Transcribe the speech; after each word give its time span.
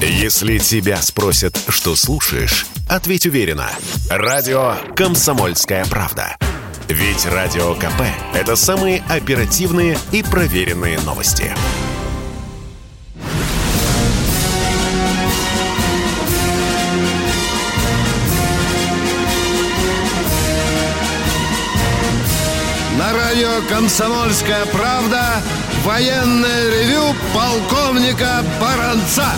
Если 0.00 0.58
тебя 0.58 1.00
спросят, 1.00 1.58
что 1.68 1.96
слушаешь, 1.96 2.66
ответь 2.86 3.24
уверенно. 3.24 3.70
Радио 4.10 4.74
«Комсомольская 4.94 5.86
правда». 5.86 6.36
Ведь 6.86 7.24
Радио 7.24 7.74
КП– 7.74 8.02
это 8.34 8.56
самые 8.56 9.02
оперативные 9.08 9.98
и 10.12 10.22
проверенные 10.22 11.00
новости. 11.00 11.50
На 22.98 23.12
радио 23.14 23.62
«Комсомольская 23.70 24.66
правда» 24.66 25.42
военное 25.84 26.70
ревю 26.70 27.14
полковника 27.34 28.44
Баранца. 28.60 29.32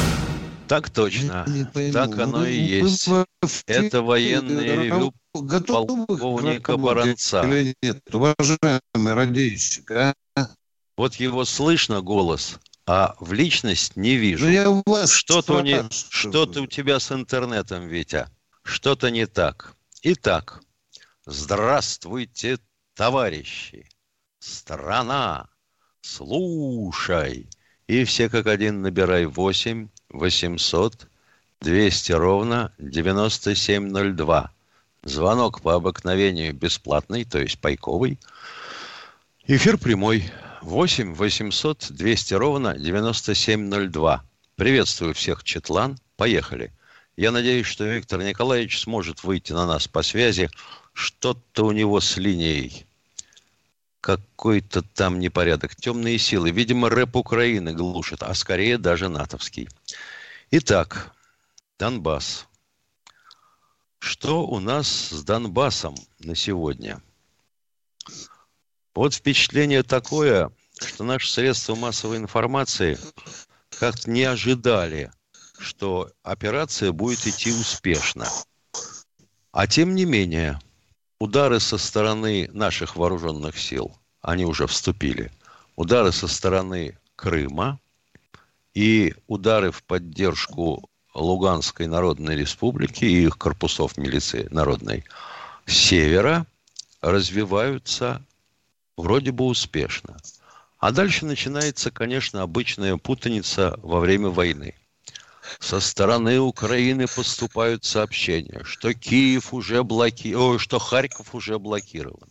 Так 0.68 0.90
точно. 0.90 1.44
Не 1.48 1.64
пойму, 1.64 1.92
Так 1.92 2.18
оно 2.18 2.38
вы- 2.38 2.50
и 2.52 2.60
есть. 2.60 3.06
вы 3.06 3.24
Это 3.66 4.02
вообще 4.02 4.40
ревю 4.40 5.14
полковника 5.32 6.76
Баранца. 6.76 7.42
или 7.42 7.74
Нет, 7.82 8.02
уважаемый 8.14 9.14
радищик, 9.14 9.90
а? 9.90 10.14
Вот 10.96 11.14
его 11.14 11.44
слышно 11.44 12.00
голос, 12.02 12.58
а 12.86 13.14
в 13.20 13.32
личность 13.32 13.96
не 13.96 14.16
вижу. 14.16 14.46
Ну, 14.46 14.50
я 14.50 14.82
вас 14.86 15.10
Что-то 15.12 15.58
у, 15.58 15.60
не- 15.60 15.84
что-то 15.90 16.62
у 16.62 16.66
тебя 16.66 16.98
с 16.98 17.12
интернетом, 17.12 17.86
Витя. 17.88 18.26
Что-то 18.64 19.10
не 19.10 19.26
так. 19.26 19.74
Итак, 20.02 20.60
здравствуйте, 21.24 22.58
товарищи. 22.94 23.88
Страна, 24.40 25.48
слушай. 26.00 27.48
И 27.86 28.04
все 28.04 28.28
как 28.28 28.46
один 28.46 28.82
набирай 28.82 29.24
8 29.26 29.88
800 30.10 31.06
200 31.60 32.12
ровно 32.12 32.72
9702. 32.78 34.52
Звонок 35.04 35.60
по 35.60 35.74
обыкновению 35.74 36.54
бесплатный, 36.54 37.24
то 37.24 37.38
есть 37.38 37.60
пайковый. 37.60 38.18
Эфир 39.46 39.78
прямой. 39.78 40.30
8 40.62 41.14
800 41.14 41.88
200 41.90 42.34
ровно 42.34 42.76
9702. 42.78 44.24
Приветствую 44.56 45.14
всех, 45.14 45.44
Четлан. 45.44 45.98
Поехали. 46.16 46.72
Я 47.16 47.30
надеюсь, 47.30 47.66
что 47.66 47.84
Виктор 47.84 48.22
Николаевич 48.22 48.80
сможет 48.80 49.24
выйти 49.24 49.52
на 49.52 49.66
нас 49.66 49.88
по 49.88 50.02
связи. 50.02 50.50
Что-то 50.92 51.64
у 51.64 51.72
него 51.72 52.00
с 52.00 52.16
линией. 52.16 52.87
Какой-то 54.00 54.82
там 54.82 55.18
непорядок. 55.18 55.74
Темные 55.74 56.18
силы. 56.18 56.50
Видимо, 56.50 56.88
рэп 56.88 57.16
Украины 57.16 57.72
глушит, 57.72 58.22
а 58.22 58.32
скорее 58.34 58.78
даже 58.78 59.08
натовский. 59.08 59.68
Итак, 60.50 61.12
Донбасс. 61.78 62.46
Что 63.98 64.46
у 64.46 64.60
нас 64.60 64.88
с 64.88 65.22
Донбассом 65.24 65.96
на 66.20 66.34
сегодня? 66.34 67.02
Вот 68.94 69.14
впечатление 69.14 69.82
такое, 69.82 70.50
что 70.80 71.04
наши 71.04 71.30
средства 71.30 71.74
массовой 71.74 72.16
информации 72.16 72.98
как-то 73.78 74.10
не 74.10 74.24
ожидали, 74.24 75.12
что 75.58 76.10
операция 76.22 76.92
будет 76.92 77.26
идти 77.26 77.52
успешно. 77.52 78.26
А 79.52 79.66
тем 79.66 79.94
не 79.94 80.04
менее, 80.04 80.60
удары 81.18 81.60
со 81.60 81.78
стороны 81.78 82.48
наших 82.52 82.96
вооруженных 82.96 83.58
сил, 83.58 83.96
они 84.20 84.44
уже 84.44 84.66
вступили, 84.66 85.30
удары 85.76 86.12
со 86.12 86.28
стороны 86.28 86.98
Крыма 87.16 87.80
и 88.74 89.14
удары 89.26 89.72
в 89.72 89.82
поддержку 89.82 90.88
Луганской 91.14 91.86
Народной 91.88 92.36
Республики 92.36 93.04
и 93.04 93.24
их 93.24 93.36
корпусов 93.36 93.96
милиции 93.96 94.46
народной 94.50 95.04
с 95.66 95.72
севера 95.72 96.46
развиваются 97.00 98.24
вроде 98.96 99.32
бы 99.32 99.46
успешно. 99.46 100.16
А 100.78 100.92
дальше 100.92 101.26
начинается, 101.26 101.90
конечно, 101.90 102.42
обычная 102.42 102.96
путаница 102.96 103.78
во 103.82 103.98
время 103.98 104.28
войны. 104.28 104.74
Со 105.60 105.80
стороны 105.80 106.40
Украины 106.40 107.06
поступают 107.06 107.84
сообщения, 107.84 108.62
что 108.64 108.92
Киев 108.94 109.54
уже 109.54 109.82
блокирован, 109.82 110.58
что 110.58 110.78
Харьков 110.78 111.34
уже 111.34 111.58
блокирован. 111.58 112.28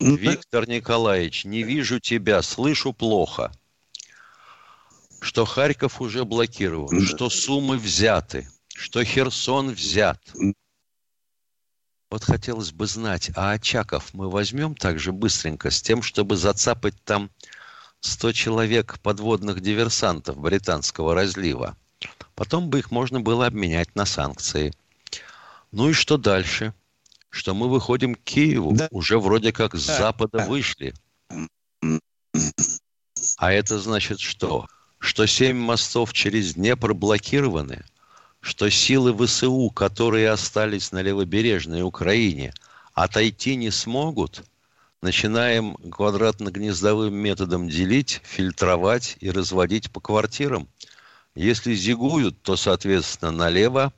Виктор 0.00 0.68
Николаевич, 0.68 1.44
не 1.44 1.62
вижу 1.62 1.98
тебя, 1.98 2.42
слышу 2.42 2.92
плохо. 2.92 3.52
Что 5.20 5.44
Харьков 5.44 6.00
уже 6.00 6.24
блокирован, 6.24 7.04
что 7.04 7.28
Сумы 7.28 7.76
взяты, 7.76 8.48
что 8.72 9.02
Херсон 9.02 9.70
взят. 9.70 10.22
Вот 12.10 12.24
хотелось 12.24 12.72
бы 12.72 12.86
знать, 12.86 13.30
а 13.34 13.50
Очаков 13.50 14.14
мы 14.14 14.30
возьмем 14.30 14.74
также 14.74 15.12
быстренько 15.12 15.70
с 15.70 15.82
тем, 15.82 16.02
чтобы 16.02 16.36
зацапать 16.36 16.94
там 17.04 17.30
100 18.00 18.32
человек 18.32 18.98
подводных 19.00 19.60
диверсантов 19.60 20.38
британского 20.38 21.14
разлива. 21.14 21.76
Потом 22.34 22.68
бы 22.70 22.78
их 22.78 22.90
можно 22.90 23.20
было 23.20 23.46
обменять 23.46 23.94
на 23.96 24.04
санкции. 24.06 24.72
Ну 25.72 25.90
и 25.90 25.92
что 25.92 26.16
дальше? 26.16 26.72
Что 27.30 27.54
мы 27.54 27.68
выходим 27.68 28.14
к 28.14 28.20
Киеву, 28.20 28.72
Да. 28.74 28.88
уже 28.90 29.18
вроде 29.18 29.52
как 29.52 29.74
с 29.74 29.86
Да. 29.86 29.98
запада 29.98 30.46
вышли. 30.48 30.94
А 33.36 33.52
это 33.52 33.78
значит 33.78 34.20
что? 34.20 34.66
Что 34.98 35.26
семь 35.26 35.58
мостов 35.58 36.12
через 36.12 36.54
Днепр 36.54 36.94
блокированы, 36.94 37.84
что 38.40 38.70
силы 38.70 39.14
ВСУ, 39.26 39.70
которые 39.70 40.30
остались 40.30 40.92
на 40.92 41.02
левобережной 41.02 41.82
Украине, 41.82 42.54
отойти 42.94 43.56
не 43.56 43.70
смогут, 43.70 44.44
начинаем 45.00 45.76
квадратно-гнездовым 45.90 47.14
методом 47.14 47.68
делить, 47.68 48.20
фильтровать 48.24 49.16
и 49.20 49.30
разводить 49.30 49.90
по 49.90 50.00
квартирам. 50.00 50.68
Если 51.34 51.74
зигуют, 51.74 52.42
то, 52.42 52.56
соответственно, 52.56 53.30
налево 53.30 53.92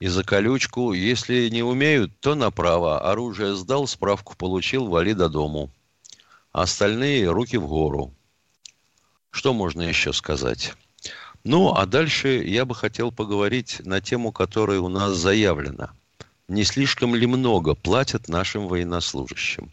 и 0.00 0.08
за 0.08 0.24
колючку. 0.24 0.92
Если 0.92 1.48
не 1.50 1.62
умеют, 1.62 2.18
то 2.20 2.34
направо. 2.34 3.10
Оружие 3.10 3.54
сдал, 3.54 3.86
справку 3.86 4.34
получил, 4.36 4.88
вали 4.88 5.12
до 5.12 5.28
дому. 5.28 5.70
Остальные 6.52 7.30
руки 7.30 7.58
в 7.58 7.66
гору. 7.66 8.12
Что 9.30 9.52
можно 9.52 9.82
еще 9.82 10.12
сказать? 10.12 10.74
Ну, 11.44 11.72
а 11.74 11.86
дальше 11.86 12.42
я 12.44 12.64
бы 12.64 12.74
хотел 12.74 13.12
поговорить 13.12 13.80
на 13.84 14.00
тему, 14.00 14.32
которая 14.32 14.80
у 14.80 14.88
нас 14.88 15.16
заявлена. 15.16 15.92
Не 16.48 16.64
слишком 16.64 17.14
ли 17.14 17.26
много 17.26 17.74
платят 17.74 18.28
нашим 18.28 18.66
военнослужащим? 18.66 19.70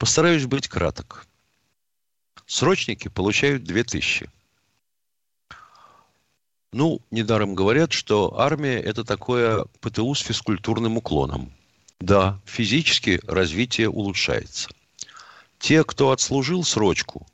Постараюсь 0.00 0.46
быть 0.46 0.66
краток. 0.66 1.26
Срочники 2.46 3.08
получают 3.08 3.64
2000. 3.64 4.30
Ну, 6.72 7.02
недаром 7.10 7.54
говорят, 7.54 7.92
что 7.92 8.40
армия– 8.40 8.80
это 8.80 9.04
такое 9.04 9.66
ПТУ 9.82 10.14
с 10.14 10.20
физкультурным 10.20 10.96
уклоном. 10.96 11.52
Да, 11.98 12.40
физически 12.46 13.20
развитие 13.26 13.90
улучшается. 13.90 14.70
Те, 15.58 15.84
кто 15.84 16.12
отслужил 16.12 16.64
срочку, 16.64 17.26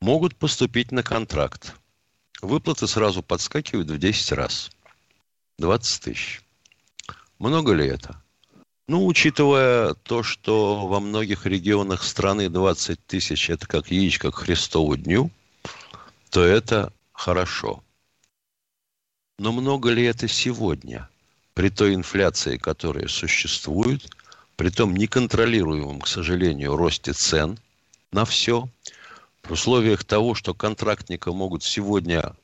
могут 0.00 0.36
поступить 0.36 0.92
на 0.92 1.02
контракт. 1.02 1.74
Выплаты 2.40 2.88
сразу 2.88 3.22
подскакивают 3.22 3.90
в 3.90 3.98
10 3.98 4.32
раз. 4.32 4.70
20 5.58 6.04
тысяч. 6.04 6.40
Много 7.38 7.74
ли 7.74 7.86
это? 7.86 8.23
Ну, 8.86 9.06
учитывая 9.06 9.94
то, 9.94 10.22
что 10.22 10.86
во 10.86 11.00
многих 11.00 11.46
регионах 11.46 12.02
страны 12.02 12.50
20 12.50 13.06
тысяч– 13.06 13.48
это 13.50 13.66
как 13.66 13.90
яичко 13.90 14.30
к 14.30 14.36
Христову 14.36 14.96
дню, 14.96 15.30
то 16.28 16.44
это 16.44 16.92
хорошо. 17.12 17.82
Но 19.38 19.52
много 19.52 19.90
ли 19.90 20.04
это 20.04 20.28
сегодня? 20.28 21.08
При 21.54 21.70
той 21.70 21.94
инфляции, 21.94 22.58
которая 22.58 23.08
существует, 23.08 24.06
при 24.56 24.68
том 24.68 24.94
неконтролируемом, 24.94 26.02
к 26.02 26.06
сожалению, 26.06 26.76
росте 26.76 27.14
цен 27.14 27.58
на 28.12 28.26
все, 28.26 28.68
в 29.42 29.52
условиях 29.52 30.04
того, 30.04 30.34
что 30.34 30.52
контрактника 30.52 31.32
могут 31.32 31.62
сегодня 31.62 32.34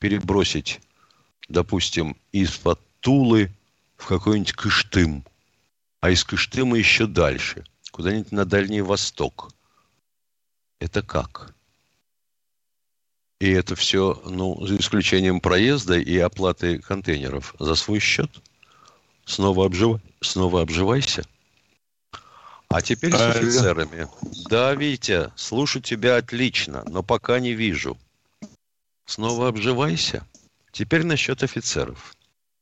перебросить, 0.00 0.80
допустим, 1.48 2.16
из-под 2.32 2.80
Тулы 2.98 3.52
в 3.96 4.06
какой-нибудь 4.06 4.54
Кыштым, 4.54 5.24
а 6.04 6.10
из 6.10 6.22
Кыштыма 6.22 6.76
еще 6.76 7.06
дальше, 7.06 7.64
куда-нибудь 7.90 8.30
на 8.30 8.44
Дальний 8.44 8.82
Восток. 8.82 9.50
Это 10.78 11.00
как? 11.00 11.54
И 13.40 13.48
это 13.50 13.74
все, 13.74 14.20
ну, 14.26 14.66
за 14.66 14.76
исключением 14.76 15.40
проезда 15.40 15.98
и 15.98 16.18
оплаты 16.18 16.78
контейнеров 16.80 17.54
за 17.58 17.74
свой 17.74 18.00
счет. 18.00 18.30
Снова, 19.24 19.64
обжив... 19.64 19.98
Снова 20.20 20.60
обживайся. 20.60 21.24
А 22.68 22.82
теперь 22.82 23.12
с 23.12 23.20
Алло. 23.22 23.30
офицерами. 23.30 24.06
Да, 24.50 24.74
Витя, 24.74 25.32
слушаю 25.36 25.82
тебя 25.82 26.18
отлично, 26.18 26.84
но 26.86 27.02
пока 27.02 27.40
не 27.40 27.54
вижу. 27.54 27.96
снова 29.06 29.48
обживайся. 29.48 30.26
Теперь 30.70 31.04
насчет 31.06 31.42
офицеров. 31.42 32.14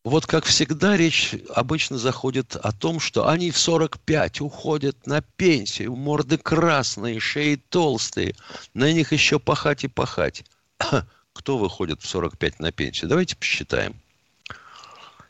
Вот 0.05 0.27
как 0.27 0.45
всегда 0.45 0.97
речь 0.97 1.37
обычно 1.55 1.97
заходит 1.97 2.57
о 2.57 2.73
том, 2.73 2.99
что 2.99 3.29
они 3.29 3.53
в 3.53 3.59
45 3.59 4.41
уходят 4.41 5.07
на 5.07 5.23
пенсию, 5.23 5.95
морды 5.95 6.39
красные, 6.39 7.21
шеи 7.21 7.55
толстые, 7.55 8.35
на 8.75 8.93
них 8.93 9.13
еще 9.13 9.39
пахать 9.39 9.85
и 9.85 9.89
пахать. 9.89 10.45
Кто 11.33 11.57
выходит 11.57 12.03
в 12.03 12.09
45 12.09 12.59
на 12.59 12.73
пенсию? 12.73 13.11
Давайте 13.11 13.37
посчитаем. 13.37 13.95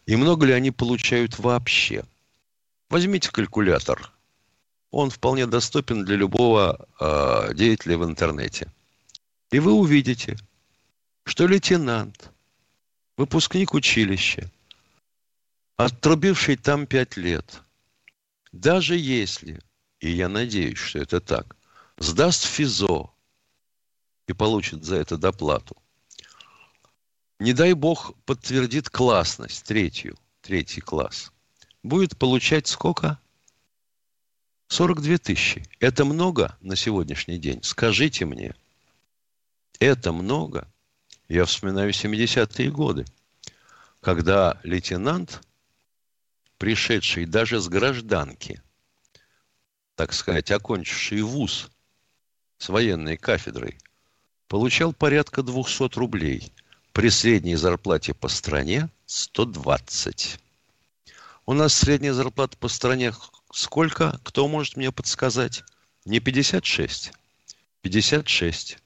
И 0.07 0.17
много 0.17 0.47
ли 0.47 0.55
они 0.55 0.71
получают 0.71 1.39
вообще? 1.39 2.05
Возьмите 2.89 3.31
калькулятор. 3.31 4.11
Он 4.91 5.11
вполне 5.11 5.47
доступен 5.47 6.05
для 6.05 6.17
любого 6.17 6.89
э, 6.99 7.55
деятеля 7.55 7.99
в 7.99 8.05
интернете. 8.05 8.73
И 9.51 9.59
вы 9.59 9.73
увидите, 9.73 10.39
что 11.25 11.47
лейтенант, 11.47 12.31
выпускник 13.17 13.75
училища, 13.75 14.51
отрубивший 15.77 16.57
там 16.57 16.87
пять 16.87 17.17
лет, 17.17 17.63
даже 18.53 18.97
если, 18.97 19.61
и 20.01 20.11
я 20.11 20.29
надеюсь, 20.29 20.79
что 20.79 20.99
это 20.99 21.21
так, 21.21 21.57
сдаст 21.99 22.45
ФИЗО 22.45 23.13
и 24.27 24.33
получит 24.33 24.85
за 24.85 24.97
это 24.97 25.17
доплату, 25.17 25.77
не 27.39 27.53
дай 27.53 27.73
бог 27.73 28.15
подтвердит 28.25 28.89
классность, 28.89 29.65
третью, 29.65 30.17
третий 30.43 30.81
класс, 30.81 31.33
будет 31.83 32.17
получать 32.17 32.67
сколько? 32.67 33.19
42 34.69 35.19
тысячи. 35.19 35.63
Это 35.81 36.05
много 36.05 36.57
на 36.63 36.77
сегодняшний 36.77 37.39
день? 37.39 37.63
Скажите 37.63 38.25
мне. 38.25 38.55
Это 39.81 40.13
много? 40.13 40.67
Я 41.29 41.45
вспоминаю 41.45 41.91
70-е 41.91 42.71
годы, 42.71 43.05
когда 44.01 44.59
лейтенант, 44.63 45.43
пришедший 46.63 47.27
даже 47.27 47.61
с 47.61 47.67
гражданки, 47.67 48.63
так 49.97 50.13
сказать, 50.13 50.49
окончивший 50.53 51.23
вуз 51.23 51.69
с 52.59 52.69
военной 52.69 53.17
кафедрой, 53.17 53.77
получал 54.47 54.93
порядка 54.93 55.43
200 55.43 55.99
рублей– 55.99 56.53
при 56.93 57.09
средней 57.09 57.57
зарплате 57.57 58.15
по 58.15 58.29
стране 58.29 58.89
120. 59.07 60.39
У 61.47 61.53
нас 61.53 61.75
средняя 61.75 62.13
зарплата 62.13 62.57
по 62.57 62.69
стране 62.69 63.13
сколько? 63.53 64.21
Кто 64.23 64.47
может 64.47 64.77
мне 64.77 64.93
подсказать? 64.93 65.65
Не 66.05 66.21
56. 66.21 67.11
56. 67.81 68.79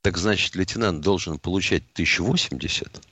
Так 0.00 0.16
значит, 0.16 0.54
лейтенант 0.54 1.02
должен 1.02 1.38
получать 1.38 1.82
1080? 1.92 3.06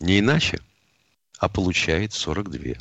Не 0.00 0.18
иначе, 0.18 0.60
а 1.42 1.48
получает 1.48 2.12
42. 2.12 2.74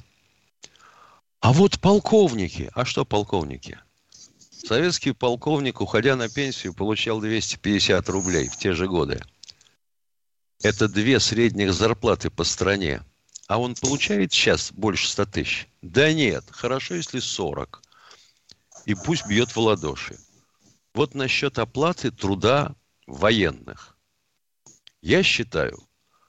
А 1.40 1.52
вот 1.52 1.80
полковники, 1.80 2.70
а 2.76 2.86
что 2.86 3.06
полковники? 3.06 3.80
Советский 4.52 5.14
полковник, 5.14 5.82
уходя 5.82 6.16
на 6.16 6.30
пенсию, 6.30 6.76
получал 6.76 7.20
250 7.20 8.08
рублей 8.10 8.50
в 8.50 8.58
те 8.58 8.74
же 8.74 8.88
годы. 8.88 9.20
Это 10.62 10.88
две 10.88 11.20
средних 11.20 11.74
зарплаты 11.74 12.30
по 12.30 12.44
стране. 12.44 13.02
А 13.48 13.60
он 13.60 13.74
получает 13.74 14.32
сейчас 14.32 14.72
больше 14.72 15.10
100 15.10 15.26
тысяч? 15.26 15.68
Да 15.82 16.14
нет, 16.14 16.46
хорошо, 16.52 16.94
если 16.94 17.18
40. 17.18 17.82
И 18.86 18.94
пусть 18.94 19.26
бьет 19.26 19.56
в 19.56 19.58
ладоши. 19.58 20.20
Вот 20.94 21.16
насчет 21.16 21.58
оплаты 21.58 22.12
труда 22.12 22.76
военных. 23.08 23.98
Я 25.02 25.24
считаю, 25.24 25.80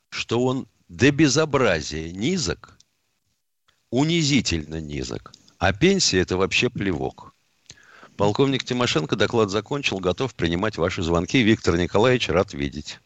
что 0.08 0.42
он 0.42 0.66
до 0.92 1.10
безобразия 1.10 2.12
низок, 2.12 2.76
унизительно 3.90 4.78
низок. 4.78 5.32
А 5.58 5.72
пенсия– 5.72 6.20
это 6.20 6.36
вообще 6.36 6.68
плевок. 6.68 7.34
Полковник 8.18 8.62
Тимошенко 8.62 9.16
доклад 9.16 9.48
закончил, 9.48 10.00
готов 10.00 10.34
принимать 10.34 10.76
ваши 10.76 11.02
звонки. 11.02 11.42
Виктор 11.42 11.78
Николаевич, 11.78 12.28
рад 12.28 12.52
видеть. 12.52 13.00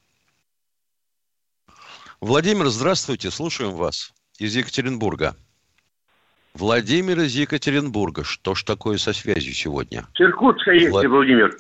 Владимир, 2.21 2.67
здравствуйте, 2.71 3.31
слушаем 3.31 3.73
вас 3.73 4.13
из 4.39 4.57
Екатеринбурга. 4.57 5.37
Владимир 6.55 7.21
из 7.21 7.37
Екатеринбурга. 7.37 8.25
Что 8.25 8.57
ж 8.57 8.65
такое 8.65 8.99
со 8.99 9.13
связью 9.13 9.55
сегодня? 9.55 10.09
Иркутска 10.19 10.73
есть, 10.73 10.91
Влад... 10.91 11.07
Владимир. 11.07 11.57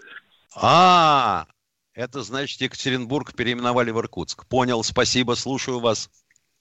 А, 0.56 1.46
это 1.96 2.22
значит 2.22 2.60
Екатеринбург 2.60 3.34
переименовали 3.34 3.90
в 3.90 3.98
Иркутск. 3.98 4.46
Понял, 4.46 4.84
спасибо, 4.84 5.32
слушаю 5.32 5.80
вас. 5.80 6.10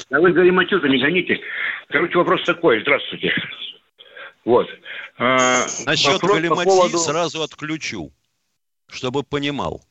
А 0.10 0.20
вы 0.20 0.32
Гариматюта 0.32 0.88
не 0.88 0.98
гоните. 0.98 1.40
Короче, 1.90 2.18
вопрос 2.18 2.44
такой. 2.46 2.82
Здравствуйте. 2.82 3.32
Вот. 4.46 4.68
А, 5.18 5.66
Насчет 5.86 6.22
галиматьи 6.22 6.66
по 6.66 6.78
поводу... 6.78 6.98
сразу 7.00 7.42
отключу, 7.42 8.12
чтобы 8.88 9.24
понимал. 9.24 9.84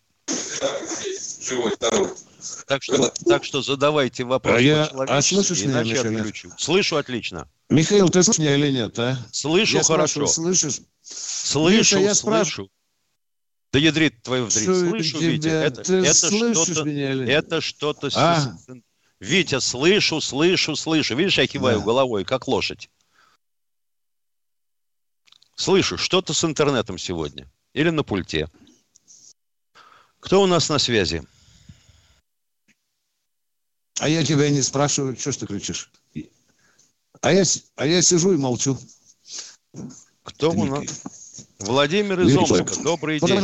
Так 2.67 2.82
что, 2.82 3.12
так 3.26 3.44
что 3.44 3.62
задавайте 3.62 4.25
вопрос. 4.25 4.56
А, 4.56 4.61
я, 4.61 4.85
а 4.85 5.20
слышишь 5.20 5.64
меня, 5.64 5.82
Михаил? 5.82 6.19
отключу. 6.19 6.50
Слышу 6.56 6.96
отлично. 6.96 7.49
Михаил, 7.69 8.08
ты 8.08 8.23
слышишь 8.23 8.38
меня 8.38 8.55
или 8.55 8.70
нет, 8.70 8.99
а? 8.99 9.17
Слышу 9.32 9.79
я 9.79 9.82
хорошо. 9.82 10.26
Слышишь? 10.26 10.81
Слышу, 11.02 11.76
Миша, 11.76 11.99
я 11.99 12.14
слышу. 12.14 12.70
Да 13.74 13.80
ядрит 13.80 14.22
твою 14.22 14.46
вдрит. 14.46 14.66
Слышу, 14.66 15.18
тебя? 15.18 15.30
Витя. 15.32 15.48
Это, 15.48 15.82
ты 15.82 15.94
это 15.94 16.14
что-то, 16.14 16.88
это 16.88 17.60
что-то... 17.60 18.08
А? 18.14 18.56
Витя, 19.18 19.58
слышу, 19.58 20.20
слышу, 20.20 20.76
слышу. 20.76 21.16
Видишь, 21.16 21.38
я 21.38 21.48
киваю 21.48 21.80
да. 21.80 21.84
головой, 21.84 22.24
как 22.24 22.46
лошадь. 22.46 22.88
Слышу, 25.56 25.98
что-то 25.98 26.32
с 26.32 26.44
интернетом 26.44 26.98
сегодня. 26.98 27.50
Или 27.72 27.90
на 27.90 28.04
пульте. 28.04 28.48
Кто 30.20 30.40
у 30.40 30.46
нас 30.46 30.68
на 30.68 30.78
связи? 30.78 31.24
А 33.98 34.08
я 34.08 34.24
тебя 34.24 34.50
не 34.50 34.62
спрашиваю, 34.62 35.16
что 35.16 35.32
ж 35.32 35.36
ты 35.38 35.46
кричишь? 35.48 35.90
А 37.22 37.32
я, 37.32 37.42
а 37.74 37.86
я 37.86 38.02
сижу 38.02 38.34
и 38.34 38.36
молчу. 38.36 38.78
Кто 40.22 40.52
у 40.52 40.64
нас? 40.64 41.23
Владимир 41.60 42.20
из 42.20 42.36
Омска. 42.36 42.64
Добрый 42.82 43.20
день. 43.20 43.40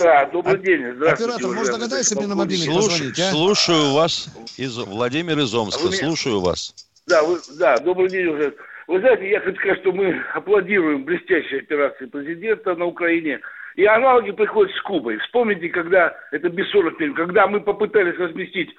Да, 0.00 0.26
добрый 0.26 0.58
день. 0.60 0.84
Оператор, 0.86 1.50
может, 1.50 1.72
догадайся 1.72 2.16
мне 2.16 2.26
на 2.26 2.36
мобильник 2.36 2.70
Слуш... 2.70 2.84
позвонить, 2.84 3.18
а? 3.18 3.30
Слушаю 3.30 3.92
вас, 3.94 4.28
из... 4.56 4.78
Владимир 4.78 5.38
из 5.38 5.54
Омска. 5.54 5.82
А 5.82 5.86
меня... 5.86 5.96
Слушаю 5.96 6.40
вас. 6.40 6.74
Да, 7.06 7.22
вы... 7.22 7.38
да, 7.58 7.76
добрый 7.78 8.08
день 8.08 8.26
уже. 8.26 8.54
Вы 8.86 9.00
знаете, 9.00 9.28
я 9.28 9.40
хочу 9.40 9.58
сказать, 9.58 9.80
что 9.80 9.92
мы 9.92 10.14
аплодируем 10.34 11.04
блестящей 11.04 11.58
операции 11.58 12.06
президента 12.06 12.74
на 12.74 12.86
Украине. 12.86 13.40
И 13.76 13.84
аналоги 13.84 14.30
приходят 14.30 14.74
с 14.74 14.82
Кубой. 14.82 15.18
Вспомните, 15.18 15.68
когда, 15.68 16.16
это 16.32 16.48
без 16.48 16.68
40 16.70 17.14
когда 17.14 17.46
мы 17.46 17.60
попытались 17.60 18.18
разместить 18.18 18.70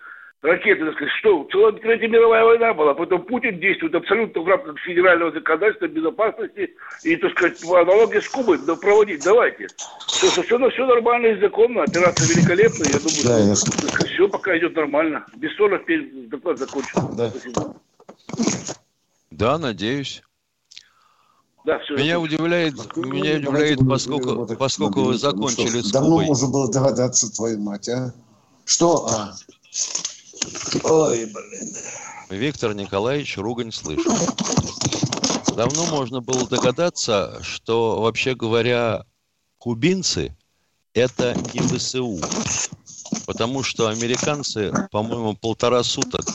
ракеты, 0.41 0.85
так 0.85 0.95
сказать, 0.95 1.13
что 1.19 1.47
целая 1.51 1.73
Третья 1.73 2.07
мировая 2.07 2.45
война 2.45 2.73
была, 2.73 2.93
потом 2.93 3.23
Путин 3.23 3.59
действует 3.59 3.95
абсолютно 3.95 4.41
в 4.41 4.47
рамках 4.47 4.79
федерального 4.79 5.31
законодательства, 5.31 5.87
безопасности, 5.87 6.75
и, 7.03 7.15
так 7.17 7.31
сказать, 7.31 7.63
аналогия 7.63 8.21
с 8.21 8.29
Кубой 8.29 8.57
да, 8.65 8.75
проводить, 8.75 9.23
давайте. 9.23 9.67
Все, 10.07 10.27
все, 10.29 10.43
все, 10.43 10.69
все 10.69 10.85
нормально 10.85 11.27
и 11.27 11.39
законно, 11.41 11.83
операция 11.83 12.27
великолепная, 12.27 12.87
я 12.87 12.99
думаю, 12.99 13.23
да, 13.25 13.55
что, 13.55 13.87
я... 13.97 14.05
все 14.05 14.29
пока 14.29 14.57
идет 14.57 14.75
нормально. 14.75 15.25
Без 15.35 15.55
40 15.55 16.29
доклад 16.29 16.57
закончен. 16.57 17.15
Да. 17.15 17.29
Спасибо. 17.29 17.75
Да, 19.31 19.57
надеюсь. 19.57 20.23
Да, 21.65 21.77
все 21.79 21.95
меня 21.95 22.19
удивляет, 22.19 22.73
а 22.79 22.99
меня 22.99 23.35
удивляет, 23.35 23.79
поскольку, 23.87 24.47
поскольку 24.55 25.01
вы 25.01 25.17
закончили 25.17 25.77
ну, 25.77 25.83
с 25.83 25.91
Давно 25.91 26.09
Кубой. 26.11 26.25
можно 26.25 26.47
было 26.47 26.71
догадаться, 26.71 27.33
твою 27.35 27.59
мать, 27.59 27.89
а? 27.89 28.13
Что? 28.65 29.07
А? 29.07 29.33
Ой, 30.83 31.25
блин. 31.25 31.75
Виктор 32.29 32.73
Николаевич 32.73 33.37
ругань 33.37 33.71
слышал. 33.71 34.13
Давно 35.55 35.85
можно 35.87 36.21
было 36.21 36.47
догадаться, 36.47 37.39
что, 37.41 38.01
вообще 38.01 38.35
говоря, 38.35 39.05
кубинцы– 39.57 40.35
это 40.93 41.35
не 41.53 41.59
ВСУ. 41.59 42.19
Потому 43.25 43.63
что 43.63 43.87
американцы, 43.87 44.71
по-моему, 44.91 45.35
полтора 45.35 45.83
суток 45.83 46.25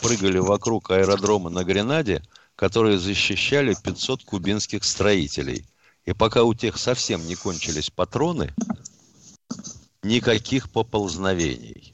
прыгали 0.00 0.38
вокруг 0.38 0.90
аэродрома 0.90 1.50
на 1.50 1.64
Гренаде– 1.64 2.22
которые 2.60 2.98
защищали 2.98 3.74
500 3.74 4.22
кубинских 4.24 4.84
строителей. 4.84 5.64
И 6.04 6.12
пока 6.12 6.42
у 6.42 6.52
тех 6.52 6.76
совсем 6.76 7.26
не 7.26 7.34
кончились 7.34 7.88
патроны, 7.88 8.54
никаких 10.02 10.70
поползновений. 10.70 11.90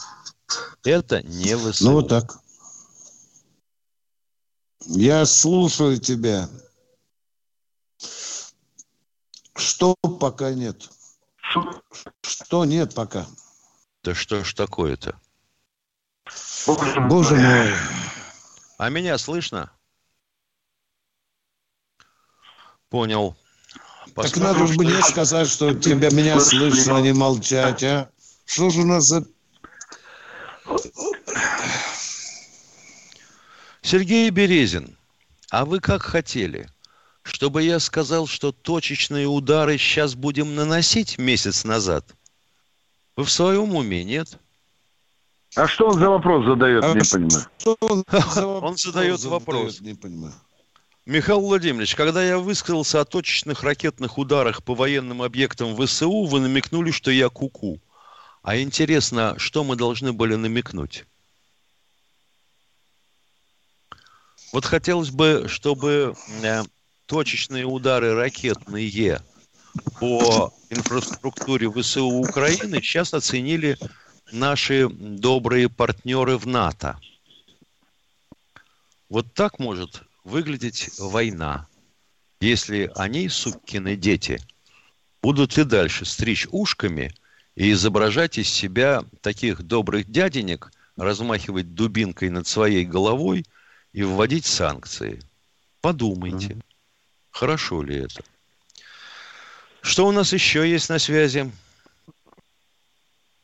Это 0.85 1.23
не 1.23 1.57
ВСУ. 1.57 1.85
Ну 1.85 1.93
вот 1.95 2.09
так. 2.09 2.39
Я 4.87 5.27
слушаю 5.27 5.99
тебя. 5.99 6.49
Что 9.57 9.95
пока 10.21 10.53
нет? 10.53 10.89
Что 11.37 11.83
что 12.23 12.65
нет 12.65 12.95
пока. 12.95 13.27
Да 14.05 14.15
что 14.15 14.45
ж 14.45 14.55
такое-то? 14.55 15.21
Боже 17.09 17.35
мой. 17.35 17.73
А 18.79 18.89
меня 18.89 19.19
слышно? 19.19 19.73
Понял. 22.89 23.37
Так 24.15 24.37
надо 24.37 24.67
же 24.67 24.75
мне 24.79 25.03
сказать, 25.03 25.49
что 25.49 25.75
тебя 25.75 26.11
меня 26.11 26.39
слышно, 26.41 26.99
а 26.99 27.01
не 27.01 27.13
молчать, 27.13 27.83
а? 27.83 28.11
Что 28.45 28.71
же 28.71 28.83
у 28.83 28.87
нас 28.87 29.05
за... 29.05 29.27
Сергей 33.83 34.31
Березин, 34.31 34.97
а 35.51 35.65
вы 35.65 35.81
как 35.81 36.03
хотели? 36.03 36.69
Чтобы 37.23 37.63
я 37.63 37.81
сказал, 37.81 38.27
что 38.27 38.53
точечные 38.53 39.27
удары 39.27 39.79
сейчас 39.79 40.15
будем 40.15 40.55
наносить 40.55 41.19
месяц 41.19 41.65
назад? 41.65 42.05
Вы 43.17 43.25
в 43.25 43.31
своем 43.31 43.75
уме, 43.75 44.05
нет? 44.05 44.39
А 45.57 45.67
что 45.67 45.89
он 45.89 45.99
за 45.99 46.11
вопрос 46.11 46.45
задает, 46.45 46.85
А 46.85 46.93
не 46.95 47.01
что 47.03 47.17
понимаю. 47.17 47.47
он, 47.81 48.05
за 48.11 48.47
Он 48.47 48.77
задает 48.77 49.25
вопрос. 49.25 49.81
Не 49.81 49.95
понимаю. 49.95 50.35
Михаил 51.07 51.41
Владимирович, 51.41 51.95
когда 51.95 52.25
я 52.25 52.39
высказался 52.39 53.01
о 53.01 53.05
точечных 53.05 53.63
ракетных 53.63 54.19
ударах 54.19 54.63
по 54.65 54.75
военным 54.75 55.23
объектам 55.23 55.77
ВСУ, 55.77 56.25
вы 56.25 56.41
намекнули, 56.41 56.91
что 56.91 57.11
я 57.11 57.29
куку. 57.29 57.81
А 58.47 58.57
интересно, 58.59 59.37
что 59.39 59.65
мы 59.65 59.75
должны 59.75 60.13
были 60.13 60.37
намекнуть? 60.37 61.05
Вот 64.53 64.65
хотелось 64.65 65.11
бы, 65.11 65.47
чтобы 65.49 66.15
э, 66.45 66.63
точечные 67.07 67.65
удары 67.65 68.15
ракетные 68.15 69.21
по 69.99 70.55
инфраструктуре 70.71 71.69
ВСУ 71.73 72.07
Украины 72.07 72.81
сейчас 72.81 73.15
оценили 73.15 73.77
наши 74.31 74.89
добрые 74.89 75.69
партнеры 75.69 76.39
в 76.39 76.47
НАТО. 76.47 77.01
Вот 79.09 79.35
так 79.35 79.59
может 79.59 80.05
выглядеть 80.23 80.91
война, 81.01 81.67
если 82.41 82.93
они, 82.95 83.29
суккины 83.29 83.97
дети, 83.97 84.41
будут 85.21 85.59
и 85.59 85.65
дальше 85.65 86.05
стричь 86.05 86.47
ушками 86.53 87.13
и 87.57 87.73
изображать 87.73 88.39
из 88.39 88.49
себя 88.49 89.03
таких 89.23 89.63
добрых 89.63 90.09
дяденек, 90.11 90.71
размахивать 90.97 91.75
дубинкой 91.75 92.31
над 92.31 92.47
своей 92.47 92.85
головой 92.85 93.45
и 93.93 94.03
вводить 94.03 94.47
санкции. 94.47 95.21
Подумайте, 95.81 96.59
хорошо 97.31 97.83
ли 97.83 97.97
это? 97.97 98.23
Что 99.81 100.07
у 100.07 100.13
нас 100.13 100.33
еще 100.33 100.69
есть 100.69 100.89
на 100.89 100.99
связи? 100.99 101.51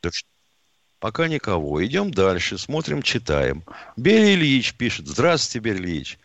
Так 0.01 0.15
что 0.15 0.29
Пока 1.03 1.27
никого. 1.27 1.85
Идем 1.85 2.13
дальше, 2.13 2.59
смотрим, 2.59 3.03
читаем. 3.03 3.65
Берий 3.97 4.37
Ильич 4.37 4.73
пишет. 4.75 5.09
Здравствуйте, 5.09 5.59
Берий 5.59 5.81
Ильич. 5.81 6.19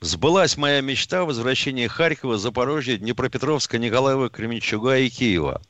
Сбылась 0.00 0.56
моя 0.56 0.80
мечта 0.80 1.22
о 1.22 1.24
возвращении 1.24 1.88
Харькова, 1.88 2.38
Запорожья, 2.38 2.96
Днепропетровска, 2.96 3.76
Николаева, 3.76 4.30
Кременчуга 4.30 4.98
и 4.98 5.08
Киева. 5.08 5.60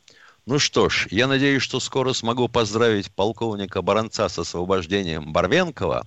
Ну 0.49 0.59
что 0.59 0.89
ж, 0.89 1.09
я 1.11 1.27
надеюсь, 1.27 1.63
что 1.63 1.79
скоро 1.79 2.15
смогу 2.15 2.49
поздравить 2.49 3.15
полковника 3.15 3.83
Баранца 3.83 4.31
с 4.31 4.39
освобождением 4.39 5.31
Барвенкова, 5.31 6.07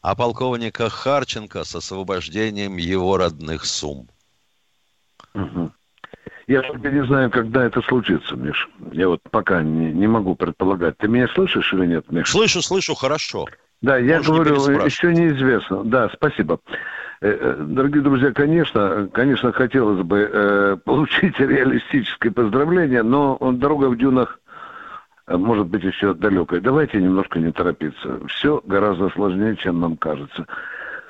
а 0.00 0.14
полковника 0.14 0.88
Харченко 0.88 1.64
с 1.64 1.74
освобождением 1.74 2.78
его 2.78 3.18
родных 3.18 3.66
Сум. 3.66 4.08
Мгм. 5.34 5.74
Я 6.46 6.62
только 6.62 6.90
не 6.90 7.04
знаю, 7.04 7.30
когда 7.30 7.66
это 7.66 7.82
случится, 7.82 8.34
Миш. 8.34 8.66
Я 8.92 9.08
вот 9.08 9.20
пока 9.30 9.62
не, 9.62 9.92
не 9.92 10.06
могу 10.06 10.36
предполагать. 10.36 10.96
Ты 10.96 11.08
меня 11.08 11.28
слышишь 11.28 11.70
или 11.74 11.84
нет, 11.84 12.10
Миш? 12.10 12.30
Слышу, 12.30 12.62
слышу, 12.62 12.94
хорошо. 12.94 13.44
Да, 13.82 13.98
я 13.98 14.16
Можешь 14.16 14.28
не 14.28 14.32
говорю, 14.38 14.54
переспрашивать. 14.54 14.92
еще 14.92 15.12
неизвестно. 15.12 15.84
Да, 15.84 16.08
спасибо. 16.14 16.60
Э, 17.22 17.28
э, 17.38 17.56
Дорогие 17.66 18.02
друзья, 18.02 18.32
конечно, 18.32 19.08
конечно, 19.12 19.52
хотелось 19.52 20.02
бы 20.04 20.18
э, 20.32 20.76
получить 20.84 21.38
реалистическое 21.38 22.32
поздравление, 22.32 23.02
но 23.02 23.36
дорога 23.52 23.90
в 23.90 23.96
дюнах 23.98 24.40
э, 25.26 25.36
может 25.36 25.66
быть 25.66 25.84
еще 25.84 26.14
далекой. 26.14 26.60
Давайте 26.60 26.98
немножко 27.00 27.38
не 27.38 27.52
торопиться. 27.52 28.20
Все 28.28 28.62
гораздо 28.64 29.10
сложнее, 29.10 29.56
чем 29.56 29.80
нам 29.80 29.96
кажется. 29.98 30.46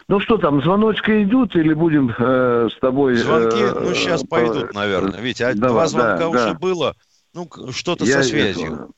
Ну 0.08 0.18
что 0.18 0.38
там, 0.38 0.60
звоночки 0.62 1.22
идут 1.22 1.54
или 1.54 1.72
будем 1.72 2.12
э, 2.18 2.68
с 2.72 2.78
тобой... 2.80 3.12
э, 3.14 3.16
Звонки, 3.18 3.62
ну, 3.80 3.94
сейчас 3.94 4.22
по- 4.22 4.40
пойдут, 4.40 4.74
наверное. 4.74 5.20
Ведь 5.20 5.40
а 5.40 5.54
Давай, 5.54 5.70
два 5.72 5.86
звонка 5.86 6.18
да, 6.18 6.28
уже 6.28 6.52
да. 6.52 6.54
было. 6.54 6.94
Ну, 7.32 7.48
что-то 7.70 8.04
Я 8.04 8.14
со 8.16 8.22
связью. 8.24 8.72
это- 8.72 8.88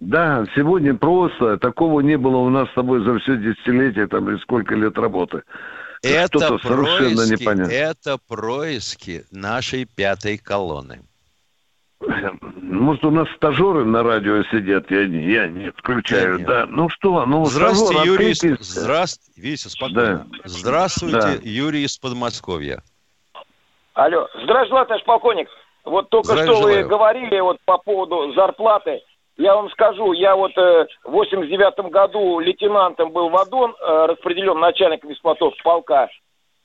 Да, 0.00 0.44
сегодня 0.54 0.94
просто 0.94 1.56
такого 1.56 2.00
не 2.00 2.18
было 2.18 2.36
у 2.36 2.50
нас 2.50 2.68
с 2.68 2.74
тобой 2.74 3.02
за 3.02 3.18
все 3.20 3.38
десятилетие, 3.38 4.06
там, 4.08 4.28
или 4.28 4.36
сколько 4.36 4.74
лет 4.74 4.98
работы. 4.98 5.42
Это 6.04 6.58
происки, 6.58 7.40
непонятно. 7.42 7.70
это 7.72 8.18
происки 8.28 9.24
нашей 9.30 9.84
пятой 9.86 10.38
колонны. 10.38 11.00
Может, 12.60 13.04
у 13.04 13.10
нас 13.10 13.28
стажеры 13.36 13.84
на 13.84 14.02
радио 14.02 14.42
сидят, 14.50 14.90
я 14.90 15.06
не, 15.06 15.32
я 15.32 15.46
не 15.46 15.70
включаю, 15.72 16.32
Нет, 16.32 16.38
нет. 16.40 16.48
да. 16.48 16.66
Ну 16.66 16.88
что, 16.90 17.24
ну, 17.24 17.44
Здравствуйте, 17.46 17.94
стажер, 17.94 18.12
Юрий. 18.20 18.30
из- 18.32 18.42
Витя, 19.36 19.68
спокойно. 19.68 20.26
Здравствуйте, 20.44 21.18
Да. 21.18 21.32
Юрий 21.42 21.84
из 21.84 21.96
Подмосковья. 21.96 22.82
Алло, 23.94 24.28
здравствуйте, 24.42 24.84
товарищ 24.86 25.04
полковник. 25.04 25.48
Вот 25.84 26.10
только 26.10 26.28
Здравия 26.28 26.52
что 26.52 26.62
вы 26.62 26.70
желаю. 26.72 26.88
говорили 26.88 27.40
вот 27.40 27.58
по 27.64 27.78
поводу 27.78 28.32
зарплаты. 28.34 29.00
Я 29.36 29.56
вам 29.56 29.68
скажу, 29.70 30.12
я 30.12 30.36
вот 30.36 30.56
э, 30.56 30.86
в 31.02 31.10
89 31.10 31.90
году 31.90 32.38
лейтенантом 32.38 33.10
был 33.10 33.30
в 33.30 33.36
АДОН, 33.36 33.74
э, 33.80 34.06
распределен 34.06 34.60
начальником 34.60 35.10
Беспотов 35.10 35.54
полка. 35.64 36.08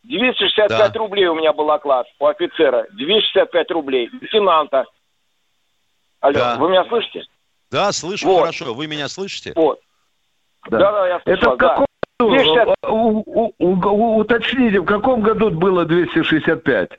265 0.04 0.94
Да. 0.94 1.00
рублей 1.00 1.26
у 1.28 1.36
меня 1.36 1.52
был 1.52 1.70
оклад 1.72 2.06
у 2.20 2.28
офицера. 2.28 2.86
265 2.92 3.72
рублей. 3.72 4.10
Лейтенанта. 4.22 4.86
Алло, 6.22 6.34
Да. 6.34 6.56
вы 6.58 6.70
меня 6.70 6.86
слышите? 6.86 7.24
Да, 7.72 7.92
слышу 7.92 8.28
Вот. 8.28 8.42
хорошо. 8.42 8.74
Вы 8.74 8.88
меня 8.88 9.08
слышите? 9.08 9.52
Вот. 9.56 9.80
Да. 10.70 10.78
Да-да, 10.78 11.08
я 11.08 11.20
слышу 11.22 11.40
Это 11.40 11.50
в 11.52 11.58
да. 11.58 11.68
каком 11.70 11.86
году? 12.20 12.36
260. 12.36 12.76
У- 12.88 13.24
у- 13.26 13.54
у- 13.58 13.88
у- 13.88 14.18
уточните, 14.18 14.80
в 14.80 14.86
каком 14.86 15.22
году 15.22 15.50
было 15.50 15.86
265? 15.86 16.92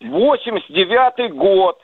89 0.00 1.32
год. 1.32 1.80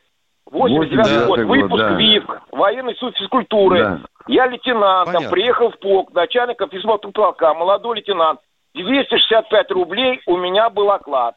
89 0.50 1.26
год. 1.26 1.38
89 1.40 1.46
год, 1.46 1.48
Выпуск 1.48 1.82
да. 1.82 1.94
ВИФ. 1.94 2.24
Военный 2.52 2.94
суд 2.96 3.16
физкультуры. 3.16 3.78
Да. 3.82 4.00
Я 4.28 4.46
лейтенантом, 4.46 5.14
Понятно. 5.14 5.30
приехал 5.30 5.70
в 5.70 5.78
полк, 5.78 6.12
начальником 6.12 6.70
полка, 7.12 7.54
молодой 7.54 7.96
лейтенант. 7.96 8.40
265 8.74 9.70
рублей 9.70 10.20
у 10.26 10.36
меня 10.36 10.68
был 10.70 10.90
оклад. 10.90 11.36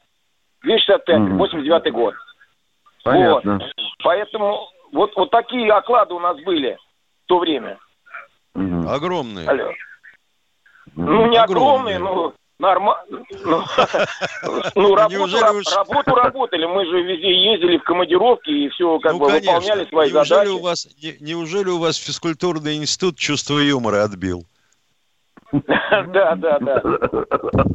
265, 0.64 1.20
Мгм. 1.20 1.38
89 1.38 1.94
год. 1.94 2.14
Понятно. 3.04 3.60
Поэтому 4.04 4.68
вот, 4.92 5.16
вот 5.16 5.30
такие 5.32 5.72
оклады 5.72 6.14
у 6.14 6.20
нас 6.20 6.38
были 6.44 6.78
в 7.24 7.28
то 7.28 7.40
время. 7.40 7.78
Мгм. 8.56 8.88
Огромные. 8.90 9.48
Алло. 9.48 9.72
Ну, 10.96 11.28
не 11.28 11.38
Огромные. 11.38 11.98
огромные, 11.98 12.00
но 12.00 12.34
нормально. 12.60 13.24
Ну, 13.44 13.64
ну, 14.76 14.96
работу, 14.96 15.24
уж- 15.24 15.76
работу 15.76 16.16
работали. 16.16 16.66
Мы 16.66 16.86
же 16.86 17.02
везде 17.02 17.34
ездили 17.34 17.78
в 17.78 17.84
командировки 17.84 18.50
и 18.50 18.70
все 18.70 19.00
как 19.00 19.14
ну, 19.14 19.20
бы 19.20 19.28
конечно. 19.28 19.54
выполняли 19.54 19.86
свои 19.90 20.12
неужели 20.12 20.28
задачи. 20.28 20.50
У 20.50 20.60
вас, 20.62 20.88
не- 21.02 21.18
неужели 21.20 21.70
у 21.70 21.80
вас 21.80 21.96
физкультурный 21.98 22.76
институт 22.78 23.18
чувство 23.18 23.58
юмора 23.58 24.04
отбил? 24.04 24.44
Да, 26.14 26.36
да, 26.36 26.60
да. 26.60 26.82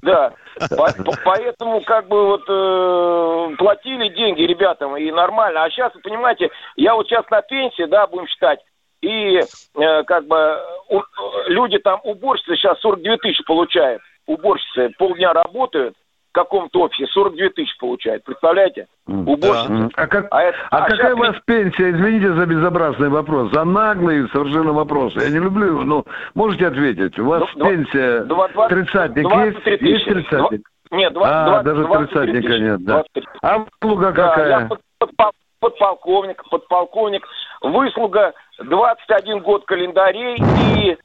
Да. 0.02 0.32
По- 0.70 0.92
по- 1.02 1.18
Поэтому 1.24 1.80
как 1.82 2.06
бы 2.06 2.24
вот 2.26 2.42
э, 2.48 3.56
платили 3.56 4.08
деньги 4.14 4.42
ребятам 4.42 4.96
и 4.96 5.10
нормально. 5.10 5.64
А 5.64 5.70
сейчас, 5.70 5.92
понимаете, 6.02 6.50
я 6.76 6.94
вот 6.94 7.08
сейчас 7.08 7.28
на 7.30 7.42
пенсии, 7.42 7.84
да, 7.86 8.06
будем 8.06 8.28
считать, 8.28 8.60
и 9.00 9.40
э, 9.40 10.02
как 10.04 10.26
бы 10.28 10.56
у- 10.88 11.02
люди 11.48 11.78
там, 11.78 12.00
уборщицы 12.04 12.54
сейчас 12.54 12.78
42 12.80 13.16
тысячи 13.16 13.42
получают. 13.44 14.00
Уборщицы 14.26 14.90
полдня 14.98 15.32
работают 15.32 15.94
в 16.30 16.34
каком-то 16.34 16.80
офисе, 16.82 17.06
42 17.12 17.48
тысячи 17.50 17.78
получают. 17.78 18.24
Представляете? 18.24 18.86
Уборщицы. 19.06 19.72
Мгм. 19.72 19.90
А, 19.94 20.06
как, 20.06 20.26
А, 20.30 20.42
это- 20.42 20.58
а 20.70 20.78
а 20.78 20.80
какая 20.88 20.96
щас 21.10 21.14
у 21.14 21.16
вас 21.18 21.36
пенсия? 21.46 21.90
Извините 21.90 22.32
за 22.34 22.46
безобразный 22.46 23.08
вопрос. 23.08 23.52
За 23.52 23.64
наглый 23.64 24.28
совершенно 24.30 24.72
вопрос. 24.72 25.14
Я 25.14 25.28
не 25.30 25.38
люблю 25.38 25.66
его, 25.66 25.84
но 25.84 26.04
можете 26.34 26.66
ответить. 26.66 27.18
У 27.18 27.24
вас 27.26 27.42
Ну, 27.54 27.64
пенсия 27.68 28.20
два- 28.24 28.48
два- 28.48 28.68
тридцатник 28.68 29.28
23 29.28 29.72
есть? 29.72 29.82
Есть 29.82 30.04
тридцатник? 30.06 30.66
Нет, 30.90 31.12
два- 31.12 31.26
А, 31.28 31.46
два- 31.46 31.62
даже 31.62 31.84
23 31.84 32.32
тридцатника 32.32 32.58
нет, 32.58 32.84
да. 32.84 32.92
23. 32.94 33.24
А 33.42 33.58
выслуга 33.58 34.12
Да, 34.12 34.28
какая? 34.28 34.48
я 34.48 34.66
под- 34.66 34.80
подпол- 34.98 35.32
подполковник, 35.60 36.42
подполковник. 36.50 37.26
Выслуга 37.62 38.32
21 38.58 39.38
год 39.40 39.64
календарей 39.66 40.36
и 40.36 40.96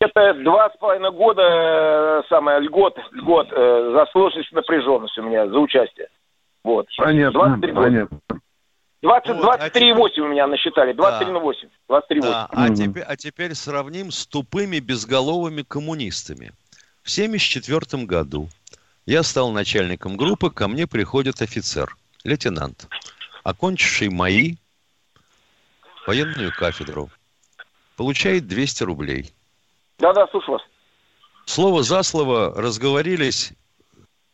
это 0.00 0.34
два 0.42 0.70
с 0.70 0.76
половиной 0.78 1.10
года 1.12 1.42
э, 1.42 2.22
самое 2.28 2.60
льгот, 2.60 2.98
льгот 3.12 3.48
э, 3.50 3.92
за 3.94 4.06
сложность 4.12 4.52
и 4.52 4.54
напряженность 4.54 5.16
у 5.18 5.22
меня, 5.22 5.48
за 5.48 5.58
участие. 5.58 6.08
Вот. 6.62 6.86
Понятно, 6.96 7.40
23 7.40 7.72
года. 7.72 7.86
понятно. 7.86 8.20
20, 9.02 9.28
вот, 9.36 9.60
23,8 9.60 10.10
а 10.18 10.22
у 10.22 10.28
меня 10.28 10.46
насчитали. 10.46 10.94
23,8. 10.94 11.68
Да. 11.88 11.98
23,8. 11.98 12.20
Да. 12.20 12.48
А, 12.50 12.66
угу. 12.66 12.74
теперь, 12.74 13.02
а 13.02 13.16
теперь 13.16 13.54
сравним 13.54 14.10
с 14.10 14.26
тупыми 14.26 14.78
безголовыми 14.80 15.62
коммунистами. 15.62 16.52
В 17.02 17.10
1974 17.12 18.04
году 18.04 18.48
я 19.06 19.22
стал 19.22 19.52
начальником 19.52 20.16
группы, 20.16 20.50
ко 20.50 20.66
мне 20.66 20.88
приходит 20.88 21.40
офицер, 21.40 21.96
лейтенант, 22.24 22.88
окончивший 23.44 24.08
мои 24.08 24.56
военную 26.06 26.52
кафедру. 26.52 27.10
Получает 27.96 28.48
200 28.48 28.82
рублей. 28.82 29.32
Да-да, 29.98 30.26
слушаю 30.28 30.58
вас. 30.58 30.62
Слово 31.46 31.82
за 31.82 32.02
слово 32.02 32.52
разговорились. 32.54 33.52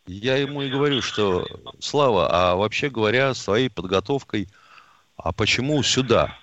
Я 0.07 0.37
ему 0.37 0.63
и 0.63 0.71
говорю, 0.71 1.03
что 1.03 1.47
Слава, 1.79 2.29
а 2.31 2.57
вообще 2.57 2.91
говоря, 2.91 3.35
своей 3.35 3.69
подготовкой, 3.69 4.49
а 5.17 5.33
почему 5.33 5.83
сюда? 5.83 6.37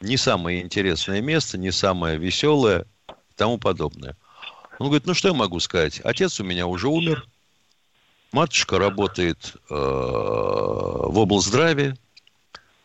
Не 0.00 0.16
самое 0.16 0.62
интересное 0.62 1.20
место, 1.20 1.56
не 1.56 1.70
самое 1.70 2.18
веселое 2.18 2.86
и 3.08 3.34
тому 3.36 3.58
подобное. 3.58 4.16
Он 4.78 4.86
говорит, 4.86 5.06
ну 5.06 5.14
что 5.14 5.28
я 5.28 5.34
могу 5.34 5.60
сказать? 5.60 6.00
Отец 6.02 6.40
у 6.40 6.44
меня 6.44 6.66
уже 6.66 6.88
умер, 6.88 7.26
матушка 8.32 8.78
работает 8.78 9.54
э, 9.70 9.74
в 9.74 11.18
облздраве, 11.18 11.96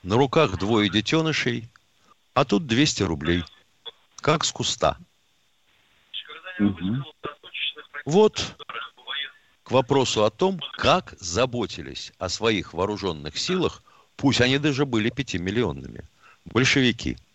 на 0.03 0.15
руках 0.15 0.58
двое 0.58 0.89
детенышей, 0.89 1.70
а 2.34 2.46
тут 2.46 2.68
200 2.68 3.03
рублей, 3.03 3.44
как 4.18 4.46
с 4.46 4.51
куста. 4.51 4.98
Угу. 6.60 7.04
Вот 8.06 8.56
к 9.63 9.72
вопросу 9.72 10.25
о 10.25 10.30
том, 10.30 10.60
как 10.78 11.13
заботились 11.20 12.12
о 12.18 12.30
своих 12.30 12.74
вооруженных 12.74 13.38
силах, 13.38 13.84
пусть 14.18 14.42
они 14.42 14.58
даже 14.58 14.86
были 14.86 15.10
пятимиллионными, 15.10 16.04
большевики– 16.46 17.18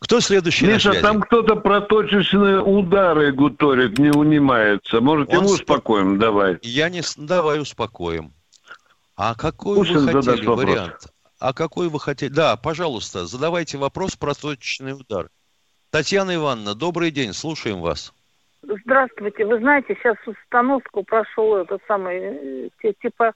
кто 0.00 0.20
следующий 0.20 0.66
Миша, 0.66 1.00
там 1.00 1.20
кто-то 1.20 1.56
про 1.56 1.80
точечные 1.80 2.62
удары 2.62 3.32
гуторит, 3.32 3.98
не 3.98 4.10
унимается. 4.10 5.00
Может, 5.00 5.28
Он 5.30 5.44
его 5.44 5.54
успокоим? 5.54 6.14
Сп... 6.14 6.20
Давай. 6.20 6.58
Я 6.62 6.88
не... 6.88 7.02
Давай 7.16 7.60
успокоим. 7.60 8.32
А 9.16 9.34
какой 9.34 9.76
Пушин 9.76 10.06
вы 10.06 10.12
хотели 10.12 10.46
вариант? 10.46 10.92
Вопрос. 10.92 11.12
А 11.40 11.52
какой 11.52 11.88
вы 11.88 11.98
хотели? 11.98 12.30
Да, 12.30 12.56
пожалуйста, 12.56 13.26
задавайте 13.26 13.76
вопрос 13.76 14.14
про 14.14 14.34
точечный 14.34 14.92
удар. 14.92 15.30
Татьяна 15.90 16.34
Ивановна, 16.34 16.74
добрый 16.74 17.10
день, 17.10 17.32
слушаем 17.32 17.80
вас. 17.80 18.12
Здравствуйте. 18.62 19.46
Вы 19.46 19.58
знаете, 19.58 19.96
сейчас 19.96 20.16
установку 20.26 21.02
прошел 21.02 21.56
это 21.56 21.78
самое, 21.86 22.68
э, 22.82 22.92
типа, 23.00 23.32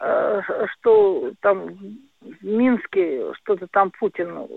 э, 0.00 0.40
что 0.72 1.32
там 1.40 1.76
в 2.20 2.44
Минске 2.44 3.32
что-то 3.34 3.68
там 3.68 3.92
Путин 3.92 4.48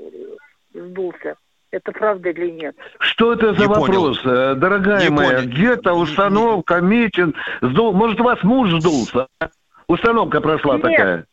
сдулся. 0.74 1.36
Это 1.70 1.92
правда 1.92 2.30
или 2.30 2.50
нет? 2.50 2.76
Что 3.00 3.34
это 3.34 3.54
за 3.54 3.62
не 3.62 3.68
вопрос, 3.68 4.20
понял. 4.20 4.36
Э, 4.36 4.56
дорогая 4.56 5.04
не 5.04 5.10
моя? 5.10 5.42
Где-то 5.42 5.94
установка, 5.94 6.82
митинг, 6.82 7.36
сдул. 7.62 7.94
Может, 7.94 8.20
у 8.22 8.24
вас 8.24 8.42
муж 8.44 8.72
сдулся? 8.80 9.28
Установка 9.88 10.42
прошла 10.42 10.76
нет. 10.78 10.84
такая. 10.84 11.26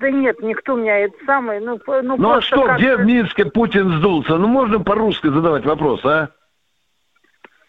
Да 0.00 0.10
нет, 0.10 0.40
никто 0.40 0.74
у 0.74 0.76
меня 0.78 0.98
это 0.98 1.14
самый, 1.26 1.60
ну, 1.60 1.78
ну, 1.86 2.16
ну 2.16 2.30
а 2.32 2.40
что, 2.40 2.74
где 2.74 2.96
в 2.96 3.04
Минске 3.04 3.44
Путин 3.44 3.98
сдулся? 3.98 4.38
Ну, 4.38 4.48
можно 4.48 4.80
по-русски 4.80 5.26
задавать 5.26 5.66
вопрос, 5.66 6.00
а? 6.06 6.30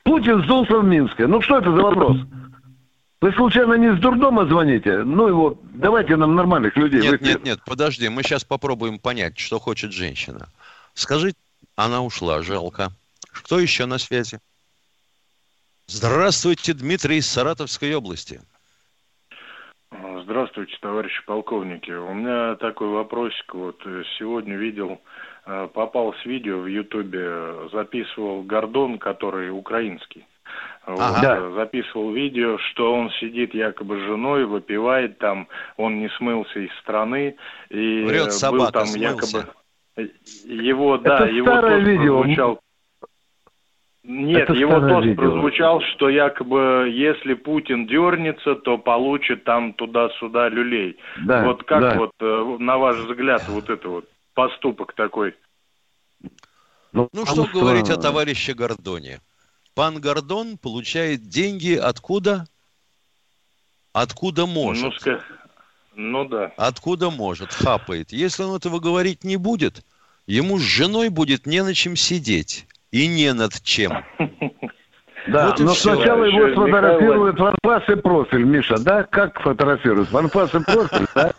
Путин 0.03 0.41
сдулся 0.43 0.79
в 0.79 0.85
Минске. 0.85 1.27
Ну, 1.27 1.41
что 1.41 1.57
это 1.57 1.69
за 1.75 1.81
вопрос? 1.81 2.17
Вы 3.19 3.33
случайно 3.33 3.73
не 3.73 3.93
с 3.93 3.99
дурдома 3.99 4.45
звоните? 4.45 5.03
Ну 5.03 5.27
его, 5.27 5.59
давайте 5.73 6.15
нам 6.15 6.35
нормальных 6.35 6.77
людей. 6.77 7.01
Нет, 7.01 7.21
нет, 7.21 7.43
нет, 7.43 7.59
подожди, 7.65 8.07
мы 8.07 8.23
сейчас 8.23 8.45
попробуем 8.45 8.97
понять, 8.97 9.37
что 9.37 9.59
хочет 9.59 9.91
женщина. 9.91 10.47
Скажите, 10.93 11.37
она 11.75 12.01
ушла, 12.01 12.41
жалко. 12.43 12.93
Кто 13.29 13.59
еще 13.59 13.85
на 13.85 13.97
связи? 13.97 14.39
Здравствуйте, 15.85 16.73
Дмитрий 16.73 17.17
из 17.17 17.27
Саратовской 17.27 17.93
области. 17.93 18.39
Здравствуйте, 20.23 20.75
товарищи 20.81 21.21
полковники. 21.25 21.91
У 21.91 22.13
меня 22.13 22.55
такой 22.55 22.89
вопросик. 22.89 23.53
Вот 23.53 23.81
э, 23.85 24.03
сегодня 24.17 24.55
видел, 24.55 25.01
э, 25.45 25.67
попал 25.73 26.13
с 26.21 26.25
видео 26.25 26.59
в 26.59 26.67
Ютубе, 26.67 27.69
записывал 27.71 28.43
Гордон, 28.43 28.99
который 28.99 29.49
украинский. 29.49 30.25
Ага. 30.85 30.95
Вот, 30.95 31.21
да. 31.21 31.49
Записывал 31.51 32.11
видео, 32.11 32.57
что 32.57 32.93
он 32.93 33.09
сидит 33.19 33.53
якобы 33.53 33.97
с 33.97 34.01
женой, 34.01 34.45
выпивает 34.45 35.17
там, 35.17 35.47
он 35.77 35.99
не 35.99 36.09
смылся 36.09 36.59
из 36.59 36.71
страны. 36.79 37.35
И 37.69 38.03
Врет 38.03 38.33
собака, 38.33 38.63
был 38.63 38.71
там 38.71 38.85
смылся. 38.85 39.37
якобы 39.37 39.53
его, 40.45 40.97
да, 40.97 41.19
Это 41.19 41.25
его 41.31 41.61
тост 41.61 41.83
видео. 41.85 42.19
прозвучал. 42.19 42.59
Нет, 44.03 44.49
Это 44.49 44.53
его 44.53 44.79
тост 44.79 45.05
видео. 45.05 45.21
прозвучал, 45.21 45.81
что 45.93 46.09
якобы 46.09 46.89
если 46.91 47.35
Путин 47.35 47.85
дернется, 47.85 48.55
то 48.55 48.79
получит 48.79 49.43
там 49.43 49.73
туда-сюда 49.73 50.49
люлей. 50.49 50.97
Да, 51.23 51.45
вот 51.45 51.63
как 51.63 51.81
да. 51.81 51.95
вот 51.95 52.11
э, 52.19 52.57
на 52.59 52.77
ваш 52.79 52.97
взгляд 52.97 53.47
вот 53.47 53.69
это 53.69 53.87
вот 53.87 54.05
поступок 54.33 54.93
такой? 54.93 55.35
Ну, 56.93 57.09
ну 57.13 57.25
что 57.25 57.45
странно. 57.45 57.51
говорить 57.53 57.89
о 57.91 57.97
товарище 57.97 58.55
Гордоне? 58.55 59.19
Пан 59.75 60.01
Гордон 60.01 60.57
получает 60.57 61.27
деньги 61.29 61.75
откуда? 61.75 62.45
Откуда 63.93 64.47
может? 64.47 64.93
Ну, 65.05 65.19
ну 65.95 66.25
да. 66.25 66.51
Откуда 66.57 67.11
может? 67.11 67.53
Хапает. 67.53 68.11
Если 68.11 68.41
он 68.43 68.55
этого 68.55 68.79
говорить 68.79 69.23
не 69.23 69.37
будет, 69.37 69.85
ему 70.25 70.57
с 70.57 70.61
женой 70.61 71.09
будет 71.09 71.45
не 71.45 71.61
на 71.63 71.75
чем 71.75 71.95
сидеть. 71.95 72.65
И 72.91 73.07
не 73.07 73.33
над 73.33 73.61
чем. 73.63 73.91
Да, 75.27 75.49
вот 75.49 75.59
но 75.59 75.69
сначала 75.69 76.23
его 76.23 76.49
сфотографируют 76.49 77.39
в 77.39 77.45
анфас 77.45 77.87
и 77.89 77.95
профиль, 77.95 78.43
Миша, 78.43 78.83
да? 78.83 79.03
Как 79.03 79.39
фотографируют? 79.41 80.11
В 80.11 80.17
анфас 80.17 80.53
и 80.55 80.59
профиль, 80.63 81.05
да? 81.13 81.31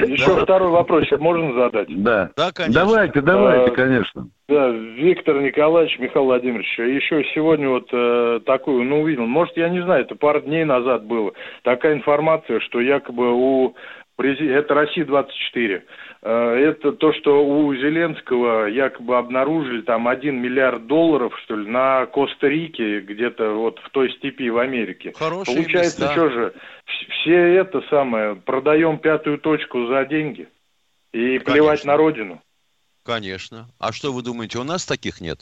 Еще 0.00 0.36
второй 0.42 0.68
вопрос 0.68 1.06
можно 1.18 1.54
задать? 1.54 1.88
Да. 2.02 2.30
Да, 2.36 2.52
конечно. 2.52 2.80
Давайте, 2.80 3.20
давайте, 3.22 3.70
конечно. 3.74 4.28
Да, 4.48 4.68
Виктор 4.68 5.40
Николаевич, 5.40 5.98
Михаил 5.98 6.26
Владимирович, 6.26 6.78
еще 6.78 7.24
сегодня 7.34 7.70
вот 7.70 7.88
э, 7.90 8.40
такую, 8.44 8.84
ну, 8.84 9.00
увидел, 9.00 9.24
может, 9.24 9.56
я 9.56 9.70
не 9.70 9.82
знаю, 9.82 10.02
это 10.04 10.14
пару 10.14 10.42
дней 10.42 10.66
назад 10.66 11.04
было, 11.04 11.32
такая 11.62 11.94
информация, 11.94 12.60
что 12.60 12.80
якобы 12.80 13.32
у 13.32 13.74
это 14.18 14.74
Россия-24. 14.74 15.26
Э, 15.56 15.80
это 16.22 16.92
то, 16.92 17.12
что 17.14 17.44
у 17.44 17.74
Зеленского 17.74 18.66
якобы 18.66 19.18
обнаружили 19.18 19.82
там 19.82 20.06
1 20.06 20.40
миллиард 20.40 20.86
долларов, 20.86 21.32
что 21.44 21.56
ли, 21.56 21.68
на 21.68 22.06
Коста-Рике, 22.06 23.00
где-то 23.00 23.54
вот 23.54 23.80
в 23.80 23.90
той 23.90 24.12
степи 24.12 24.48
в 24.48 24.58
Америке. 24.58 25.12
Хорошие 25.16 25.56
Получается, 25.56 26.02
места. 26.02 26.12
что 26.12 26.30
же, 26.30 26.54
все 26.84 27.56
это 27.56 27.82
самое, 27.90 28.36
продаем 28.36 28.98
пятую 28.98 29.38
точку 29.38 29.86
за 29.86 30.04
деньги 30.04 30.48
и 31.12 31.38
Конечно. 31.38 31.52
плевать 31.52 31.84
на 31.84 31.96
родину. 31.96 32.40
Конечно. 33.04 33.68
А 33.80 33.92
что 33.92 34.12
вы 34.12 34.22
думаете, 34.22 34.58
у 34.58 34.64
нас 34.64 34.86
таких 34.86 35.20
нет? 35.20 35.40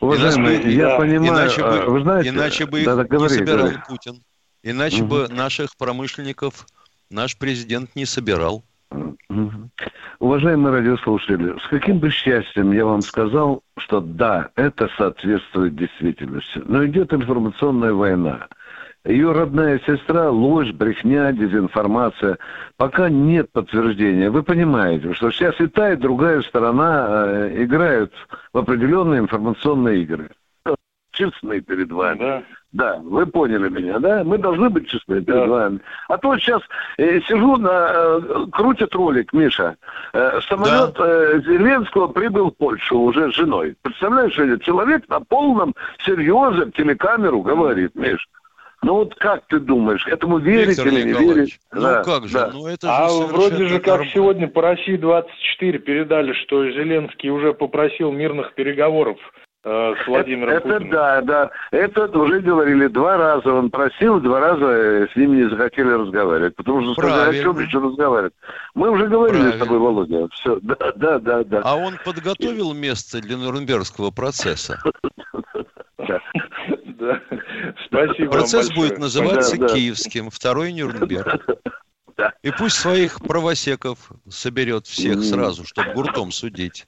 Уважаемый, 0.00 0.56
иначе, 0.56 0.70
я 0.72 0.88
да, 0.88 0.96
понимаю, 0.96 1.44
иначе 1.44 1.62
бы, 1.62 1.84
вы 1.92 2.02
знаете, 2.02 2.28
иначе 2.30 2.66
бы 2.66 2.84
да, 2.84 2.96
да, 2.96 3.04
говори, 3.04 3.34
не 3.34 3.38
собирал 3.38 3.66
говори. 3.66 3.78
Путин. 3.88 4.22
Иначе 4.64 5.02
угу. 5.02 5.10
бы 5.10 5.28
наших 5.28 5.76
промышленников 5.76 6.66
наш 7.12 7.38
президент 7.38 7.94
не 7.94 8.04
собирал. 8.04 8.64
Уважаемые 10.18 10.72
радиослушатели, 10.72 11.58
с 11.58 11.68
каким 11.68 11.98
бы 11.98 12.10
счастьем 12.10 12.72
я 12.72 12.84
вам 12.84 13.02
сказал, 13.02 13.62
что 13.76 14.00
да, 14.00 14.50
это 14.56 14.88
соответствует 14.96 15.74
действительности. 15.74 16.62
Но 16.64 16.86
идет 16.86 17.12
информационная 17.12 17.92
война. 17.92 18.46
Ее 19.04 19.32
родная 19.32 19.80
сестра, 19.80 20.30
ложь, 20.30 20.70
брехня, 20.70 21.32
дезинформация. 21.32 22.38
Пока 22.76 23.08
нет 23.08 23.50
подтверждения. 23.50 24.30
Вы 24.30 24.44
понимаете, 24.44 25.12
что 25.14 25.32
сейчас 25.32 25.60
и 25.60 25.66
та, 25.66 25.92
и 25.92 25.96
другая 25.96 26.40
сторона 26.42 27.08
э, 27.08 27.64
играют 27.64 28.12
в 28.52 28.58
определенные 28.58 29.18
информационные 29.18 30.02
игры. 30.02 30.30
Честные 31.10 31.62
перед 31.62 31.90
вами. 31.90 32.18
Да. 32.18 32.42
Да, 32.72 32.98
вы 33.04 33.26
поняли 33.26 33.68
меня, 33.68 33.98
да? 33.98 34.24
Мы 34.24 34.38
должны 34.38 34.70
быть 34.70 34.88
честны 34.88 35.20
перед 35.22 35.40
да. 35.40 35.46
вами. 35.46 35.80
А 36.08 36.16
то 36.16 36.36
сейчас 36.38 36.62
э, 36.96 37.20
сижу 37.20 37.56
на... 37.58 37.90
Э, 37.92 38.46
крутит 38.50 38.94
ролик, 38.94 39.32
Миша. 39.34 39.76
Э, 40.14 40.40
самолет 40.48 40.94
да. 40.94 41.04
э, 41.06 41.40
Зеленского 41.44 42.08
прибыл 42.08 42.50
в 42.50 42.56
Польшу 42.56 42.98
уже 42.98 43.30
с 43.30 43.34
женой. 43.34 43.76
Представляешь, 43.82 44.38
этот 44.38 44.62
человек 44.62 45.06
на 45.08 45.20
полном 45.20 45.74
серьезе 46.02 46.64
в 46.64 46.72
телекамеру 46.72 47.42
говорит, 47.42 47.94
Миша. 47.94 48.26
Ну 48.82 48.94
вот 48.94 49.14
как 49.16 49.46
ты 49.46 49.60
думаешь, 49.60 50.06
этому 50.08 50.38
верить 50.38 50.70
Виктор 50.70 50.88
или 50.88 51.02
не 51.04 51.12
верить? 51.12 51.60
Ну 51.72 51.82
да, 51.82 52.02
как 52.02 52.26
же, 52.26 52.32
да. 52.32 52.50
ну 52.52 52.66
это 52.66 52.86
же 52.88 52.92
А 52.92 53.08
вроде 53.26 53.66
же 53.68 53.78
как 53.78 54.04
сегодня 54.06 54.48
по 54.48 54.60
России 54.60 54.96
24 54.96 55.78
передали, 55.78 56.32
что 56.32 56.68
Зеленский 56.68 57.30
уже 57.30 57.52
попросил 57.52 58.10
мирных 58.10 58.54
переговоров 58.54 59.18
с 59.64 60.06
Владимиром 60.08 60.54
это, 60.54 60.68
Путиным. 60.68 60.90
да, 60.90 61.20
да. 61.22 61.50
Это 61.70 62.06
уже 62.18 62.40
говорили 62.40 62.88
два 62.88 63.16
раза. 63.16 63.52
Он 63.52 63.70
просил, 63.70 64.18
два 64.20 64.40
раза 64.40 64.66
э, 64.66 65.08
с 65.12 65.16
ними 65.16 65.36
не 65.44 65.48
захотели 65.50 65.88
разговаривать. 65.90 66.56
Потому 66.56 66.82
что 66.82 66.94
сказали, 66.94 67.38
о 67.38 67.42
чем 67.42 67.54
Правильно. 67.54 67.68
еще 67.68 67.78
разговаривать. 67.78 68.34
Мы 68.74 68.90
уже 68.90 69.06
говорили 69.06 69.38
Правильно. 69.42 69.56
с 69.56 69.60
тобой, 69.60 69.78
Володя. 69.78 70.28
Все, 70.32 70.58
да, 70.62 70.76
да, 70.96 71.18
да, 71.20 71.44
да. 71.44 71.60
А 71.64 71.76
он 71.76 71.94
подготовил 72.04 72.72
место 72.74 73.20
для 73.20 73.36
Нюрнбергского 73.36 74.10
процесса. 74.10 74.80
Да. 75.98 77.20
Спасибо 77.86 78.32
Процесс 78.32 78.70
будет 78.72 78.98
называться. 78.98 79.56
Киевским, 79.56 80.30
второй 80.30 80.72
Нюрнберг. 80.72 81.40
И 82.42 82.50
пусть 82.50 82.76
своих 82.76 83.20
правосеков 83.20 84.10
соберет 84.28 84.86
всех 84.86 85.22
сразу, 85.22 85.64
чтобы 85.64 85.92
гуртом 85.94 86.30
судить. 86.32 86.86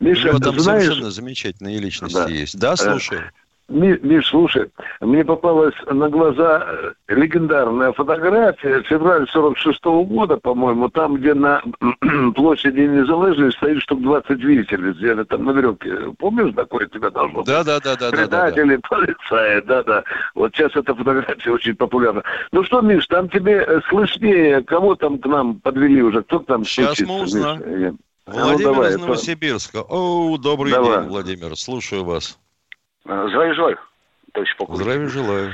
У 0.00 0.04
Миша, 0.04 0.28
него 0.28 0.38
там 0.38 0.58
знаешь, 0.58 0.84
совершенно 0.84 1.10
замечательные 1.10 1.78
личности 1.78 2.14
Да. 2.14 2.28
есть. 2.28 2.58
Да, 2.58 2.72
Э, 2.72 2.76
слушаю. 2.76 3.22
Ми- 3.70 3.98
Миш, 4.02 4.26
слушай, 4.28 4.70
мне 5.02 5.26
попалась 5.26 5.74
на 5.90 6.08
глаза 6.08 6.66
э, 6.66 6.92
легендарная 7.14 7.92
фотография 7.92 8.82
февраль 8.84 9.28
46 9.28 9.84
года, 10.06 10.38
по-моему, 10.38 10.88
там, 10.88 11.16
где 11.16 11.34
на 11.34 11.60
площади 12.34 12.80
Незалежности 12.80 13.58
стоит 13.58 13.82
штук 13.82 14.00
20 14.00 14.30
виселиц, 14.42 14.96
где 14.96 15.22
там 15.24 15.44
на 15.44 15.50
веревке. 15.50 16.14
Помнишь, 16.18 16.54
такое 16.54 16.86
тебя 16.86 17.10
должно 17.10 17.40
быть? 17.40 17.46
Да, 17.46 17.62
да, 17.62 17.78
да, 17.80 17.94
да, 17.96 18.10
да, 18.10 18.10
да. 18.10 18.10
да. 18.10 18.16
Предатели, 18.16 18.80
полицаи, 18.88 19.60
да-да. 19.60 20.04
Вот 20.34 20.54
сейчас 20.54 20.74
эта 20.74 20.94
фотография 20.94 21.50
очень 21.50 21.74
популярна. 21.74 22.22
Ну 22.52 22.64
что, 22.64 22.80
Миш, 22.80 23.06
там 23.08 23.28
тебе 23.28 23.66
э, 23.68 23.80
слышнее, 23.90 24.62
кого 24.62 24.94
там 24.94 25.18
к 25.18 25.26
нам 25.26 25.60
подвели 25.60 26.02
уже, 26.02 26.22
кто 26.22 26.38
там 26.38 26.64
Щас 26.64 26.94
стучится, 26.94 27.12
мы 27.12 27.22
узнаем. 27.22 27.58
Миш? 27.82 27.92
Э, 28.28 28.30
а 28.30 28.34
ну 28.34 28.42
Владимир 28.44 28.72
давай, 28.72 28.88
из 28.90 28.94
это- 28.96 29.04
Новосибирска. 29.04 29.82
О, 29.88 30.36
добрый 30.38 30.72
Давай. 30.72 30.98
день, 31.00 31.08
Владимир. 31.08 31.56
Слушаю 31.56 32.04
вас. 32.04 32.38
Здравия 33.04 33.54
желаю, 33.54 33.78
товарищ 34.32 34.54
полковник. 34.56 34.82
Здравия 34.82 35.08
желаю. 35.08 35.52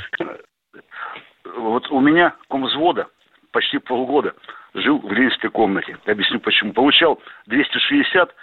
Вот 1.56 1.88
у 1.90 2.00
меня 2.00 2.34
комвзвода 2.48 3.06
почти 3.52 3.78
полгода 3.78 4.34
жил 4.74 4.98
в 4.98 5.12
ленинской 5.12 5.50
комнате. 5.50 5.96
Объясню 6.06 6.40
почему. 6.40 6.72
Получал 6.72 7.20
260 7.46 8.34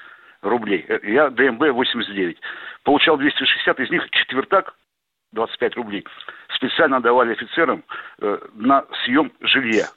рублей. 0.41 0.86
Э, 0.88 1.00
Я 1.04 1.30
ДМБ 1.30 1.72
89. 1.74 2.38
Получал 2.84 3.17
260, 3.17 3.80
из 3.82 3.89
них 3.91 4.10
четвертак 4.12 4.76
25 5.34 5.76
рублей. 5.76 6.06
Специально 6.56 7.02
давали 7.02 7.34
офицерам 7.34 7.84
э, 8.22 8.38
на 8.54 8.86
съем 9.04 9.32
жилья, 9.41 9.88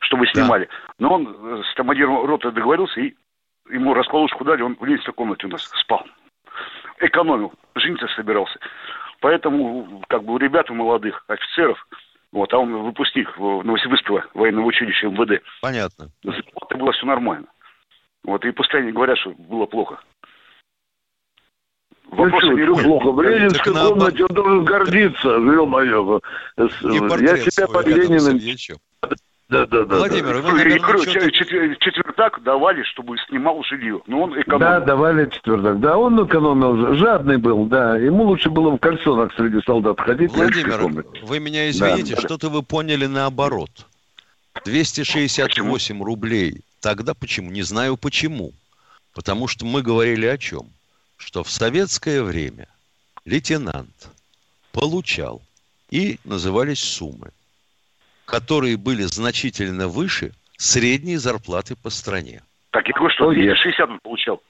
чтобы 0.00 0.26
снимали. 0.28 0.68
Но 1.00 1.14
он 1.14 1.26
э, 1.28 1.62
с 1.70 1.74
командиром 1.74 2.24
роты 2.24 2.52
договорился, 2.52 3.00
и 3.00 3.14
ему 3.70 3.94
расколушку 3.94 4.44
дали, 4.44 4.62
он 4.62 4.76
в 4.78 4.84
ленинской 4.84 5.14
комнате 5.14 5.46
у 5.46 5.50
нас 5.50 5.62
спал. 5.80 6.04
Экономил, 7.00 7.52
жениться 7.74 8.06
собирался. 8.16 8.58
Поэтому, 9.20 10.02
как 10.08 10.24
бы, 10.24 10.34
у 10.34 10.38
ребят, 10.38 10.70
у 10.70 10.74
молодых 10.74 11.24
офицеров, 11.28 11.86
вот, 12.32 12.52
а 12.52 12.58
он 12.58 12.72
выпускник 12.84 13.36
в- 13.38 13.62
Новосибирского 13.64 14.24
военного 14.34 14.66
училища 14.66 15.08
МВД, 15.08 15.42
Понятно. 15.60 16.10
это 16.24 16.76
было 16.76 16.92
все 16.92 17.06
нормально. 17.06 17.46
Вот, 18.24 18.44
и 18.44 18.50
пускай 18.50 18.82
они 18.82 18.92
говорят, 18.92 19.18
что 19.18 19.30
было 19.30 19.66
плохо. 19.66 20.00
Ну 22.12 22.16
Вопроса 22.24 22.46
что, 22.46 22.52
не 22.58 22.66
будет. 22.66 22.82
плохо? 22.84 23.12
В 23.12 23.22
Ленинской 23.22 23.72
комнате 23.72 24.24
он 24.24 24.34
должен 24.34 24.64
гордиться, 24.64 25.28
ё-моё. 25.28 26.20
С- 26.56 26.82
И 26.82 27.24
Я 27.24 27.36
себя 27.38 27.66
под 27.68 27.86
Лениным... 27.86 28.38
Да, 29.50 29.66
да, 29.66 29.84
да. 29.84 29.96
Владимир, 29.96 30.34
да. 30.34 30.40
вы, 30.42 30.52
наверное, 30.58 30.98
что-то- 30.98 31.10
чет- 31.32 31.32
чет- 31.34 31.78
четвертак 31.80 32.40
давали, 32.44 32.84
чтобы 32.84 33.16
снимал 33.28 33.62
жилье. 33.64 34.00
Но 34.06 34.22
он 34.22 34.40
экономил. 34.40 34.60
Да, 34.60 34.80
давали 34.80 35.28
четвертак. 35.28 35.80
Да, 35.80 35.98
он 35.98 36.24
экономил, 36.24 36.94
жадный 36.94 37.36
был, 37.36 37.66
да. 37.66 37.96
Ему 37.96 38.24
лучше 38.24 38.48
было 38.48 38.70
в 38.70 38.78
кальсонах 38.78 39.32
среди 39.34 39.60
солдат 39.66 39.98
ходить. 40.00 40.30
Владимир, 40.32 41.04
вы 41.24 41.40
меня 41.40 41.68
извините, 41.68 42.14
Да. 42.14 42.20
что-то 42.22 42.48
вы 42.48 42.62
поняли 42.62 43.06
наоборот. 43.06 43.70
268 44.64 46.02
рублей. 46.02 46.60
Тогда 46.80 47.14
почему? 47.14 47.50
Не 47.50 47.62
знаю 47.62 47.96
почему. 47.96 48.52
Потому 49.14 49.48
что 49.48 49.66
мы 49.66 49.82
говорили 49.82 50.26
о 50.26 50.38
чем? 50.38 50.62
Что 51.16 51.42
в 51.42 51.50
советское 51.50 52.22
время 52.22 52.68
лейтенант 53.24 54.08
получал 54.72 55.42
и 55.90 56.18
назывались 56.24 56.78
суммы, 56.78 57.30
которые 58.30 58.76
были 58.76 59.02
значительно 59.02 59.88
выше 59.88 60.32
средней 60.56 61.16
зарплаты 61.16 61.76
по 61.76 61.90
стране. 61.90 62.42
Так 62.70 62.86
я 62.86 62.94
говорю, 62.94 63.12
что 63.14 63.26
Ой, 63.26 63.34
260 63.36 63.88
он 63.90 63.98
получал. 64.02 64.42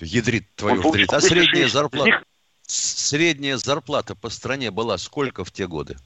Ядрит 0.00 0.44
твою 0.56 0.76
Он 0.76 0.82
получал 0.82 1.16
А 1.18 1.20
средняя 1.20 1.66
260. 1.66 1.66
Из 1.68 1.72
зарплата, 1.72 2.06
них- 2.10 2.22
средняя 2.62 3.56
зарплата 3.56 4.14
по 4.14 4.28
стране 4.28 4.70
была 4.70 4.98
сколько 4.98 5.44
в 5.44 5.50
те 5.50 5.66
годы? 5.66 5.96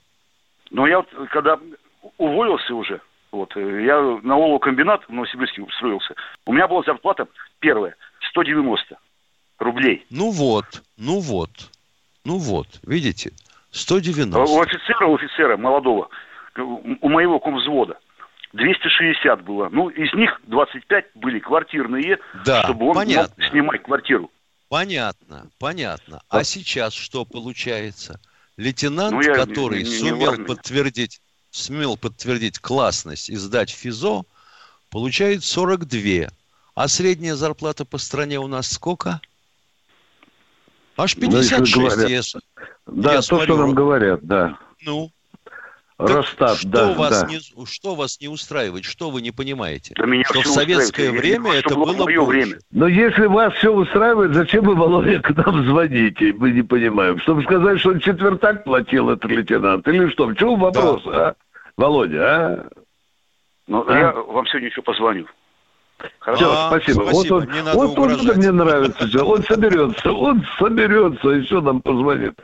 Но 0.70 0.86
я 0.86 0.98
вот, 0.98 1.08
когда 1.30 1.58
уволился 2.16 2.74
уже, 2.74 3.00
вот, 3.32 3.56
э, 3.56 3.84
я 3.84 4.00
на 4.22 4.36
оловокомбинат 4.36 5.02
в 5.08 5.12
Новосибирске 5.12 5.62
устроился, 5.62 6.14
у 6.46 6.52
меня 6.52 6.68
была 6.68 6.82
зарплата 6.84 7.26
первая 7.58 7.96
190 8.30 8.96
рублей. 9.58 10.06
Ну 10.10 10.30
вот, 10.30 10.82
ну 10.96 11.18
вот, 11.20 11.50
ну 12.24 12.38
вот, 12.38 12.68
видите, 12.84 13.30
А 13.32 13.72
У 13.72 13.76
190. 13.76 14.62
офицера, 14.62 15.06
у 15.06 15.14
офицера 15.16 15.56
молодого, 15.56 16.08
у 16.56 17.08
моего 17.08 17.38
комвзвода, 17.40 17.98
260 18.52 19.42
было. 19.44 19.68
Ну, 19.70 19.88
из 19.88 20.12
них 20.14 20.40
25 20.46 21.06
были 21.14 21.38
квартирные, 21.38 22.18
Да, 22.44 22.64
чтобы 22.64 22.88
он 22.88 22.94
понятно. 22.94 23.34
мог 23.38 23.50
снимать 23.50 23.82
квартиру. 23.82 24.30
Понятно, 24.68 25.48
понятно. 25.58 26.20
А 26.28 26.44
сейчас 26.44 26.92
что 26.94 27.24
получается? 27.24 28.20
Лейтенант, 28.56 29.12
Ну, 29.12 29.20
я 29.22 29.30
не- 29.30 29.34
который 29.34 29.82
не- 29.82 29.88
не 29.88 29.96
в 29.96 29.98
сумел 29.98 30.30
армии. 30.30 30.44
подтвердить, 30.44 31.20
сумел 31.50 31.96
подтвердить 31.96 32.58
классность 32.58 33.30
и 33.30 33.36
сдать 33.36 33.70
ФИЗО, 33.70 34.24
получает 34.90 35.44
42. 35.44 36.30
А 36.74 36.88
средняя 36.88 37.34
зарплата 37.34 37.84
по 37.84 37.98
стране 37.98 38.38
у 38.38 38.46
нас 38.46 38.70
сколько? 38.70 39.20
Аж 40.96 41.16
Ну, 41.16 41.22
если 41.36 41.56
56. 41.56 41.74
говорят. 41.96 42.08
если- 42.10 42.40
Да, 42.86 43.10
Я 43.12 43.16
то, 43.18 43.22
смотрю, 43.22 43.54
что 43.54 43.56
нам 43.66 43.74
говорят, 43.74 44.20
да. 44.22 44.58
Ну, 44.82 45.10
так 46.06 46.16
Росстат, 46.16 46.58
что, 46.58 46.68
да, 46.68 46.92
вас 46.94 47.22
да. 47.22 47.28
не, 47.28 47.38
что 47.66 47.94
вас 47.94 48.20
не 48.20 48.28
устраивает? 48.28 48.84
Что 48.84 49.10
вы 49.10 49.22
не 49.22 49.30
понимаете? 49.30 49.94
Да 49.96 50.06
меня 50.06 50.24
что 50.24 50.40
в 50.42 50.46
советское 50.46 51.10
устраивает. 51.10 51.20
Время 51.20 51.52
это 51.52 51.74
было 51.74 51.92
мое 52.04 52.24
время. 52.24 52.58
Но 52.70 52.86
если 52.86 53.26
вас 53.26 53.54
все 53.54 53.72
устраивает, 53.72 54.34
зачем 54.34 54.64
вы, 54.64 54.74
Володя, 54.74 55.20
к 55.20 55.30
нам 55.36 55.64
звоните? 55.64 56.32
Мы 56.36 56.50
не 56.52 56.62
понимаем. 56.62 57.18
Чтобы 57.20 57.42
сказать, 57.42 57.80
что 57.80 57.90
он 57.90 58.00
четвертак 58.00 58.64
платил, 58.64 59.10
этот 59.10 59.30
лейтенант? 59.30 59.86
Или 59.88 60.08
что? 60.10 60.26
В 60.26 60.34
чем 60.36 60.58
вопрос, 60.58 61.02
а? 61.06 61.34
Володя, 61.76 62.24
а? 62.24 62.68
Но 63.66 63.84
А? 63.88 63.98
я 63.98 64.12
вам 64.12 64.46
сегодня 64.46 64.68
еще 64.68 64.82
позвоню. 64.82 65.26
Хорошо? 66.20 66.44
Все, 66.44 66.52
А, 66.52 66.68
спасибо. 66.68 67.02
спасибо, 67.04 67.34
Вот 67.34 67.42
он, 67.48 67.52
не 67.54 67.62
надо 67.62 67.76
вот 67.78 67.98
он 67.98 68.12
угрожать. 68.12 68.36
мне 68.36 68.50
нравится. 68.52 69.24
Он 69.24 69.42
соберется, 69.44 70.12
он 70.12 70.44
соберется, 70.58 71.28
еще 71.30 71.60
нам 71.60 71.80
позвонит. 71.80 72.34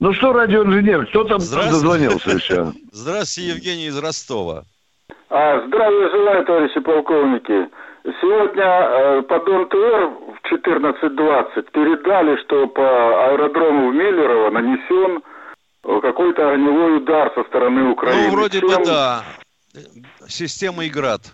Ну 0.00 0.12
что, 0.12 0.32
радиоинженер, 0.32 1.06
кто 1.06 1.24
там 1.24 1.40
Здравствуйте. 1.40 1.70
дозвонился 1.86 2.30
еще? 2.30 2.72
Здравствуйте, 2.92 3.50
Евгений 3.50 3.86
из 3.86 3.98
Ростова. 3.98 4.64
А, 5.30 5.66
здравия 5.66 6.10
желаю, 6.10 6.44
товарищи 6.44 6.80
полковники. 6.80 7.68
Сегодня 8.20 8.64
э, 8.64 9.22
по 9.22 9.38
ДонТР 9.38 10.10
в 10.34 10.52
14.20 10.52 11.70
передали, 11.72 12.36
что 12.42 12.66
по 12.66 13.28
аэродрому 13.28 13.90
в 13.90 13.94
Миллерово 13.94 14.50
нанесен 14.50 15.22
э, 15.84 16.00
какой-то 16.02 16.50
огневой 16.50 16.96
удар 16.98 17.32
со 17.34 17.44
стороны 17.44 17.90
Украины. 17.92 18.26
Ну, 18.28 18.32
вроде 18.32 18.60
бы 18.60 18.68
Чем- 18.70 18.84
да. 18.84 19.24
Система 20.28 20.84
ИГРАД. 20.86 21.32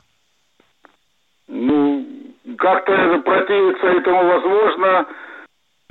Ну, 1.48 2.06
как-то 2.58 2.92
противиться 3.24 3.86
этому 3.86 4.26
возможно 4.26 5.06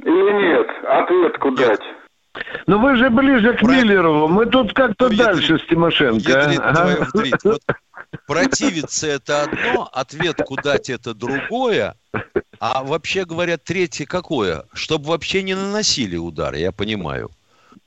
или 0.03 0.31
нет? 0.49 0.67
Ответку 0.87 1.51
дать. 1.51 1.81
Ну 2.67 2.79
вы 2.79 2.95
же 2.97 3.09
ближе 3.09 3.53
к 3.53 3.59
Правильно. 3.61 3.81
Миллерову. 3.83 4.27
Мы 4.27 4.45
тут 4.45 4.73
как-то 4.73 5.09
Ну, 5.09 5.17
дальше 5.17 5.57
с 5.57 5.65
Тимошенко. 5.67 6.31
а? 6.33 6.51
Ага. 6.69 6.73
твою 6.75 6.97
вдрить. 7.13 7.43
Вот 7.43 7.61
противиться 8.27 9.07
это 9.07 9.43
одно, 9.43 9.89
ответку 9.91 10.55
дать 10.61 10.89
это 10.89 11.13
другое. 11.15 11.95
А 12.59 12.83
вообще 12.83 13.25
говоря, 13.25 13.57
третье 13.57 14.05
какое? 14.05 14.63
Чтобы 14.73 15.05
вообще 15.09 15.41
не 15.41 15.55
наносили 15.55 16.15
удар, 16.15 16.53
я 16.53 16.71
понимаю. 16.71 17.29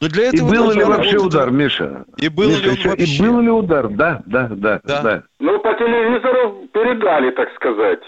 Но 0.01 0.09
для 0.09 0.25
И 0.31 0.37
этого 0.37 0.49
был 0.51 0.71
ли 0.73 0.83
вообще 0.83 1.13
работать- 1.13 1.27
удар, 1.35 1.51
Миша? 1.51 2.05
И 2.17 2.29
был 2.29 2.49
Миша, 2.49 2.63
ли 2.63 2.71
он 2.71 2.77
вообще? 2.91 3.05
И 3.05 3.23
был 3.23 3.41
ли 3.41 3.51
удар? 3.51 3.89
Да, 3.89 4.23
да, 4.27 4.49
да, 4.51 4.81
Да. 4.85 5.03
да. 5.03 5.23
Ну, 5.41 5.59
по 5.61 5.75
телевизору 5.75 6.50
передали, 6.73 7.31
так 7.31 7.53
сказать. 7.55 8.01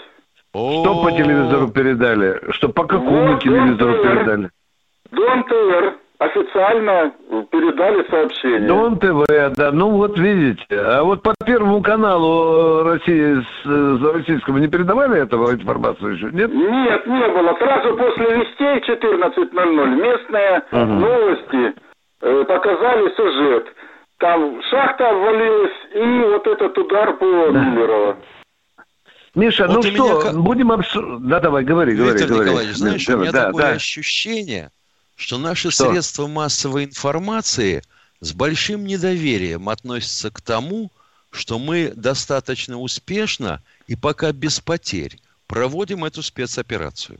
Что 0.51 1.01
по 1.03 1.11
телевизору 1.11 1.69
передали? 1.69 2.39
Что 2.51 2.69
по 2.69 2.83
какому 2.85 3.33
Вот, 3.33 3.41
телевизору 3.41 3.93
вот, 3.93 4.03
передали? 4.03 4.49
ДонТР, 5.11 5.93
официально 6.19 7.11
передали 7.51 8.07
сообщение. 8.09 8.67
Дон 8.67 8.99
ТВ, 8.99 9.25
да, 9.55 9.71
ну 9.71 9.89
вот 9.91 10.17
видите. 10.17 10.65
А 10.71 11.03
вот 11.03 11.23
по 11.23 11.33
Первому 11.45 11.81
каналу 11.81 12.81
э, 12.81 12.83
России, 12.83 13.41
с, 13.41 13.65
э, 13.65 14.13
российскому 14.13 14.59
не 14.59 14.67
передавали 14.67 15.21
этого 15.21 15.51
информацию 15.53 16.15
еще, 16.15 16.29
нет? 16.31 16.53
Нет, 16.53 17.07
не 17.07 17.27
было. 17.29 17.55
Сразу 17.57 17.97
после 17.97 18.37
вестей 18.37 18.95
14.00 18.95 19.95
местные 19.95 20.63
Ага. 20.71 20.85
новости 20.85 21.73
э, 22.21 22.43
показали 22.47 23.09
сюжет. 23.15 23.67
Там 24.19 24.61
шахта 24.69 25.09
обвалилась 25.09 25.73
и 25.95 26.23
вот 26.31 26.47
этот 26.47 26.77
удар 26.77 27.13
по 27.17 27.25
Миллерово. 27.25 28.17
Миша, 29.35 29.67
Вот 29.67 29.77
ну 29.77 29.81
что, 29.81 30.31
меня 30.31 30.41
будем 30.41 30.71
обсуждать. 30.71 31.27
Да, 31.27 31.39
давай, 31.39 31.63
говори, 31.63 31.95
говори, 31.95 32.11
Виктор 32.11 32.29
говори. 32.29 32.49
Николаевич, 32.49 32.75
знаешь, 32.75 33.09
у 33.09 33.17
меня 33.17 33.31
да, 33.31 33.45
такое 33.47 33.63
да. 33.63 33.69
ощущение, 33.71 34.71
что 35.15 35.37
наши 35.37 35.71
Что? 35.71 35.91
средства 35.91 36.27
массовой 36.27 36.85
информации 36.85 37.81
с 38.19 38.33
большим 38.33 38.85
недоверием 38.85 39.69
относятся 39.69 40.29
к 40.31 40.39
тому, 40.41 40.91
что 41.31 41.57
мы 41.57 41.91
достаточно 41.95 42.79
успешно 42.79 43.61
и 43.87 43.95
пока 43.95 44.31
без 44.31 44.59
потерь 44.59 45.17
проводим 45.47 46.05
эту 46.05 46.21
спецоперацию. 46.21 47.19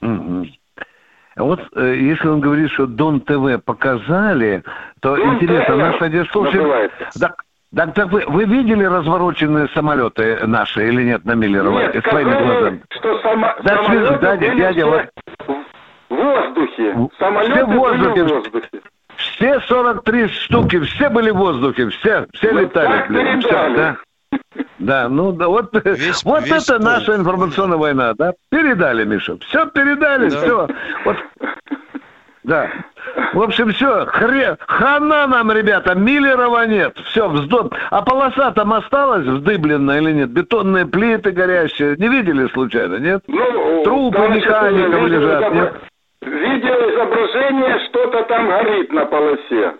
А 0.00 1.42
Вот 1.42 1.60
э, 1.74 1.96
если 1.96 2.28
он 2.28 2.40
говорит, 2.40 2.70
что 2.72 2.86
Дон 2.86 3.20
ТВ 3.20 3.62
показали, 3.64 4.62
то 5.00 5.16
Дон 5.16 5.36
интересно, 5.36 5.74
ТВ 5.74 5.78
наш 5.78 6.00
радиослушатель... 6.00 6.90
Так, 7.74 7.94
так, 7.94 8.10
вы, 8.10 8.24
вы 8.26 8.44
видели 8.46 8.82
развороченные 8.84 9.68
самолеты 9.68 10.40
наши 10.46 10.88
или 10.88 11.04
нет 11.04 11.24
на 11.24 11.34
Миллерово 11.34 11.78
Нет, 11.80 12.04
своими 12.04 12.30
сказали, 12.32 12.44
глазами? 12.46 12.82
что 12.90 13.18
само- 13.22 13.54
Да, 13.62 13.76
самолеты 13.76 14.06
связь, 14.06 14.20
дядя, 14.20 14.46
были 14.48 14.58
дядя, 14.58 14.84
все 14.86 15.64
в 16.08 16.14
воздухе. 16.16 17.08
Самолеты 17.18 17.52
все 17.54 17.64
в 17.64 17.70
воздухе. 17.70 18.10
были 18.10 18.22
в 18.22 18.34
воздухе. 18.34 18.68
Все 19.16 19.60
43 19.60 20.28
штуки, 20.28 20.80
все 20.80 21.08
были 21.10 21.30
в 21.30 21.36
воздухе, 21.36 21.88
все, 21.90 22.26
все 22.32 22.52
Ну, 22.52 22.60
летали. 22.60 23.04
блин, 23.08 23.40
передали. 23.40 23.76
да. 23.76 23.96
Да, 24.80 25.08
ну 25.08 25.32
да, 25.32 25.46
вот, 25.48 25.70
Весь- 25.84 26.24
вот 26.24 26.42
весь 26.46 26.64
это 26.64 26.78
полк. 26.78 26.82
наша 26.84 27.14
информационная 27.16 27.76
война, 27.76 28.14
да? 28.14 28.32
Передали, 28.50 29.04
Миша. 29.04 29.36
Все 29.38 29.66
передали, 29.66 30.28
Да. 30.30 30.36
все. 30.38 30.68
Вот, 31.04 31.16
да. 32.50 32.68
В 33.32 33.40
общем, 33.40 33.70
все, 33.72 34.06
хре... 34.06 34.56
хана 34.66 35.28
нам, 35.28 35.52
ребята, 35.52 35.94
Миллерова 35.94 36.66
нет. 36.66 36.98
Все, 37.06 37.28
вздор. 37.28 37.70
А 37.90 38.02
полоса 38.02 38.50
там 38.50 38.72
осталась 38.72 39.24
вздыбленная 39.24 40.00
или 40.00 40.12
нет? 40.12 40.30
Бетонные 40.30 40.84
плиты 40.84 41.30
горящие. 41.30 41.96
Не 41.96 42.08
видели 42.08 42.48
случайно, 42.48 42.96
нет? 42.96 43.22
Ну, 43.28 43.84
Трупы 43.84 44.28
механиков 44.28 45.06
лежат, 45.06 45.42
изобра- 45.42 45.54
нет? 45.54 45.74
Видеоизображение, 46.22 47.78
что-то 47.88 48.24
там 48.24 48.48
горит 48.48 48.92
на 48.92 49.06
полосе. 49.06 49.74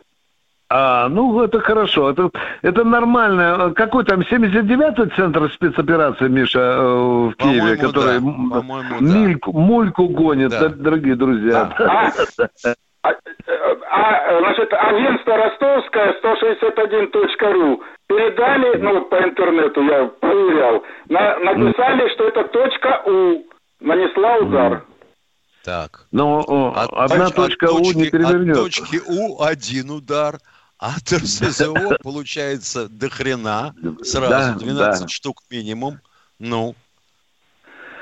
А, 0.73 1.09
ну 1.09 1.43
это 1.43 1.59
хорошо, 1.61 2.11
это, 2.11 2.31
это 2.63 2.85
нормально. 2.85 3.73
Какой 3.75 4.05
там 4.05 4.21
79-й 4.21 5.11
центр 5.17 5.51
спецоперации, 5.53 6.29
Миша, 6.29 6.61
э, 6.61 6.81
в 7.31 7.35
Киеве, 7.37 7.77
который 7.77 8.21
да. 8.21 8.61
По-моему, 8.61 8.95
да. 9.01 9.51
мульку 9.53 10.07
гонит, 10.07 10.51
Да. 10.51 10.61
да, 10.61 10.69
дорогие 10.69 11.17
друзья. 11.17 11.73
А, 11.77 12.13
а, 13.03 13.11
а, 13.11 14.39
значит, 14.41 14.73
агентство 14.73 15.37
ростовское 15.37 16.15
161.ру 16.23 17.83
передали, 18.07 18.77
ну 18.81 18.95
вот 18.95 19.11
по 19.11 19.17
интернету 19.17 19.83
я 19.83 20.05
проверял, 20.21 20.85
на- 21.09 21.39
написали, 21.39 22.09
что 22.15 22.29
это 22.29 22.45
точка 22.45 23.03
У 23.07 23.43
нанесла 23.81 24.37
удар. 24.37 24.85
Так. 25.65 26.07
Но 26.13 26.39
От 26.75 26.91
одна 26.93 27.27
точ- 27.27 27.35
точка 27.35 27.67
от 27.67 27.73
У 27.73 27.79
не 27.81 27.93
точки- 27.93 28.11
перевернет. 28.11 28.57
От 28.57 28.63
точки 28.65 29.01
У 29.07 29.43
один 29.43 29.91
удар, 29.91 30.37
а 30.81 30.97
от 30.97 31.13
РСЗО 31.13 31.99
получается 32.03 32.89
до 32.89 33.11
хрена, 33.11 33.75
сразу 34.03 34.31
Да, 34.31 34.55
12 34.55 35.03
да. 35.03 35.09
штук 35.09 35.43
минимум. 35.51 36.01
Ну, 36.39 36.75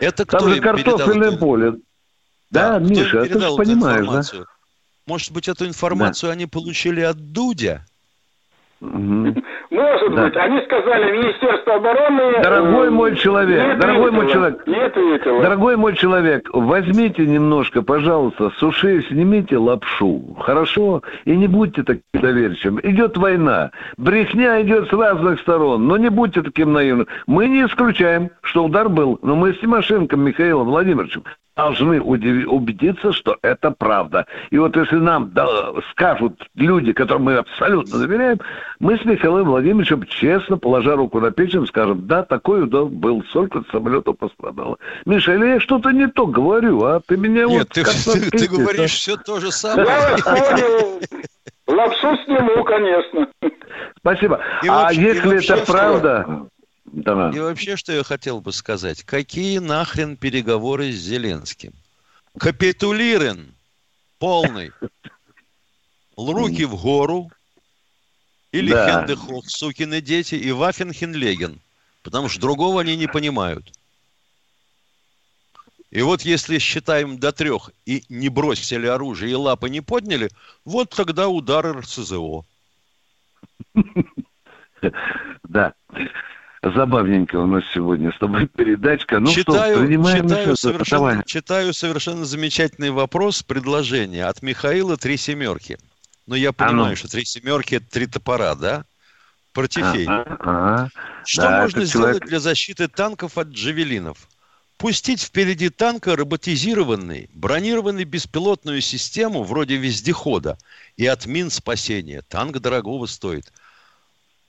это 0.00 0.24
Там 0.24 0.38
кто 0.40 0.48
же 0.48 0.56
им 0.58 0.62
передал 0.62 0.96
картофельное 0.96 1.28
эту- 1.30 1.38
поле. 1.38 1.72
Да, 2.50 2.78
Миша, 2.78 3.22
ты 3.22 3.28
же 3.28 3.28
передал 3.34 3.56
понимаешь, 3.56 3.96
да? 3.96 4.02
информацию? 4.04 4.46
Может 5.06 5.32
быть, 5.32 5.48
эту 5.48 5.66
информацию 5.66 6.30
они 6.30 6.46
получили 6.46 7.00
от 7.00 7.32
Дудя? 7.32 7.84
Может 8.80 10.14
Да. 10.14 10.24
быть. 10.24 10.36
Они 10.36 10.60
сказали, 10.62 11.10
Министерство 11.18 11.74
обороны... 11.74 12.42
Дорогой 12.42 12.86
э, 12.86 12.90
мой 12.90 13.16
человек, 13.16 13.66
не 13.66 13.80
дорогой 13.80 14.10
мой 14.12 14.20
ответило, 14.20 14.32
человек. 14.32 14.66
Не 14.66 14.80
ответило. 14.84 15.42
Дорогой 15.42 15.76
мой 15.76 15.96
человек, 15.96 16.48
возьмите 16.52 17.26
немножко, 17.26 17.82
пожалуйста, 17.82 18.50
с 18.56 18.62
ушей 18.62 19.02
снимите 19.04 19.56
лапшу, 19.56 20.36
хорошо? 20.40 21.02
И 21.24 21.34
не 21.34 21.48
будьте 21.48 21.82
таким 21.82 22.02
доверчивым. 22.12 22.80
Идет 22.84 23.16
война, 23.16 23.72
брехня 23.96 24.62
идет 24.62 24.88
с 24.88 24.92
разных 24.92 25.40
сторон, 25.40 25.86
но 25.88 25.96
не 25.96 26.08
будьте 26.08 26.42
таким 26.42 26.72
наивным. 26.72 27.08
Мы 27.26 27.48
не 27.48 27.64
исключаем, 27.64 28.30
что 28.42 28.64
удар 28.64 28.88
был, 28.88 29.18
но 29.22 29.34
мы 29.34 29.54
с 29.54 29.58
Тимошенко 29.58 30.16
Михаилом 30.16 30.68
Владимировичем 30.68 31.24
должны 31.58 32.00
убедиться, 32.00 33.12
что 33.12 33.36
это 33.42 33.72
правда. 33.72 34.26
И 34.50 34.58
вот 34.58 34.76
если 34.76 34.94
нам 34.94 35.32
да, 35.32 35.46
скажут 35.90 36.40
люди, 36.54 36.92
которым 36.92 37.24
мы 37.24 37.36
абсолютно 37.36 37.98
доверяем, 37.98 38.38
мы 38.78 38.96
с 38.96 39.04
Михаилом 39.04 39.48
Владимировичем 39.48 40.04
честно, 40.04 40.56
положа 40.56 40.94
руку 40.94 41.18
на 41.18 41.32
печень, 41.32 41.66
скажем, 41.66 42.06
да, 42.06 42.22
такой 42.22 42.62
удар 42.62 42.84
был, 42.84 43.24
сколько 43.30 43.64
самолетов 43.72 44.18
пострадало. 44.18 44.78
Миша, 45.04 45.34
или 45.34 45.46
я 45.46 45.60
что-то 45.60 45.90
не 45.90 46.06
то 46.06 46.26
говорю, 46.28 46.84
а 46.84 47.00
ты 47.04 47.16
меня 47.16 47.46
Нет, 47.46 47.58
вот 47.58 47.68
ты, 47.70 47.82
ты- 48.20 48.30
ты 48.30 48.48
говоришь 48.48 48.92
все 48.92 49.16
то 49.16 49.40
же 49.40 49.46
Я 49.46 49.52
самое. 49.52 49.86
вас 49.88 50.22
понял. 50.22 51.00
Лапшу 51.66 52.16
сниму, 52.24 52.62
конечно. 52.62 53.28
Спасибо. 53.98 54.40
И 54.62 54.68
а 54.68 54.84
вообще- 54.84 55.02
если 55.02 55.54
это 55.54 55.66
правда... 55.66 56.46
Да. 56.92 57.30
И 57.34 57.38
вообще, 57.38 57.76
что 57.76 57.92
я 57.92 58.02
хотел 58.02 58.40
бы 58.40 58.52
сказать. 58.52 59.02
Какие 59.02 59.58
нахрен 59.58 60.16
переговоры 60.16 60.92
с 60.92 60.96
Зеленским? 60.96 61.72
Капитулирен 62.38 63.54
полный. 64.18 64.72
Руки 66.16 66.64
в 66.64 66.80
гору. 66.80 67.30
Или 68.52 68.70
Да. 68.70 69.00
Хендехох, 69.00 69.48
сукины 69.48 70.00
дети, 70.00 70.34
и 70.34 70.50
Вафенхенлеген. 70.52 71.60
Потому 72.02 72.28
что 72.28 72.40
другого 72.40 72.80
они 72.80 72.96
не 72.96 73.06
понимают. 73.06 73.72
И 75.90 76.02
вот 76.02 76.22
если 76.22 76.58
считаем 76.58 77.18
до 77.18 77.32
трех 77.32 77.70
и 77.86 78.04
не 78.08 78.28
бросили 78.28 78.86
оружие, 78.86 79.32
и 79.32 79.34
лапы 79.34 79.70
не 79.70 79.80
подняли, 79.80 80.30
вот 80.64 80.90
тогда 80.90 81.28
удар 81.28 81.78
РСЗО. 81.78 82.44
Да. 85.42 85.74
Забавненько 86.62 87.36
у 87.36 87.46
нас 87.46 87.62
сегодня 87.72 88.12
с 88.12 88.18
тобой 88.18 88.46
передачка. 88.56 89.20
Ну 89.20 89.30
читаю, 89.32 89.76
что, 89.76 89.86
принимаем 89.86 90.24
читаю, 90.28 90.42
еще? 90.52 90.56
совершенно, 90.56 91.10
Давай. 91.10 91.24
читаю 91.24 91.72
совершенно 91.74 92.24
замечательный 92.24 92.90
вопрос, 92.90 93.42
предложение 93.42 94.24
от 94.24 94.42
Михаила 94.42 94.96
«Три 94.96 95.16
семерки». 95.16 95.78
Но 96.26 96.34
я 96.36 96.50
А 96.50 96.52
понимаю, 96.52 96.90
ну. 96.90 96.96
что 96.96 97.08
«Три 97.08 97.24
семерки»– 97.24 97.74
это 97.76 97.86
три 97.88 98.06
топора, 98.06 98.54
да? 98.54 98.84
Портифей. 99.52 100.06
Ага, 100.06 100.36
ага. 100.40 100.90
Что 101.24 101.42
Да, 101.42 101.62
можно 101.62 101.84
сделать 101.84 102.06
человек- 102.16 102.28
для 102.28 102.40
защиты 102.40 102.88
танков 102.88 103.38
от 103.38 103.48
джавелинов? 103.48 104.28
Пустить 104.76 105.22
впереди 105.22 105.70
танка 105.70 106.14
роботизированный, 106.14 107.30
бронированный 107.34 108.04
беспилотную 108.04 108.80
систему 108.80 109.42
вроде 109.42 109.76
вездехода 109.76 110.56
и 110.96 111.06
от 111.06 111.26
мин 111.26 111.50
спасения. 111.50 112.22
Танк 112.28 112.58
дорогого 112.58 113.06
стоит. 113.06 113.52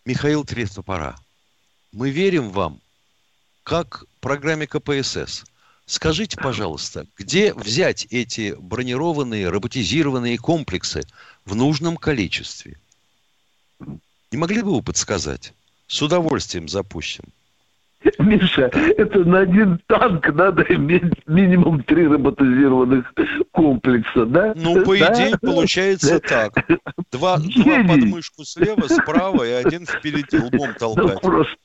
Михаил 0.06 0.44
Три 0.44 0.66
топора. 0.66 1.16
Мы 1.92 2.12
верим 2.12 2.50
вам, 2.50 2.82
как 3.64 4.06
программе 4.20 4.68
КПСС. 4.68 5.44
Скажите, 5.86 6.38
пожалуйста, 6.38 7.08
где 7.18 7.52
взять 7.54 8.06
эти 8.12 8.56
бронированные, 8.60 9.50
роботизированные 9.50 10.38
комплексы 10.38 11.02
в 11.46 11.56
нужном 11.56 11.98
количестве? 11.98 12.80
Не 13.80 14.38
могли 14.38 14.62
бы 14.62 14.76
вы 14.76 14.84
подсказать? 14.84 15.54
С 15.88 16.00
удовольствием 16.04 16.70
запустим. 16.70 17.26
Миша, 18.20 18.72
это 18.98 19.20
на 19.26 19.40
один 19.40 19.80
танк 19.88 20.28
надо 20.34 20.64
иметь 20.70 21.04
минимум 21.28 21.84
три 21.84 22.08
роботизированных 22.08 23.14
комплекса, 23.52 24.26
да? 24.26 24.54
Ну, 24.56 24.84
по 24.84 24.98
Да? 24.98 25.14
идее, 25.14 25.38
получается 25.42 26.20
так. 26.22 26.54
Два, 27.12 27.38
два 27.38 27.40
Гений. 27.40 27.88
под 27.88 28.04
мышку 28.06 28.46
слева, 28.46 28.88
справа 28.88 29.44
и 29.44 29.52
один 29.52 29.86
впереди 29.86 30.38
лбом 30.38 30.70
Ну, 30.80 30.96
толкать. 30.96 31.22
просто, 31.22 31.58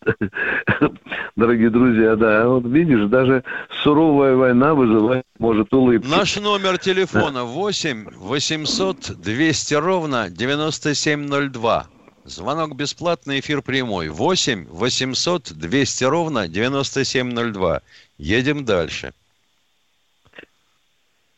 дорогие 1.36 1.70
друзья, 1.70 2.16
да, 2.16 2.48
вот 2.48 2.64
видишь, 2.66 3.08
даже 3.08 3.44
суровая 3.82 4.34
война 4.34 4.74
вызывает, 4.74 5.24
может, 5.38 5.72
улыбку. 5.72 6.08
Наш 6.08 6.36
номер 6.40 6.78
телефона 6.78 7.44
8 7.44 8.06
800 8.16 9.20
200 9.20 9.74
ровно 9.74 10.30
9702. 10.30 11.86
Звонок 12.24 12.74
бесплатный, 12.74 13.40
эфир 13.40 13.60
прямой. 13.60 14.08
8 14.08 14.66
800 14.68 15.52
200 15.52 16.04
ровно 16.04 16.48
9702. 16.48 17.82
Едем 18.16 18.64
дальше. 18.64 19.12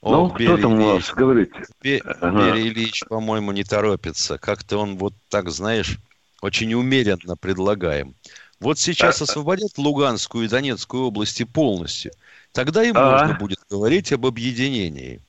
Ну, 0.03 0.27
Ох, 0.27 0.35
кто 0.35 0.39
Берия 0.39 0.57
там 0.59 0.75
у 0.75 0.85
вас 0.85 0.95
Ильич. 0.99 1.15
говорит? 1.15 1.53
Бе- 1.83 1.99
Ага. 2.21 2.57
Ильич, 2.57 3.03
по-моему, 3.09 3.51
не 3.51 3.65
торопится. 3.65 4.39
Как-то 4.39 4.79
он 4.79 4.97
вот 4.97 5.15
так, 5.29 5.51
знаешь, 5.51 5.99
очень 6.41 6.73
умеренно 6.75 7.37
предлагаем. 7.37 8.15
Вот 8.61 8.79
сейчас 8.79 9.21
освободят 9.21 9.77
Луганскую 9.79 10.45
и 10.45 10.49
Донецкую 10.49 11.05
области 11.07 11.43
полностью. 11.43 12.13
Тогда 12.53 12.85
и 12.85 12.91
Ага. 12.91 13.25
можно 13.27 13.35
будет 13.39 13.59
говорить 13.69 14.13
об 14.13 14.25
объединении. 14.27 15.21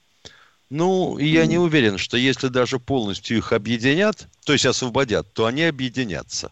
Ну, 0.69 1.17
и 1.17 1.25
я 1.25 1.45
не 1.45 1.57
уверен, 1.57 1.97
что 1.97 2.17
если 2.17 2.49
даже 2.49 2.77
полностью 2.79 3.37
их 3.37 3.53
объединят, 3.53 4.27
то 4.45 4.53
есть 4.53 4.65
освободят, 4.65 5.33
то 5.33 5.45
они 5.45 5.63
объединятся. 5.63 6.51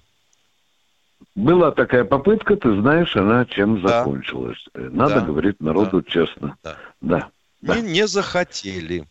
Была 1.36 1.72
такая 1.72 2.06
попытка, 2.06 2.56
ты 2.56 2.80
знаешь, 2.80 3.16
она 3.18 3.46
чем 3.46 3.82
Да. 3.82 4.00
закончилась. 4.00 4.64
Э, 4.74 4.90
Надо 4.92 5.16
Да. 5.16 5.22
говорить 5.22 5.60
народу 5.60 6.02
честно. 6.02 6.56
Да. 6.64 6.78
Да. 7.02 7.30
Не, 7.62 7.82
не 7.82 8.08
захотели. 8.08 9.06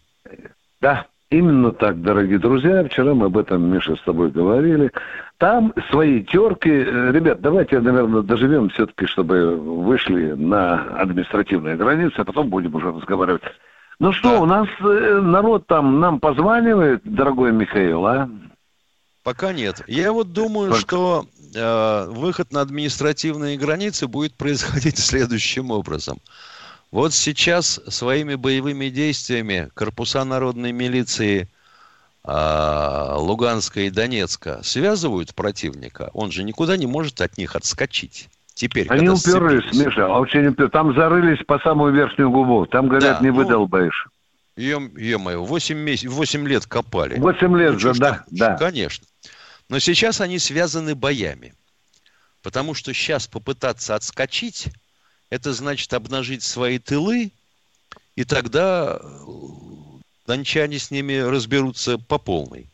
Да, 0.80 1.06
именно 1.28 1.72
так, 1.72 2.00
дорогие 2.00 2.38
друзья. 2.38 2.82
Вчера 2.84 3.12
мы 3.14 3.26
об 3.26 3.36
этом, 3.36 3.70
Миша, 3.70 3.96
с 3.96 4.02
тобой 4.02 4.30
говорили. 4.30 4.90
Там 5.36 5.74
свои 5.90 6.22
терки. 6.22 6.70
Э, 6.70 7.10
Ребят, 7.12 7.42
давайте, 7.42 7.78
наверное, 7.80 8.22
доживем 8.22 8.70
все-таки, 8.70 9.04
чтобы 9.06 9.56
вышли 9.56 10.32
на 10.32 10.82
административные 10.98 11.76
границы, 11.76 12.14
а 12.18 12.24
потом 12.24 12.48
будем 12.48 12.74
уже 12.74 12.90
разговаривать. 12.90 13.42
Ну 14.00 14.12
что, 14.12 14.40
у 14.40 14.46
нас 14.46 14.68
э, 14.80 15.20
народ 15.20 15.66
там 15.66 16.00
нам 16.00 16.18
позванивает, 16.18 17.02
дорогой 17.04 17.52
Михаил, 17.52 18.06
а? 18.06 18.28
Пока 19.22 19.52
нет. 19.52 19.82
Я 19.86 20.12
вот 20.12 20.32
думаю, 20.32 20.70
Пока. 20.70 20.80
что 20.80 21.26
э, 21.54 22.06
выход 22.10 22.52
на 22.52 22.60
административные 22.60 23.56
границы 23.56 24.08
будет 24.08 24.34
происходить 24.36 24.98
следующим 24.98 25.70
образом. 25.70 26.18
Вот 26.90 27.14
сейчас 27.14 27.80
своими 27.88 28.34
боевыми 28.34 28.88
действиями 28.88 29.70
корпуса 29.74 30.24
народной 30.24 30.72
милиции 30.72 31.48
э, 32.24 33.14
Луганска 33.16 33.80
и 33.80 33.90
Донецка 33.90 34.60
связывают 34.62 35.34
противника. 35.34 36.10
Он 36.14 36.30
же 36.30 36.44
никуда 36.44 36.76
не 36.76 36.86
может 36.86 37.20
от 37.20 37.38
них 37.38 37.56
отскочить. 37.56 38.28
Теперь, 38.54 38.86
Они 38.88 39.08
уперлись, 39.08 39.64
сцепились. 39.64 39.86
Миша, 39.86 40.06
очень 40.08 40.46
уперлись. 40.46 40.70
Там 40.70 40.94
зарылись 40.94 41.44
по 41.44 41.58
самую 41.58 41.92
верхнюю 41.92 42.30
губу. 42.30 42.66
Там, 42.66 42.88
говорят, 42.88 43.18
Да, 43.18 43.24
не 43.24 43.30
ну, 43.30 43.38
выдолбаешь. 43.38 44.06
Ё-моё, 44.56 45.42
8, 45.42 45.76
месяцев, 45.76 46.12
8 46.12 46.46
лет 46.46 46.64
копали. 46.66 47.18
Восемь 47.18 47.58
лет 47.58 47.72
Ну, 47.72 47.78
же, 47.80 47.94
да, 47.94 48.24
да. 48.30 48.56
Конечно. 48.56 49.04
Но 49.68 49.80
сейчас 49.80 50.20
они 50.20 50.38
связаны 50.38 50.94
боями. 50.94 51.54
Потому 52.42 52.74
что 52.74 52.92
сейчас 52.92 53.26
попытаться 53.26 53.96
отскочить, 53.96 54.68
это 55.30 55.52
значит 55.52 55.92
обнажить 55.92 56.44
свои 56.44 56.78
тылы, 56.78 57.32
и 58.14 58.24
тогда 58.24 59.00
э, 59.00 59.06
дончане 60.26 60.78
с 60.78 60.90
ними 60.90 61.14
разберутся 61.16 61.98
по 61.98 62.18
полной. 62.18 62.68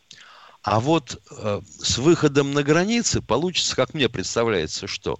А 0.62 0.80
вот 0.80 1.22
э, 1.30 1.60
с 1.78 1.96
выходом 1.96 2.52
на 2.52 2.62
границы 2.62 3.22
получится, 3.22 3.74
как 3.76 3.94
мне 3.94 4.10
представляется, 4.10 4.86
что 4.86 5.18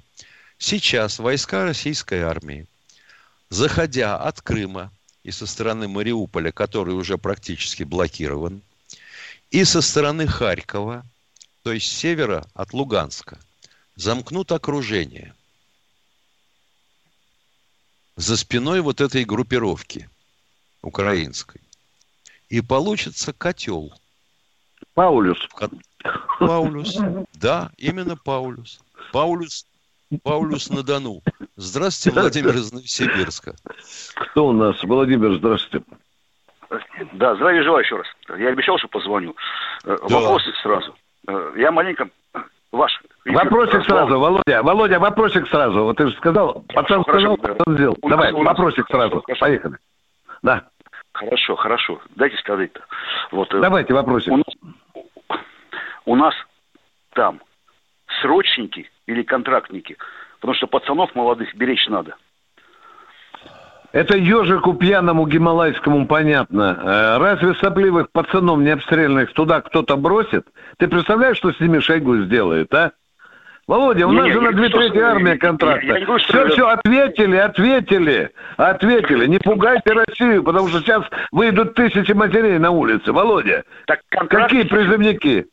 сейчас 0.61 1.19
войска 1.19 1.65
российской 1.65 2.21
армии, 2.21 2.67
заходя 3.49 4.17
от 4.17 4.41
Крыма 4.41 4.93
и 5.25 5.33
со 5.33 5.47
стороны 5.47 5.89
Мариуполя, 5.89 6.53
который 6.53 6.95
уже 6.95 7.19
практически 7.19 7.83
блокирован, 7.83 8.63
и 9.51 9.65
со 9.65 9.81
стороны 9.81 10.29
Харькова, 10.29 11.05
то 11.65 11.73
есть 11.73 11.91
с 11.91 11.97
севера 11.97 12.47
от 12.55 12.73
Луганска, 12.73 13.41
замкнут 13.97 14.53
окружение 14.53 15.35
за 18.17 18.37
спиной 18.37 18.81
вот 18.83 19.01
этой 19.01 19.25
группировки 19.25 20.09
украинской. 20.83 21.61
И 22.51 22.61
получится 22.61 23.33
котел. 23.33 23.93
Паулюс. 24.95 25.39
Паулюс. 26.39 26.97
Да, 27.33 27.73
именно 27.79 28.17
Паулюс. 28.17 28.81
Паулюс, 29.13 29.67
Паулюс 30.19 30.71
на 30.71 30.83
Дону. 30.83 31.21
Здравствуйте, 31.57 32.19
Владимир 32.21 32.55
из 32.55 32.73
Новосибирска. 32.73 33.55
Кто 34.17 34.49
у 34.49 34.53
нас? 34.53 34.83
Владимир, 34.83 35.35
здравствуйте. 35.35 35.87
Да, 37.13 37.35
здравия 37.37 37.63
желаю 37.63 37.85
еще 37.85 37.97
раз. 37.97 38.07
Я 38.39 38.49
обещал, 38.49 38.79
что 38.79 38.89
позвоню. 38.89 39.35
Э, 39.85 39.97
Вопросы 40.03 40.53
сразу. 40.63 40.95
Э, 41.29 41.53
Я 41.57 41.71
маленько... 41.73 42.09
Ваш. 42.73 42.93
Вопросик 43.25 43.85
сразу, 43.85 44.21
Володя. 44.21 44.63
Володя, 44.63 45.01
вопросик 45.01 45.49
сразу. 45.49 45.83
Вот 45.83 45.97
ты 45.97 46.09
же 46.09 46.17
сказал, 46.17 46.65
пацан 46.73 47.03
хорошо, 47.03 47.37
сказал, 47.37 47.37
да. 47.39 47.55
пацан 47.55 47.75
сделал. 47.75 47.99
У 48.01 48.09
Давай, 48.09 48.33
нас- 48.33 48.45
вопросик 48.45 48.87
сразу. 48.89 49.21
хорошо. 49.23 49.41
Поехали. 49.41 49.77
Да, 50.43 50.69
Хорошо, 51.13 51.57
хорошо. 51.57 52.01
Дайте 52.15 52.37
сказать-то. 52.37 52.81
Вот, 53.33 53.53
э, 53.53 53.61
давайте 53.61 53.93
вопросик. 53.93 54.33
У 54.33 54.37
нас, 54.37 54.47
у 56.05 56.17
нас 56.17 56.35
там 57.15 57.41
срочники 58.23 58.91
или 59.07 59.23
контрактники? 59.23 59.97
Потому 60.41 60.55
что 60.55 60.67
пацанов 60.67 61.15
молодых 61.15 61.55
беречь 61.55 61.87
надо. 61.89 62.15
Это 63.93 64.17
ежику 64.17 64.75
пьяному 64.75 65.27
гималайскому 65.27 66.07
понятно. 66.07 66.79
Э, 66.81 67.19
Разве 67.19 67.55
сопливых 67.55 68.13
пацанов 68.13 68.61
необстрельных 68.61 69.33
туда 69.33 69.61
кто-то 69.63 69.97
бросит? 69.97 70.47
Ты 70.79 70.87
представляешь, 70.87 71.37
что 71.39 71.53
с 71.53 71.59
ними 71.59 71.81
Шойгу 71.81 72.19
сделает, 72.19 72.73
а? 72.73 72.93
Володя, 73.67 74.07
у 74.07 74.13
Не, 74.13 74.17
нас 74.19 74.27
не, 74.27 74.33
же 74.33 74.39
я 74.39 74.45
на 74.45 74.53
две 74.53 74.69
трети 74.69 74.97
я- 74.97 75.11
армия 75.11 75.33
я- 75.33 75.39
контракта. 75.39 75.87
я 75.87 75.99
не 76.01 76.05
говорю, 76.05 76.23
Все, 76.25 76.39
я- 76.39 76.49
все, 76.49 76.69
ответили, 76.69 77.37
ответили, 77.37 78.31
ответили. 78.57 79.27
Не 79.27 79.39
пугайте 79.39 79.93
Россию, 79.93 80.43
потому 80.45 80.69
что 80.69 80.81
сейчас 80.81 81.05
выйдут 81.33 81.75
тысячи 81.75 82.13
матерей 82.13 82.59
на 82.59 82.71
улице. 82.71 83.13
Володя, 83.13 83.65
Так 83.87 84.01
какие 84.09 84.63
призывники? 84.65 85.47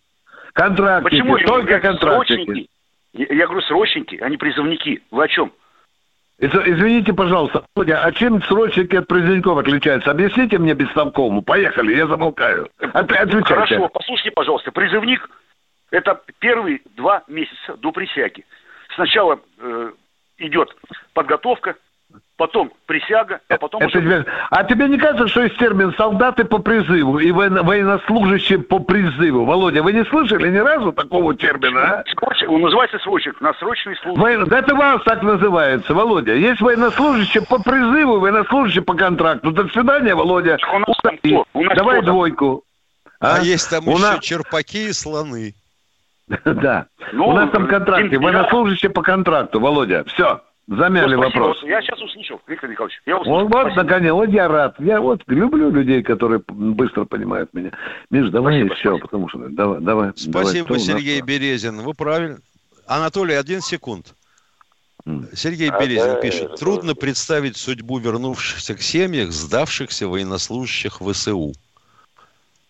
Контрактники, 0.57 1.21
Почему? 1.21 1.37
Только 1.37 1.79
контрактники. 1.79 2.43
Срочники. 2.45 2.69
Я, 3.13 3.25
я 3.29 3.45
говорю, 3.45 3.61
срочники, 3.61 4.17
а 4.19 4.27
не 4.27 4.37
призывники. 4.37 5.03
Вы 5.11 5.25
о 5.25 5.27
чем? 5.27 5.51
Извините, 6.39 7.13
пожалуйста, 7.13 7.65
Володя, 7.75 8.03
а 8.03 8.11
чем 8.11 8.41
срочники 8.41 8.95
от 8.95 9.07
призывников 9.07 9.57
отличаются? 9.59 10.09
Объясните 10.09 10.57
мне 10.57 10.73
бестолковому. 10.73 11.43
Поехали, 11.43 11.95
я 11.95 12.07
замолкаю. 12.07 12.69
От- 12.79 13.11
отвечайте. 13.11 13.43
Хорошо, 13.43 13.89
послушайте, 13.89 14.31
пожалуйста. 14.31 14.71
Призывник– 14.71 15.29
это 15.91 16.19
первые 16.39 16.81
два 16.95 17.23
месяца 17.27 17.77
до 17.77 17.91
присяги. 17.91 18.43
Сначала 18.95 19.39
э, 19.59 19.91
идет 20.39 20.75
подготовка, 21.13 21.75
потом 22.37 22.71
присяга, 22.85 23.39
а 23.49 23.57
потом 23.57 23.81
Это 23.81 23.97
уже... 23.97 24.01
тебе- 24.01 24.25
А 24.51 24.63
тебе 24.63 24.87
не 24.87 24.97
кажется, 24.97 25.27
что 25.27 25.41
есть 25.43 25.57
термин 25.57 25.93
«солдаты 25.97 26.43
по 26.45 26.59
призыву» 26.59 27.19
и 27.19 27.31
военно- 27.31 27.63
«военнослужащие 27.63 28.59
по 28.59 28.79
призыву»? 28.79 29.45
Володя, 29.45 29.81
вы 29.83 29.93
не 29.93 30.05
слышали 30.05 30.49
ни 30.49 30.57
разу 30.57 30.91
такого 30.91 31.35
термина, 31.35 31.99
а? 31.99 32.03
Срочник, 32.19 32.49
он 32.51 32.61
называется 32.61 32.99
срочник, 32.99 33.39
на 33.41 33.53
срочной 33.55 33.95
службе. 33.97 34.21
Воен- 34.21 34.45
Да 34.47 34.59
это 34.59 34.75
вас 34.75 35.01
так 35.03 35.23
называется, 35.23 35.93
Володя. 35.93 36.33
Есть 36.35 36.61
военнослужащие 36.61 37.43
по 37.43 37.61
призыву, 37.61 38.19
военнослужащие 38.19 38.83
по 38.83 38.93
контракту. 38.93 39.51
До 39.51 39.67
свидания, 39.69 40.13
Володя. 40.15 40.57
У 40.73 40.79
нас 40.79 40.97
там 41.03 41.17
кто? 41.17 41.45
У 41.53 41.63
нас 41.63 41.75
Давай 41.77 41.97
кто 41.97 42.05
там? 42.05 42.13
двойку. 42.15 42.63
А, 43.19 43.39
есть 43.39 43.69
там 43.69 43.87
У 43.87 43.93
еще 43.93 44.01
нас- 44.03 44.19
черпаки 44.23 44.89
и 44.89 44.93
слоны. 44.93 45.53
Да. 46.45 46.85
Ну, 47.13 47.29
У 47.29 47.33
нас 47.33 47.49
там 47.51 47.67
контракты. 47.67 48.09
Дим, 48.09 48.21
Военнослужащие 48.21 48.91
по 48.91 49.01
контракту, 49.01 49.59
Володя. 49.59 50.03
Все. 50.07 50.41
Замяли 50.67 51.15
Ну, 51.15 51.21
спасибо. 51.21 51.39
вопрос. 51.43 51.63
Я 51.63 51.81
сейчас 51.81 52.01
услышал, 52.01 52.41
Виктор 52.45 52.69
Николаевич. 52.69 53.01
Я 53.05 53.17
услышал. 53.17 53.47
Вот, 53.47 53.53
вот, 53.53 53.75
наконец, 53.75 54.11
вот 54.11 54.29
я 54.29 54.47
рад. 54.49 54.75
Я 54.79 54.99
вот 54.99 55.21
люблю 55.27 55.69
людей, 55.71 56.03
которые 56.03 56.41
быстро 56.45 57.05
понимают 57.05 57.53
меня. 57.53 57.71
Миш, 58.09 58.29
давай 58.31 58.55
Спасибо, 58.65 58.73
еще, 58.75 58.81
спасибо. 58.89 58.99
потому 58.99 59.29
что 59.29 59.37
давай, 59.49 59.79
давай. 59.79 59.81
давай, 59.81 60.13
Спасибо, 60.45 60.73
нас 60.73 60.83
Сергей 60.85 61.19
там? 61.19 61.27
Березин. 61.27 61.81
Вы 61.81 61.93
правильно. 61.93 62.39
Анатолий, 62.85 63.35
один 63.35 63.61
секунд. 63.61 64.13
Сергей 65.33 65.69
А, 65.69 65.79
Березин 65.79 66.15
да, 66.15 66.21
пишет, 66.21 66.55
трудно 66.57 66.93
представить 66.95 67.55
судьбу 67.55 67.97
вернувшихся 67.99 68.75
к 68.75 68.81
семьях, 68.81 69.31
сдавшихся 69.31 70.09
военнослужащих 70.09 70.99
ВСУ. 70.99 71.53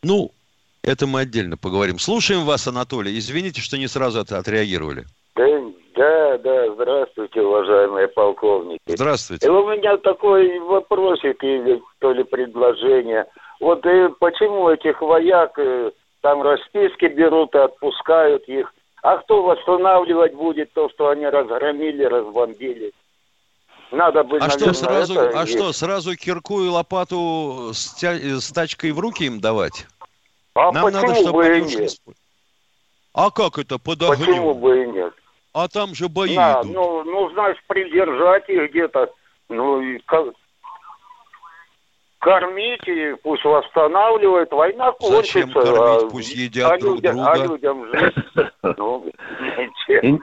Ну, 0.03 0.29
это 0.83 1.07
мы 1.07 1.21
отдельно 1.21 1.57
поговорим. 1.57 1.97
Слушаем 1.97 2.45
вас, 2.45 2.67
Анатолий. 2.67 3.17
Извините, 3.17 3.61
что 3.61 3.79
не 3.79 3.87
сразу 3.87 4.19
от- 4.19 4.31
отреагировали. 4.31 5.05
Да, 5.35 5.43
да, 5.97 6.37
да, 6.37 6.73
здравствуйте, 6.73 7.41
уважаемые 7.41 8.07
полковники. 8.07 8.81
Здравствуйте. 8.85 9.47
И 9.47 9.49
у 9.49 9.67
меня 9.67 9.97
такой 9.97 10.59
вопросик 10.59 11.43
или 11.43 11.81
то 11.99 12.11
ли 12.11 12.23
предложение. 12.23 13.25
Вот 13.59 13.85
э, 13.85 14.09
почему 14.19 14.69
этих 14.69 15.01
вояк 15.01 15.57
э, 15.57 15.91
там 16.21 16.43
расписки 16.43 17.05
берут 17.05 17.55
и 17.55 17.57
отпускают 17.57 18.47
их? 18.47 18.71
А 19.01 19.17
кто 19.17 19.41
восстанавливать 19.41 20.35
будет 20.35 20.71
то, 20.73 20.89
что 20.89 21.09
они 21.09 21.25
разгромили, 21.25 22.03
разбомбили? 22.03 22.91
Надо 23.91 24.23
бы, 24.23 24.37
А 24.37 24.49
что, 24.49 24.67
наверное, 24.67 24.73
сразу, 24.73 25.19
это 25.19 25.39
а 25.39 25.41
есть. 25.41 25.53
что, 25.53 25.71
сразу 25.71 26.15
кирку 26.15 26.61
и 26.61 26.67
лопату 26.67 27.71
с, 27.73 27.95
тя- 27.95 28.39
с 28.39 28.51
тачкой 28.51 28.91
в 28.91 28.99
руки 28.99 29.23
им 29.23 29.39
давать? 29.39 29.87
А 30.53 30.71
Нам 30.71 30.91
надо, 30.91 31.07
почему 31.07 31.15
чтобы 31.15 31.43
бы 31.43 31.57
и 31.57 31.61
нет? 31.61 31.91
А 33.13 33.31
как 33.31 33.57
это 33.57 33.79
под 33.79 34.01
огнем? 34.03 34.25
Почему 34.25 34.53
бы 34.53 34.83
и 34.83 34.87
нет? 34.87 35.13
А 35.59 35.67
там 35.67 35.95
же 35.95 36.07
бои 36.07 36.35
На, 36.35 36.61
идут. 36.61 36.71
ну, 36.75 37.03
ну, 37.03 37.31
знаешь, 37.31 37.57
придержать 37.65 38.47
их 38.47 38.69
где-то. 38.69 39.11
Ну, 39.49 39.81
и 39.81 39.99
и 42.87 43.15
пусть 43.23 43.43
восстанавливает. 43.45 44.51
Война 44.51 44.91
кончится. 44.93 45.39
Зачем 45.39 45.51
кормить? 45.51 46.11
Пусть 46.11 46.35
едят 46.35 46.71
а 46.71 46.77
друг 46.79 46.95
людям, 46.95 47.15
друга. 47.15 47.31
А 47.31 47.37
людям 47.37 47.85
жить. 47.93 48.15
Ну, 48.77 49.05
Ин- 50.01 50.19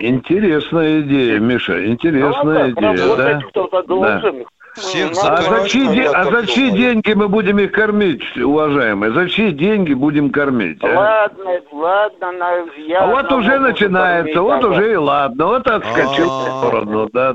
Интересная 0.00 1.00
идея, 1.00 1.38
Миша, 1.40 1.86
интересная 1.86 2.68
ну, 2.76 2.88
а 2.88 2.94
идея, 2.94 3.16
да? 3.16 3.40
кто-то 3.48 3.82
должен. 3.82 4.44
Всех 4.74 5.10
Ну, 5.12 5.20
А 5.24 5.36
за 5.42 5.68
чьи, 5.68 5.88
де- 5.88 6.06
а 6.08 6.24
за 6.24 6.46
чьи 6.46 6.70
деньги 6.70 7.12
мы 7.14 7.28
будем 7.28 7.58
их 7.58 7.72
кормить, 7.72 8.22
уважаемые? 8.36 9.12
За 9.12 9.28
чьи 9.28 9.50
деньги 9.50 9.94
будем 9.94 10.30
кормить? 10.30 10.78
а? 10.84 10.86
Ладно, 10.94 11.60
ладно, 11.72 12.32
на, 12.32 12.52
я 12.86 13.00
А 13.02 13.06
вот 13.06 13.32
уже 13.32 13.58
начинается, 13.58 14.34
кормить, 14.34 14.36
вот 14.36 14.64
ага. 14.64 14.66
уже 14.68 14.92
и 14.92 14.96
ладно, 14.96 15.46
вот 15.46 15.66
отскочил 15.66 16.28
в 16.28 16.46
А. 16.46 16.50
сторону, 16.68 17.08
да, 17.12 17.32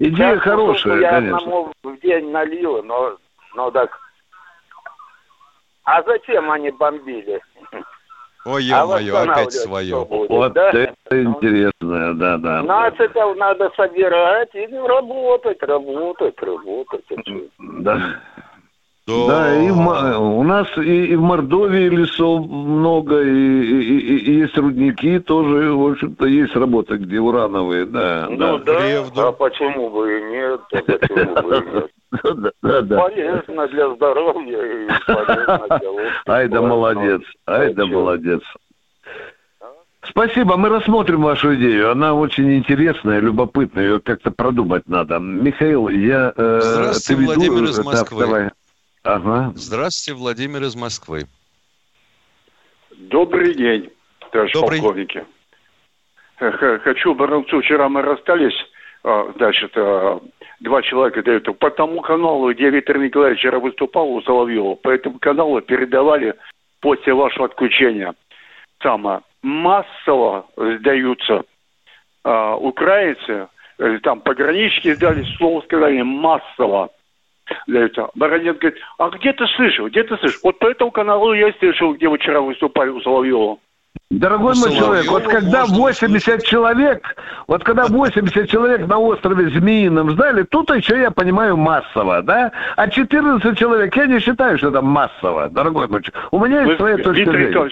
да, 0.00 0.06
да, 0.06 0.06
да. 0.06 0.08
Идея 0.08 0.34
Сейчас 0.34 0.42
хорошая, 0.42 1.00
я 1.00 1.10
конечно. 1.10 1.36
одному 1.38 1.72
в 1.82 2.00
день 2.00 2.30
налил, 2.30 2.82
но, 2.82 3.16
но 3.54 3.70
так... 3.70 3.90
А 5.84 6.02
зачем 6.02 6.50
они 6.50 6.70
бомбили? 6.70 7.40
Ой, 8.46 8.62
А 8.72 8.80
ё-моё, 8.80 9.16
опять 9.18 9.52
свое. 9.52 10.04
будет, 10.06 10.30
Вот 10.30 10.52
да? 10.54 10.70
это 10.70 11.22
интересно, 11.22 12.14
да, 12.14 12.38
да. 12.38 12.62
Нациков 12.62 13.36
надо 13.36 13.70
собирать 13.76 14.54
и 14.54 14.66
работать, 14.66 15.62
работать, 15.62 16.42
работать. 16.42 17.04
А 17.10 17.22
чё? 17.22 17.40
Да. 19.26 19.26
Да, 19.28 19.62
и 19.62 19.70
в 19.70 20.20
у 20.20 20.42
нас 20.42 20.66
и, 20.78 21.06
и 21.06 21.16
в 21.16 21.20
Мордовии 21.22 21.88
лесов 21.88 22.46
много, 22.48 23.20
и, 23.22 23.28
и- 23.28 23.98
и- 23.98 24.18
и 24.18 24.32
есть 24.40 24.56
рудники 24.58 25.18
тоже, 25.20 25.72
в 25.72 25.90
общем-то, 25.92 26.26
есть 26.26 26.54
работа, 26.56 26.96
где 26.98 27.18
урановые, 27.20 27.86
да. 27.86 28.26
Ну 28.30 28.58
да. 28.58 29.04
да, 29.14 29.28
а 29.28 29.32
почему 29.32 29.90
бы 29.90 30.18
и 30.18 30.22
нет, 30.30 30.60
а 30.72 30.82
почему 30.82 31.34
бы 31.42 31.56
и 31.56 31.74
нет? 31.74 31.90
Да, 32.34 32.50
да, 32.62 32.80
да. 32.82 33.00
Полезно 33.02 33.68
для 33.68 33.94
здоровья 33.94 34.62
и 34.62 34.88
полезно 35.06 35.78
для 35.78 35.90
общества. 35.90 36.22
Ай 36.26 36.48
да 36.48 36.60
молодец, 36.60 37.20
ай 37.46 37.72
да 37.72 37.86
молодец. 37.86 38.40
Спасибо, 40.02 40.56
мы 40.56 40.70
рассмотрим 40.70 41.22
вашу 41.22 41.54
идею. 41.56 41.90
Она 41.92 42.14
очень 42.14 42.52
интересная, 42.56 43.20
любопытная, 43.20 43.84
ее 43.84 44.00
как-то 44.00 44.30
продумать 44.30 44.88
надо. 44.88 45.18
Михаил, 45.18 45.88
я... 45.88 46.32
э, 46.36 46.60
Здравствуйте, 46.62 47.06
ты 47.06 47.32
веду- 47.32 47.34
Владимир 47.52 47.70
из 47.70 47.76
да, 47.76 47.82
Москвы. 47.84 48.20
давай. 48.24 48.50
Ага. 49.02 49.52
Здравствуйте, 49.54 50.18
Владимир 50.18 50.62
из 50.62 50.76
Москвы. 50.76 51.24
Добрый 52.90 53.54
день, 53.54 53.90
товарищ 54.30 54.52
Добрый. 54.52 54.80
полковники. 54.80 55.24
Хочу 56.36 57.14
Баранцу, 57.14 57.60
вчера 57.60 57.88
мы 57.88 58.02
расстались, 58.02 58.54
а, 59.02 59.32
значит, 59.36 59.72
а, 59.76 60.20
два 60.60 60.82
человека 60.82 61.22
дают. 61.22 61.58
По 61.58 61.70
тому 61.70 62.00
каналу, 62.00 62.52
где 62.52 62.70
Виктор 62.70 62.98
Николаевич 62.98 63.40
вчера 63.40 63.58
выступал 63.58 64.10
у 64.10 64.22
Соловьева, 64.22 64.74
по 64.74 64.90
этому 64.90 65.18
каналу 65.18 65.60
передавали 65.60 66.34
после 66.80 67.14
вашего 67.14 67.46
отключения 67.46 68.14
самое 68.82 69.20
массово 69.42 70.46
сдаются 70.56 71.44
а, 72.24 72.56
украинцы, 72.56 73.48
э, 73.78 73.98
там 74.02 74.20
пограничники 74.20 74.94
сдали, 74.94 75.24
слово 75.36 75.62
сказали 75.62 76.02
массово 76.02 76.90
сдаются. 77.66 78.08
Баранец 78.14 78.56
говорит, 78.58 78.80
а 78.98 79.10
где 79.10 79.32
ты 79.32 79.46
слышал, 79.56 79.88
где 79.88 80.02
ты 80.02 80.16
слышал? 80.18 80.40
Вот 80.44 80.58
по 80.58 80.66
этому 80.66 80.90
каналу 80.90 81.32
я 81.32 81.52
слышал, 81.58 81.94
где 81.94 82.08
вы 82.08 82.18
вчера 82.18 82.40
выступали 82.40 82.90
у 82.90 83.00
Соловьева. 83.00 83.58
Дорогой 84.10 84.54
мой 84.56 84.74
человек, 84.74 85.06
вот 85.08 85.22
когда 85.22 85.60
можно 85.66 85.76
80 85.78 86.44
человек, 86.44 87.16
вот 87.46 87.62
когда 87.62 87.86
80 87.86 88.50
человек 88.50 88.88
на 88.88 88.98
острове 88.98 89.50
Змеином 89.50 90.10
сдали, 90.10 90.42
тут 90.42 90.70
еще 90.70 91.00
я 91.00 91.12
понимаю 91.12 91.56
массово, 91.56 92.20
да? 92.22 92.50
А 92.76 92.88
14 92.88 93.56
человек, 93.56 93.96
я 93.96 94.06
не 94.06 94.18
считаю, 94.18 94.58
что 94.58 94.70
это 94.70 94.82
массово, 94.82 95.48
дорогой 95.48 95.86
мой 95.86 96.02
человек. 96.02 96.28
У 96.32 96.44
меня 96.44 96.62
есть 96.62 96.76
своя 96.78 96.96
точка 96.96 97.30
зрения. 97.30 97.70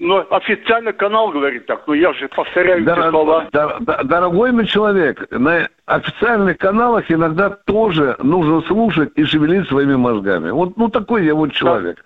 Николаевич, 0.00 0.28
ну, 0.30 0.36
официально 0.36 0.92
канал 0.92 1.28
говорит 1.30 1.66
так, 1.66 1.86
но 1.86 1.94
я 1.94 2.12
же 2.14 2.28
повторяю 2.28 2.78
эти 2.82 2.86
Дор- 2.86 3.10
слова. 3.10 3.48
дор- 3.52 3.76
дор- 3.80 4.04
Дорогой 4.04 4.52
мой 4.52 4.66
человек, 4.66 5.26
на 5.30 5.68
официальных 5.86 6.58
каналах 6.58 7.10
иногда 7.10 7.50
тоже 7.50 8.16
нужно 8.22 8.62
слушать 8.62 9.12
и 9.16 9.24
шевелить 9.24 9.68
своими 9.68 9.96
мозгами. 9.96 10.50
Вот 10.50 10.76
ну 10.76 10.88
такой 10.88 11.24
я 11.24 11.34
вот 11.34 11.52
человек. 11.52 12.02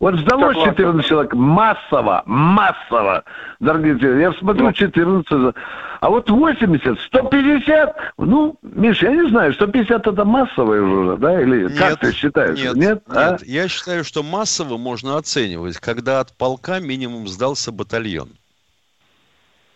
Вот 0.00 0.18
сдалось 0.18 0.56
Согласен. 0.56 0.74
14 0.76 1.06
человек 1.06 1.34
массово, 1.34 2.22
массово, 2.24 3.22
дорогие 3.60 3.94
друзья. 3.94 4.28
Я 4.28 4.32
смотрю 4.32 4.64
Ну. 4.64 4.72
14, 4.72 5.54
а 6.00 6.08
вот 6.08 6.30
80, 6.30 6.98
150, 6.98 7.96
ну, 8.16 8.56
Миша, 8.62 9.10
я 9.10 9.16
не 9.22 9.28
знаю, 9.28 9.52
150 9.52 10.06
это 10.06 10.24
массовое 10.24 10.80
уже, 10.80 11.16
да, 11.18 11.42
или 11.42 11.68
как 11.68 12.00
ты 12.00 12.12
считаешь? 12.14 12.58
Нет, 12.58 12.76
Нет, 12.76 13.02
а? 13.08 13.32
нет. 13.32 13.46
Я 13.46 13.68
считаю, 13.68 14.02
что 14.02 14.22
массово 14.22 14.78
можно 14.78 15.18
оценивать, 15.18 15.76
когда 15.76 16.20
от 16.20 16.34
полка 16.34 16.80
минимум 16.80 17.28
сдался 17.28 17.70
батальон. 17.70 18.30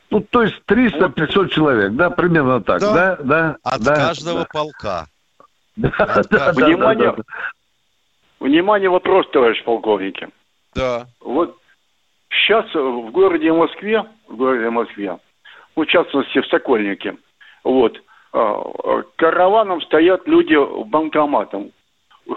Ну, 0.09 0.21
то 0.21 0.43
есть 0.43 0.57
300-500 0.67 1.49
человек, 1.51 1.93
да, 1.93 2.09
примерно 2.09 2.63
так, 2.63 2.81
Да. 2.81 2.95
да, 2.95 3.17
да. 3.23 3.57
От 3.63 3.83
да, 3.83 3.95
каждого 3.95 4.41
да. 4.41 4.47
полка. 4.51 5.07
Да, 5.77 5.91
да, 5.99 6.23
да, 6.31 6.53
Внимание, 6.53 7.11
да, 7.11 7.17
да. 7.17 7.23
Внимание, 8.41 8.89
вопрос, 8.89 9.29
товарищ 9.31 9.63
полковники. 9.65 10.29
Да. 10.75 11.07
Вот 11.21 11.57
сейчас 12.31 12.67
в 12.75 13.11
городе 13.11 13.53
Москве, 13.53 14.05
в 14.29 14.37
городе 14.37 14.71
Москве, 14.71 15.19
ну, 15.77 15.85
в 15.85 15.87
частности 15.87 16.41
в 16.41 16.47
Сокольнике, 16.47 17.17
вот, 17.63 18.01
а, 18.33 18.39
а, 18.39 19.03
караваном 19.17 19.81
стоят 19.83 20.27
люди 20.27 20.57
банкоматом. 20.87 21.71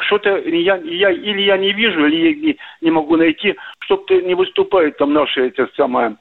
Что-то 0.02 0.38
я, 0.38 0.76
я, 0.76 1.12
или 1.12 1.42
я 1.42 1.58
не 1.58 1.72
вижу, 1.72 2.06
или 2.06 2.30
я 2.30 2.36
не, 2.36 2.58
не 2.82 2.92
могу 2.92 3.16
найти, 3.16 3.56
чтобы 3.80 4.22
не 4.22 4.36
выступают 4.36 4.98
там 4.98 5.14
наши 5.14 5.48
эти 5.48 5.66
самые 5.76 6.18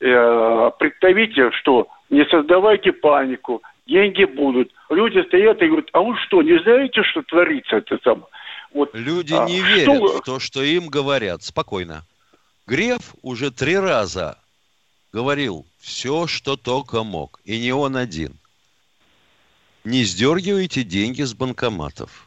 э, 0.00 0.70
представители, 0.78 1.50
что 1.50 1.88
не 2.10 2.24
создавайте 2.26 2.92
панику, 2.92 3.60
деньги 3.88 4.24
будут. 4.24 4.70
Люди 4.88 5.20
стоят 5.26 5.60
и 5.62 5.66
говорят, 5.66 5.88
а 5.92 6.00
вы 6.00 6.16
что, 6.18 6.42
не 6.42 6.58
знаете, 6.60 7.02
что 7.02 7.22
творится 7.22 7.78
это 7.78 7.98
самое? 8.04 8.26
Вот, 8.72 8.94
Люди 8.94 9.32
а, 9.32 9.44
не 9.46 9.60
что 9.60 9.68
верят 9.68 10.02
в 10.02 10.20
то, 10.22 10.38
что 10.38 10.62
им 10.62 10.88
говорят. 10.88 11.42
Спокойно. 11.42 12.04
Греф 12.66 13.14
уже 13.22 13.50
три 13.50 13.78
раза 13.78 14.38
говорил 15.12 15.66
все, 15.80 16.26
что 16.26 16.56
только 16.56 17.02
мог. 17.02 17.40
И 17.44 17.58
не 17.58 17.72
он 17.72 17.96
один. 17.96 18.36
Не 19.84 20.04
сдергивайте 20.04 20.84
деньги 20.84 21.22
с 21.22 21.32
банкоматов. 21.34 22.26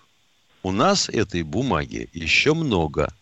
У 0.64 0.72
нас 0.72 1.10
этой 1.10 1.44
бумаги 1.44 2.10
еще 2.14 2.54
много. 2.54 3.14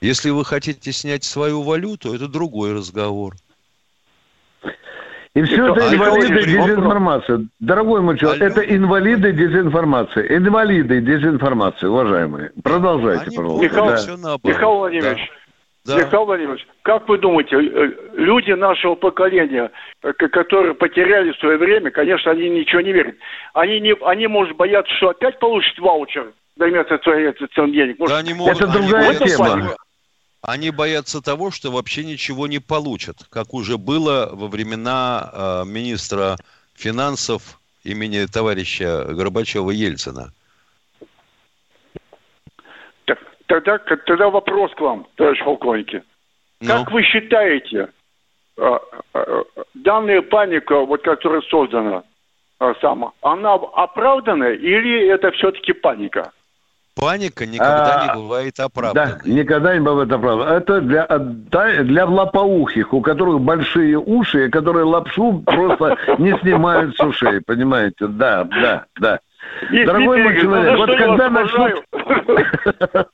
Если 0.00 0.30
вы 0.30 0.44
хотите 0.44 0.92
снять 0.92 1.22
свою 1.22 1.62
валюту, 1.62 2.12
это 2.12 2.26
другой 2.26 2.72
разговор. 2.72 3.36
И 5.34 5.42
все 5.44 5.72
это 5.72 5.94
инвалиды 5.94 6.42
дезинформации. 6.44 7.48
Дорогой 7.58 8.02
мой 8.02 8.18
человек, 8.18 8.42
Алло. 8.42 8.50
это 8.50 8.76
инвалиды 8.76 9.32
дезинформации. 9.32 10.26
Инвалиды 10.36 11.00
дезинформации, 11.00 11.86
уважаемые. 11.86 12.52
Продолжайте, 12.62 13.24
Они 13.28 13.36
пожалуйста. 13.36 13.64
Михаил- 13.64 14.22
Да. 14.22 14.36
Михаил 14.50 14.74
Владимирович, 14.76 15.30
Да. 15.86 15.96
Михаил 15.96 16.24
Владимирович, 16.26 16.66
как 16.82 17.08
вы 17.08 17.16
думаете, 17.18 17.56
э, 17.56 17.92
люди 18.12 18.52
нашего 18.52 18.94
поколения, 18.94 19.70
э, 20.02 20.12
которые 20.12 20.74
потеряли 20.74 21.32
свое 21.40 21.56
время, 21.56 21.90
конечно, 21.90 22.30
они 22.30 22.50
ничего 22.50 22.82
не 22.82 22.92
верят. 22.92 23.14
Они, 23.54 23.80
не, 23.80 23.94
они 24.04 24.26
может, 24.26 24.54
боятся, 24.56 24.92
что 24.96 25.08
опять 25.08 25.38
получат 25.38 25.78
ваучер 25.78 26.32
вместо 26.58 26.98
своих 26.98 27.40
этих 27.40 27.72
денег. 27.72 27.98
Может, 27.98 28.14
Да, 28.14 28.20
они 28.20 28.34
могут- 28.34 28.54
Это 28.54 28.64
они 28.70 28.82
другая 28.82 29.06
боятся 29.06 29.24
тема. 29.36 29.74
Они 30.42 30.70
боятся 30.70 31.22
того, 31.22 31.52
что 31.52 31.70
вообще 31.70 32.04
ничего 32.04 32.48
не 32.48 32.58
получат, 32.58 33.24
как 33.30 33.54
уже 33.54 33.78
было 33.78 34.28
во 34.32 34.48
времена 34.48 35.30
э, 35.32 35.64
министра 35.66 36.36
финансов 36.74 37.60
имени 37.84 38.26
товарища 38.26 39.06
Горбачева-Ельцина. 39.08 40.30
Так, 43.04 43.18
тогда, 43.46 43.78
тогда 43.78 44.30
вопрос 44.30 44.72
к 44.74 44.80
вам, 44.80 45.06
товарищ 45.14 45.44
полковники. 45.44 46.02
Ну, 46.60 46.68
Как 46.68 46.90
вы 46.90 47.04
считаете, 47.04 47.88
э, 48.56 48.78
э, 49.14 49.42
данная 49.74 50.22
паника, 50.22 50.84
вот, 50.84 51.02
которая 51.02 51.42
создана, 51.42 52.02
э, 52.58 52.74
сама, 52.80 53.12
она 53.20 53.54
оправдана 53.54 54.50
или 54.52 55.06
это 55.06 55.30
все-таки 55.32 55.72
паника? 55.72 56.32
Паника 56.94 57.46
никогда 57.46 58.02
А, 58.02 58.06
не 58.16 58.22
бывает 58.22 58.54
Да, 58.58 58.64
оправданной. 58.64 59.18
никогда 59.24 59.74
не 59.74 59.80
бывает 59.80 60.12
оправдан. 60.12 60.48
Это 60.48 60.80
для, 60.80 61.06
да, 61.08 61.82
для 61.82 62.06
лопоухих, 62.06 62.92
у 62.92 63.00
которых 63.00 63.40
большие 63.40 63.98
уши, 63.98 64.46
и 64.46 64.50
которые 64.50 64.84
лапшу 64.84 65.42
просто 65.44 65.96
не 66.18 66.36
снимают 66.40 66.96
с 66.96 67.00
ушей, 67.00 67.40
понимаете? 67.40 68.06
Да, 68.06 68.44
да, 68.44 68.84
да. 69.00 69.20
Нет, 69.70 69.86
Дорогой 69.86 70.22
мой 70.22 70.40
человек, 70.40 70.78
вот 70.78 70.96
когда 70.96 71.28
начнут... 71.28 71.84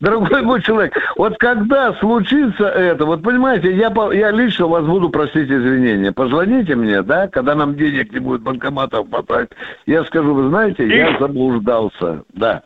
дорогой 0.00 0.42
мой 0.42 0.62
человек, 0.62 0.94
вот 1.16 1.36
когда 1.38 1.92
случится 1.94 2.64
это, 2.64 3.04
вот 3.04 3.22
понимаете, 3.22 3.74
я, 3.76 3.92
я 4.12 4.30
лично 4.30 4.66
вас 4.66 4.84
буду 4.84 5.10
просить 5.10 5.50
извинения. 5.50 6.12
Позвоните 6.12 6.74
мне, 6.74 7.02
да, 7.02 7.28
когда 7.28 7.54
нам 7.54 7.74
денег 7.76 8.12
не 8.12 8.18
будет 8.18 8.42
банкоматов 8.42 9.08
хватать. 9.08 9.50
Я 9.86 10.04
скажу, 10.04 10.34
вы 10.34 10.48
знаете, 10.48 10.86
я 10.88 11.16
заблуждался, 11.18 12.22
да. 12.32 12.62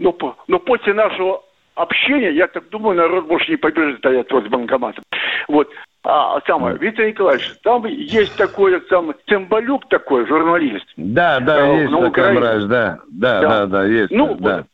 Но, 0.00 0.16
но 0.48 0.58
после 0.58 0.94
нашего 0.94 1.42
общения, 1.74 2.32
я 2.32 2.48
так 2.48 2.68
думаю, 2.70 2.96
народ 2.96 3.26
больше 3.26 3.50
не 3.50 3.56
побежит 3.56 3.98
стоять 3.98 4.32
возле 4.32 4.48
банкомата. 4.48 5.02
Вот. 5.46 5.68
А 6.02 6.40
самое, 6.46 6.78
Виктор 6.78 7.06
Николаевич, 7.06 7.52
там 7.62 7.84
есть 7.84 8.34
такой 8.36 8.80
самый 8.88 9.14
Цымбалюк 9.28 9.86
такой, 9.90 10.26
журналист. 10.26 10.86
Да, 10.96 11.38
да, 11.40 11.68
э, 11.68 11.82
есть 11.82 11.92
такой 11.92 12.32
мразь, 12.32 12.64
да, 12.64 12.98
да, 13.08 13.40
да, 13.40 13.48
да, 13.48 13.66
да, 13.66 13.84
есть. 13.84 14.10
Ну, 14.10 14.34
да. 14.36 14.64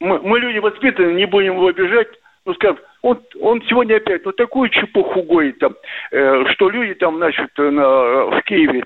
Мы, 0.00 0.18
мы 0.18 0.40
люди 0.40 0.58
воспитанные, 0.58 1.14
не 1.14 1.26
будем 1.26 1.54
его 1.54 1.68
обижать. 1.68 2.08
Ну, 2.44 2.54
скажем, 2.54 2.78
он, 3.02 3.20
он 3.40 3.62
сегодня 3.68 3.96
опять 3.96 4.24
ну 4.24 4.32
такую 4.32 4.68
чепуху 4.70 5.22
гоит 5.22 5.60
там, 5.60 5.74
э, 6.10 6.44
что 6.50 6.68
люди 6.68 6.94
там, 6.94 7.16
значит, 7.18 7.50
на, 7.56 8.26
в 8.26 8.42
Киеве 8.44 8.82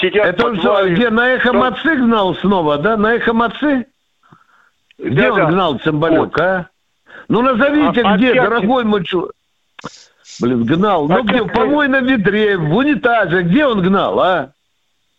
сидят 0.00 0.26
Это 0.26 0.46
он 0.46 0.54
где, 0.92 1.10
на 1.10 1.30
эхо 1.30 1.50
там... 1.50 2.34
Снова, 2.36 2.78
да? 2.78 2.96
На 2.96 3.14
эхо 3.14 3.32
Мацы? 3.32 3.86
Где 4.98 5.22
да, 5.22 5.32
он 5.32 5.36
да. 5.36 5.46
гнал 5.46 5.78
Цымбалюк, 5.78 6.32
вот. 6.32 6.40
а? 6.40 6.68
Ну, 7.28 7.42
назовите, 7.42 8.02
а, 8.02 8.16
где, 8.16 8.30
опять... 8.30 8.44
дорогой 8.44 8.84
мой 8.84 9.04
человек. 9.04 9.32
Блин, 10.40 10.64
гнал. 10.64 11.08
Ну, 11.08 11.16
а 11.16 11.22
где? 11.22 11.42
В 11.42 11.48
помойном 11.48 12.04
ведре, 12.04 12.56
в 12.56 12.74
унитазе. 12.74 13.42
Где 13.42 13.66
он 13.66 13.82
гнал, 13.82 14.20
а? 14.20 14.52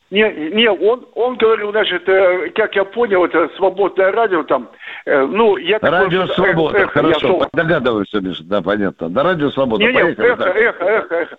Не, 0.09 0.21
не, 0.51 0.69
он, 0.69 1.05
он 1.15 1.36
говорил, 1.36 1.71
значит, 1.71 2.07
э, 2.07 2.49
как 2.51 2.75
я 2.78 2.86
понял, 2.86 3.25
это 3.25 3.49
свободное 3.57 4.09
радио 4.13 4.43
там. 4.43 4.69
Э, 5.05 5.25
ну, 5.25 5.57
я 5.57 5.80
радио 5.82 6.28
такой, 6.28 6.36
Свобода, 6.36 6.78
эхо, 6.78 6.91
хорошо, 6.91 7.39
я 7.41 7.47
догадываюсь, 7.51 8.13
Миша, 8.13 8.43
да, 8.45 8.61
понятно. 8.61 9.09
Да, 9.09 9.23
радио 9.23 9.49
Свобода, 9.51 9.84
не, 9.84 9.91
поехали. 9.91 10.28
Не, 10.28 10.34
эхо, 10.34 10.38
да. 10.38 10.49
эхо, 10.49 10.84
эхо, 10.86 11.15
эхо. 11.15 11.38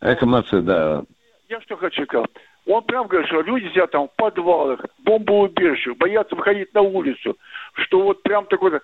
Эхо 0.00 0.26
молодцы, 0.26 0.60
да. 0.60 1.04
Я 1.48 1.60
что 1.60 1.76
хочу 1.76 2.04
сказать. 2.04 2.30
Он 2.66 2.82
прям 2.82 3.06
говорит, 3.06 3.28
что 3.28 3.42
люди 3.42 3.68
сидят 3.68 3.92
там 3.92 4.08
в 4.08 4.16
подвалах, 4.16 4.80
бомбоубежищах, 5.04 5.96
боятся 5.96 6.34
выходить 6.34 6.74
на 6.74 6.80
улицу. 6.80 7.36
Что 7.74 8.02
вот 8.02 8.22
прям 8.22 8.46
такой, 8.46 8.80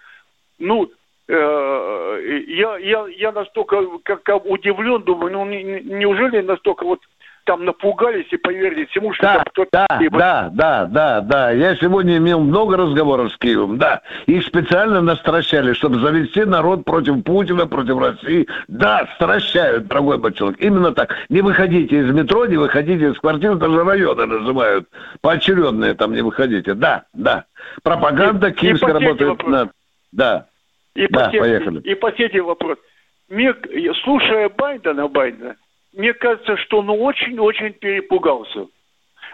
ну, 0.58 0.90
Э, 1.32 2.42
я, 2.48 2.76
я, 2.78 3.06
я 3.06 3.30
настолько 3.30 3.98
как, 4.02 4.44
удивлен, 4.46 5.02
думаю, 5.02 5.32
ну 5.32 5.44
неужели 5.44 6.40
настолько 6.40 6.84
вот 6.84 6.98
там 7.44 7.64
напугались 7.64 8.26
и 8.30 8.36
поверили 8.36 8.84
всему, 8.86 9.12
что 9.12 9.22
да, 9.22 9.44
кто-то... 9.46 9.68
Да, 9.72 9.86
да, 10.10 10.50
да, 10.52 10.84
да, 10.86 11.20
да. 11.20 11.50
Я 11.50 11.76
сегодня 11.76 12.16
имел 12.18 12.40
много 12.40 12.76
разговоров 12.76 13.32
с 13.32 13.36
Киевом, 13.38 13.78
да. 13.78 14.02
Их 14.26 14.44
специально 14.46 15.00
настращали, 15.00 15.72
чтобы 15.72 16.00
завести 16.00 16.44
народ 16.44 16.84
против 16.84 17.22
Путина, 17.24 17.66
против 17.66 17.98
России. 17.98 18.46
Да, 18.68 19.08
стращают, 19.16 19.86
дорогой 19.86 20.18
мой 20.18 20.32
человек. 20.32 20.60
Именно 20.60 20.92
так. 20.92 21.14
Не 21.28 21.40
выходите 21.40 22.00
из 22.00 22.12
метро, 22.12 22.46
не 22.46 22.56
выходите 22.56 23.10
из 23.10 23.18
квартир, 23.18 23.56
даже 23.56 23.84
районы 23.84 24.26
называют. 24.26 24.88
Поочередные 25.20 25.94
там 25.94 26.12
не 26.14 26.22
выходите. 26.22 26.74
Да, 26.74 27.04
да. 27.12 27.44
Пропаганда 27.82 28.48
и, 28.48 28.52
киевская 28.52 28.94
работает... 28.94 29.46
На... 29.46 29.70
Да. 30.12 30.46
И, 30.94 31.06
да, 31.08 31.30
по, 31.30 31.38
поехали. 31.38 31.80
и 31.80 31.94
последний 31.94 32.40
вопрос. 32.40 32.78
Мне, 33.28 33.54
слушая 34.02 34.48
Байдена, 34.48 35.06
Байдена, 35.06 35.54
мне 35.92 36.14
кажется, 36.14 36.56
что 36.58 36.78
он 36.78 36.90
очень-очень 36.90 37.74
перепугался. 37.74 38.66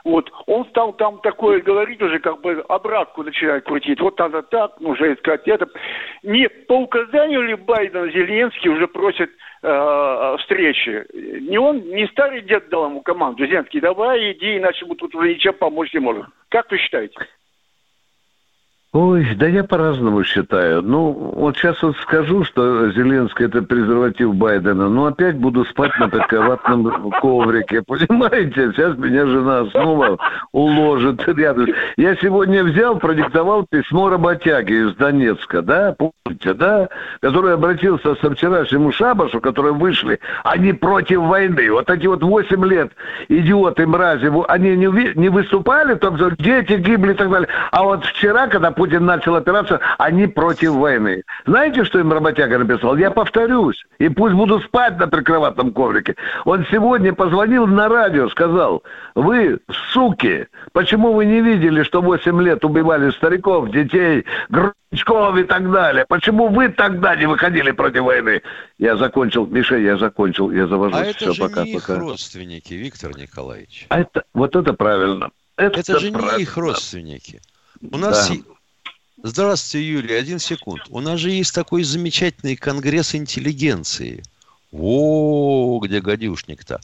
Вот, 0.04 0.30
он 0.46 0.64
стал 0.66 0.92
там 0.92 1.18
такое 1.20 1.60
говорить 1.60 2.00
уже, 2.00 2.20
как 2.20 2.40
бы 2.40 2.64
обратку 2.68 3.24
начинает 3.24 3.64
крутить. 3.64 4.00
Вот 4.00 4.16
надо 4.18 4.42
так, 4.42 4.80
нужно 4.80 5.12
искать 5.12 5.48
это. 5.48 5.68
Не 6.22 6.48
по 6.48 6.74
указанию 6.74 7.42
ли 7.42 7.54
Байдена 7.56 8.08
Зеленский 8.10 8.70
уже 8.70 8.86
просит 8.86 9.30
э, 9.62 10.36
встречи? 10.38 11.04
Не 11.48 11.58
он, 11.58 11.80
не 11.80 12.06
старый 12.06 12.42
дед 12.42 12.68
дал 12.68 12.86
ему 12.86 13.00
команду, 13.02 13.44
Зеленский, 13.44 13.80
давай 13.80 14.30
иди, 14.32 14.58
иначе 14.58 14.86
мы 14.86 14.94
тут 14.94 15.12
уже 15.12 15.34
ничем 15.34 15.54
помочь 15.54 15.92
не 15.92 15.98
можем. 15.98 16.32
Как 16.50 16.70
вы 16.70 16.78
считаете? 16.78 17.16
Ой, 18.98 19.34
да 19.36 19.46
я 19.46 19.62
по-разному 19.62 20.24
считаю. 20.24 20.80
Ну, 20.80 21.12
вот 21.12 21.58
сейчас 21.58 21.82
вот 21.82 21.98
скажу, 21.98 22.44
что 22.44 22.90
Зеленский 22.92 23.44
это 23.44 23.60
презерватив 23.60 24.34
Байдена, 24.34 24.88
но 24.88 25.04
опять 25.04 25.36
буду 25.36 25.66
спать 25.66 25.92
на 25.98 26.08
подковатном 26.08 27.10
коврике, 27.20 27.82
понимаете? 27.82 28.72
Сейчас 28.72 28.96
меня 28.96 29.26
жена 29.26 29.66
снова 29.66 30.16
уложит. 30.52 31.20
Я 31.98 32.16
сегодня 32.22 32.64
взял, 32.64 32.98
продиктовал 32.98 33.66
письмо 33.68 34.08
работяги 34.08 34.72
из 34.72 34.94
Донецка, 34.94 35.60
да, 35.60 35.94
помните, 35.98 36.54
да, 36.54 36.88
который 37.20 37.52
обратился 37.52 38.14
со 38.14 38.30
вчерашнему 38.30 38.92
шабашу, 38.92 39.42
которые 39.42 39.74
вышли, 39.74 40.20
они 40.42 40.72
против 40.72 41.20
войны. 41.20 41.70
Вот 41.70 41.90
эти 41.90 42.06
вот 42.06 42.22
8 42.22 42.64
лет 42.64 42.92
идиоты, 43.28 43.86
мрази, 43.86 44.32
они 44.48 44.74
не, 44.74 45.14
не 45.14 45.28
выступали, 45.28 45.96
там 45.96 46.16
дети 46.38 46.78
гибли 46.78 47.12
и 47.12 47.14
так 47.14 47.28
далее. 47.28 47.48
А 47.72 47.82
вот 47.82 48.06
вчера, 48.06 48.46
когда 48.46 48.70
Путин 48.86 49.04
начал 49.04 49.34
операцию, 49.34 49.80
они 49.98 50.28
против 50.28 50.70
войны. 50.70 51.24
Знаете, 51.44 51.84
что 51.84 51.98
им 51.98 52.12
работяга 52.12 52.58
написал? 52.58 52.96
Я 52.96 53.10
повторюсь, 53.10 53.84
и 53.98 54.08
пусть 54.08 54.34
буду 54.36 54.60
спать 54.60 54.96
на 54.96 55.08
прикроватном 55.08 55.72
коврике. 55.72 56.14
Он 56.44 56.64
сегодня 56.70 57.12
позвонил 57.12 57.66
на 57.66 57.88
радио, 57.88 58.28
сказал, 58.28 58.84
вы, 59.16 59.58
суки, 59.92 60.46
почему 60.72 61.14
вы 61.14 61.24
не 61.24 61.40
видели, 61.40 61.82
что 61.82 62.00
8 62.00 62.40
лет 62.42 62.64
убивали 62.64 63.10
стариков, 63.10 63.72
детей, 63.72 64.24
Грудчков 64.50 65.36
и 65.36 65.42
так 65.42 65.68
далее? 65.72 66.04
Почему 66.08 66.46
вы 66.46 66.68
тогда 66.68 67.16
не 67.16 67.26
выходили 67.26 67.72
против 67.72 68.02
войны? 68.02 68.42
Я 68.78 68.96
закончил, 68.96 69.46
Миша, 69.46 69.78
я 69.78 69.96
закончил, 69.96 70.52
я 70.52 70.68
завожусь. 70.68 71.00
А 71.00 71.04
это 71.06 71.18
Все, 71.18 71.32
же 71.32 71.42
пока, 71.42 71.64
не 71.64 71.74
пока. 71.74 71.94
их 71.94 71.98
родственники, 71.98 72.74
Виктор 72.74 73.16
Николаевич. 73.18 73.86
А 73.88 73.98
это, 74.02 74.22
вот 74.32 74.54
это 74.54 74.74
правильно. 74.74 75.30
Это, 75.56 75.80
это 75.80 75.98
же 75.98 76.12
правильно. 76.12 76.36
не 76.36 76.42
их 76.44 76.56
родственники. 76.56 77.40
У 77.90 77.98
нас 77.98 78.28
да. 78.30 78.36
Здравствуйте, 79.22 79.86
Юрий. 79.86 80.14
Один 80.14 80.38
секунд. 80.38 80.82
У 80.90 81.00
нас 81.00 81.18
же 81.18 81.30
есть 81.30 81.54
такой 81.54 81.82
замечательный 81.82 82.56
конгресс 82.56 83.14
интеллигенции. 83.14 84.22
О, 84.72 85.80
где 85.82 86.00
гадюшник-то. 86.00 86.80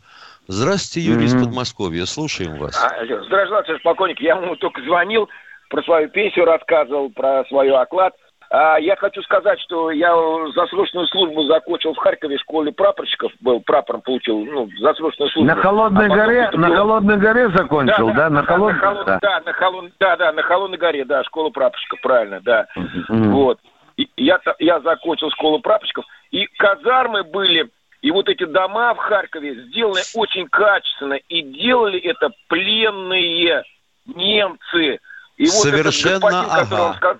Здравствуйте, 0.48 1.06
Юрий 1.06 1.26
mm-hmm. 1.26 1.40
из 1.40 1.44
Подмосковья. 1.44 2.04
Слушаем 2.06 2.56
вас. 2.56 2.82
А, 2.82 2.88
алло, 3.00 3.22
здравствуйте, 3.24 3.82
полковник. 3.82 4.20
Я 4.20 4.36
ему 4.36 4.56
только 4.56 4.82
звонил, 4.82 5.28
про 5.68 5.82
свою 5.82 6.08
пенсию 6.08 6.46
рассказывал, 6.46 7.10
про 7.10 7.44
свой 7.48 7.70
оклад. 7.70 8.14
А 8.54 8.76
я 8.78 8.96
хочу 8.96 9.22
сказать, 9.22 9.58
что 9.62 9.90
я 9.90 10.14
заслуженную 10.54 11.06
службу 11.06 11.44
закончил 11.44 11.94
в 11.94 11.96
Харькове, 11.96 12.36
в 12.36 12.40
школе 12.42 12.70
прапорщиков 12.70 13.32
был, 13.40 13.60
прапором 13.60 14.02
получил, 14.02 14.44
ну, 14.44 14.68
заслуженную 14.78 15.30
службу. 15.30 15.44
На 15.44 15.56
Холодной 15.56 16.04
а 16.04 16.08
горе, 16.08 16.42
поступил... 16.42 16.60
на 16.60 16.76
Холодной 16.76 17.16
горе 17.16 17.48
закончил, 17.48 18.08
да? 18.08 18.14
да, 18.14 18.28
на, 18.28 18.44
холод... 18.44 18.74
на 18.74 18.78
холод... 18.78 19.06
да. 19.06 19.18
Да, 19.22 19.42
на 19.46 19.52
холод... 19.54 19.92
да, 19.98 20.16
да, 20.18 20.32
на 20.32 20.42
Холодной 20.42 20.76
горе, 20.76 21.06
да, 21.06 21.24
школа 21.24 21.48
прапорщиков, 21.48 21.98
правильно, 22.02 22.42
да. 22.42 22.66
Mm-hmm. 22.76 23.30
Вот. 23.30 23.58
И 23.96 24.06
я, 24.18 24.38
я 24.58 24.80
закончил 24.80 25.30
школу 25.30 25.60
прапорщиков, 25.60 26.04
и 26.30 26.44
казармы 26.58 27.22
были, 27.22 27.70
и 28.02 28.10
вот 28.10 28.28
эти 28.28 28.44
дома 28.44 28.92
в 28.92 28.98
Харькове 28.98 29.64
сделаны 29.64 30.02
очень 30.14 30.46
качественно, 30.48 31.14
и 31.14 31.40
делали 31.40 31.98
это 32.00 32.28
пленные 32.48 33.62
немцы. 34.04 34.98
И 35.38 35.44
вот 35.44 35.52
Совершенно, 35.52 36.16
этот 36.16 36.32
господин, 36.32 36.48
ага. 36.50 36.94
Сказал, 36.98 37.16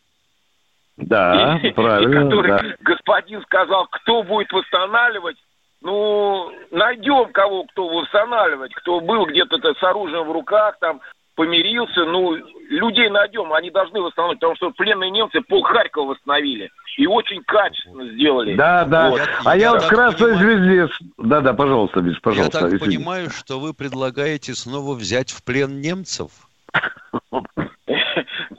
да, 0.96 1.58
и, 1.62 1.70
правильно. 1.70 2.20
И 2.20 2.24
который 2.24 2.50
да. 2.50 2.62
господин 2.80 3.42
сказал, 3.42 3.86
кто 3.90 4.22
будет 4.22 4.52
восстанавливать, 4.52 5.36
ну, 5.80 6.50
найдем 6.70 7.32
кого, 7.32 7.64
кто 7.64 7.88
восстанавливать, 7.88 8.72
кто 8.74 9.00
был 9.00 9.26
где-то 9.26 9.58
с 9.58 9.82
оружием 9.82 10.28
в 10.28 10.32
руках, 10.32 10.76
там, 10.80 11.00
помирился, 11.34 12.04
ну, 12.04 12.34
людей 12.68 13.08
найдем, 13.08 13.52
они 13.52 13.70
должны 13.70 14.00
восстановить, 14.00 14.38
потому 14.38 14.56
что 14.56 14.70
пленные 14.70 15.10
немцы 15.10 15.40
пол 15.40 15.62
Харькова 15.62 16.10
восстановили. 16.10 16.70
И 16.98 17.06
очень 17.06 17.42
качественно 17.44 18.06
сделали. 18.10 18.54
Да, 18.54 18.84
да. 18.84 19.10
Вот. 19.10 19.20
А 19.44 19.56
я, 19.56 19.62
я 19.62 19.72
вот 19.72 19.82
в 19.82 19.88
Красной 19.88 20.34
понимаю... 20.34 20.58
Звезде... 20.58 20.88
Да, 21.16 21.40
да, 21.40 21.54
пожалуйста, 21.54 22.00
Миш, 22.00 22.20
пожалуйста. 22.20 22.58
Я 22.58 22.62
так 22.64 22.74
извините. 22.74 22.98
понимаю, 22.98 23.30
что 23.30 23.58
вы 23.58 23.72
предлагаете 23.72 24.54
снова 24.54 24.94
взять 24.94 25.30
в 25.30 25.42
плен 25.42 25.80
немцев? 25.80 26.30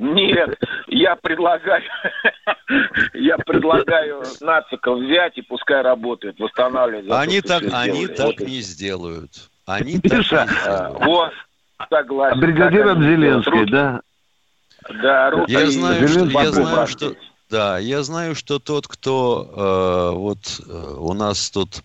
Нет, 0.03 0.59
я 0.87 1.15
предлагаю, 1.15 1.81
я 3.13 3.37
предлагаю 3.37 4.21
нациков 4.41 4.99
взять 4.99 5.37
и 5.37 5.41
пускай 5.41 5.81
работают, 5.81 6.37
восстанавливают. 6.39 7.11
Они 7.13 7.39
так, 7.39 7.63
они 7.71 8.07
так 8.07 8.41
не 8.41 8.59
сделают. 8.59 9.31
Они 9.65 9.99
так 10.01 10.11
не 10.11 10.23
сделают. 10.23 10.97
Вот, 11.05 11.31
согласен. 11.89 12.39
Бригадиром 12.39 13.01
Зеленский, 13.01 13.65
да? 13.71 14.01
Да, 15.01 15.45
я 15.47 15.71
знаю, 15.71 16.07
что, 16.09 16.25
я 16.25 16.51
знаю, 16.51 16.87
что, 16.87 17.15
да, 17.49 17.77
я 17.79 18.03
знаю, 18.03 18.35
что 18.35 18.59
тот, 18.59 18.85
кто 18.85 19.47
э, 19.55 20.17
вот 20.17 20.39
э, 20.67 20.95
у 20.97 21.13
нас 21.13 21.49
тут 21.49 21.81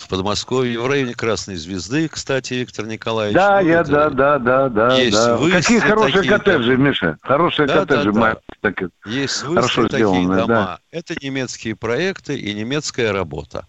в 0.00 0.08
Подмосковье, 0.08 0.80
в 0.80 0.86
районе 0.86 1.14
Красной 1.14 1.56
Звезды, 1.56 2.08
кстати, 2.08 2.54
Виктор 2.54 2.86
Николаевич. 2.86 3.34
Да, 3.36 3.60
Ну, 3.60 3.68
я, 3.68 3.80
это- 3.80 3.90
да, 3.90 4.08
да, 4.10 4.38
да, 4.38 4.68
да. 4.68 4.94
Есть 4.96 5.16
да. 5.16 5.36
выстрелы 5.36 5.62
Какие 5.62 5.78
хорошие 5.80 6.12
такие, 6.16 6.38
коттеджи, 6.38 6.76
да. 6.76 6.82
Миша. 6.82 7.18
Хорошие 7.22 7.68
Да, 7.68 7.74
да, 7.74 7.80
коттеджи, 7.80 8.12
да. 8.12 8.20
мать, 8.20 8.38
так- 8.60 8.82
Есть 9.06 9.42
Хорошо 9.42 9.60
выставки 9.82 9.90
такие 9.90 10.06
сделанные, 10.08 10.40
дома. 10.40 10.46
да. 10.46 10.78
Это 10.90 11.14
немецкие 11.22 11.76
проекты 11.76 12.36
и 12.38 12.54
немецкая 12.54 13.12
работа. 13.12 13.66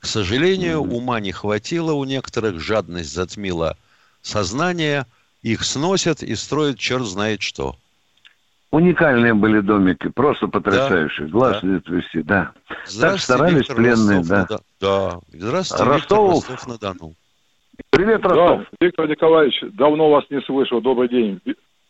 К 0.00 0.06
сожалению, 0.06 0.80
ума 0.82 1.20
не 1.20 1.32
хватило 1.32 1.92
у 1.92 2.04
некоторых, 2.04 2.60
жадность 2.60 3.12
затмила 3.12 3.76
сознание, 4.22 5.06
их 5.42 5.64
сносят 5.64 6.22
и 6.22 6.34
строят 6.34 6.78
черт 6.78 7.04
знает 7.06 7.42
что. 7.42 7.76
Уникальные 8.74 9.34
были 9.34 9.60
домики, 9.60 10.08
просто 10.08 10.48
потрясающие. 10.48 11.28
Глаз 11.28 11.60
да. 11.62 11.68
не 11.68 11.76
отвести, 11.76 12.22
да. 12.22 12.50
Так 12.66 12.76
Здравствуйте, 12.86 13.22
старались 13.24 13.58
Виктор 13.68 13.76
пленные, 13.76 14.22
да. 14.24 14.40
Ростов-на-До- 14.40 14.60
Да. 14.80 15.18
Здравствуйте, 15.32 15.84
Ростов. 15.84 16.34
Виктор 16.34 16.54
Ростов-на-Дону. 16.56 17.12
Привет, 17.90 18.22
Да, 18.22 18.64
Виктор 18.80 19.08
Николаевич, 19.08 19.60
давно 19.74 20.10
вас 20.10 20.24
не 20.30 20.40
слышал. 20.40 20.80
Добрый 20.80 21.08
день. 21.08 21.40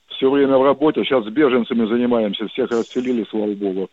Все 0.09 0.31
время 0.31 0.59
в 0.59 0.63
работе. 0.65 1.03
Сейчас 1.05 1.25
с 1.25 1.29
беженцами 1.29 1.87
занимаемся. 1.87 2.49
Всех 2.49 2.71
расселили, 2.71 3.25
слава 3.31 3.55
богу. 3.55 3.89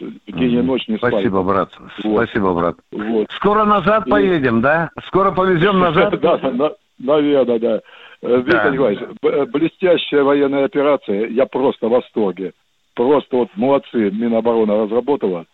День 0.00 0.52
и 0.54 0.62
ночь 0.62 0.88
не 0.88 0.96
спали. 0.96 1.12
Спасибо, 1.12 1.42
брат. 1.44 1.70
Вот. 2.02 2.24
Спасибо, 2.24 2.54
брат. 2.54 2.76
Вот. 2.90 3.28
Скоро 3.36 3.64
назад 3.64 4.04
И- 4.08 4.10
поедем, 4.10 4.60
да? 4.62 4.90
Скоро 5.06 5.30
повезем 5.30 5.78
назад? 5.78 6.18
Да, 6.20 6.38
да, 6.38 6.72
наверное, 7.02 7.58
да. 7.58 7.80
Э, 8.22 8.36
Виктор 8.36 8.64
Да. 8.64 8.70
Николаевич, 8.70 9.02
э, 9.22 9.44
блестящая 9.46 10.22
военная 10.22 10.64
операция. 10.64 11.28
Я 11.28 11.46
просто 11.46 11.88
в 11.88 11.90
восторге. 11.90 12.52
Просто 12.94 13.36
вот 13.36 13.48
молодцы. 13.56 14.10
Минобороны 14.10 14.84
разработала. 14.84 15.46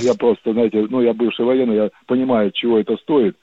Я 0.00 0.14
просто, 0.14 0.52
знаете, 0.52 0.86
ну, 0.88 1.00
я 1.02 1.12
бывший 1.12 1.44
военный, 1.44 1.76
я 1.76 1.90
понимаю, 2.06 2.50
чего 2.52 2.78
это 2.78 2.96
стоит. 2.96 3.36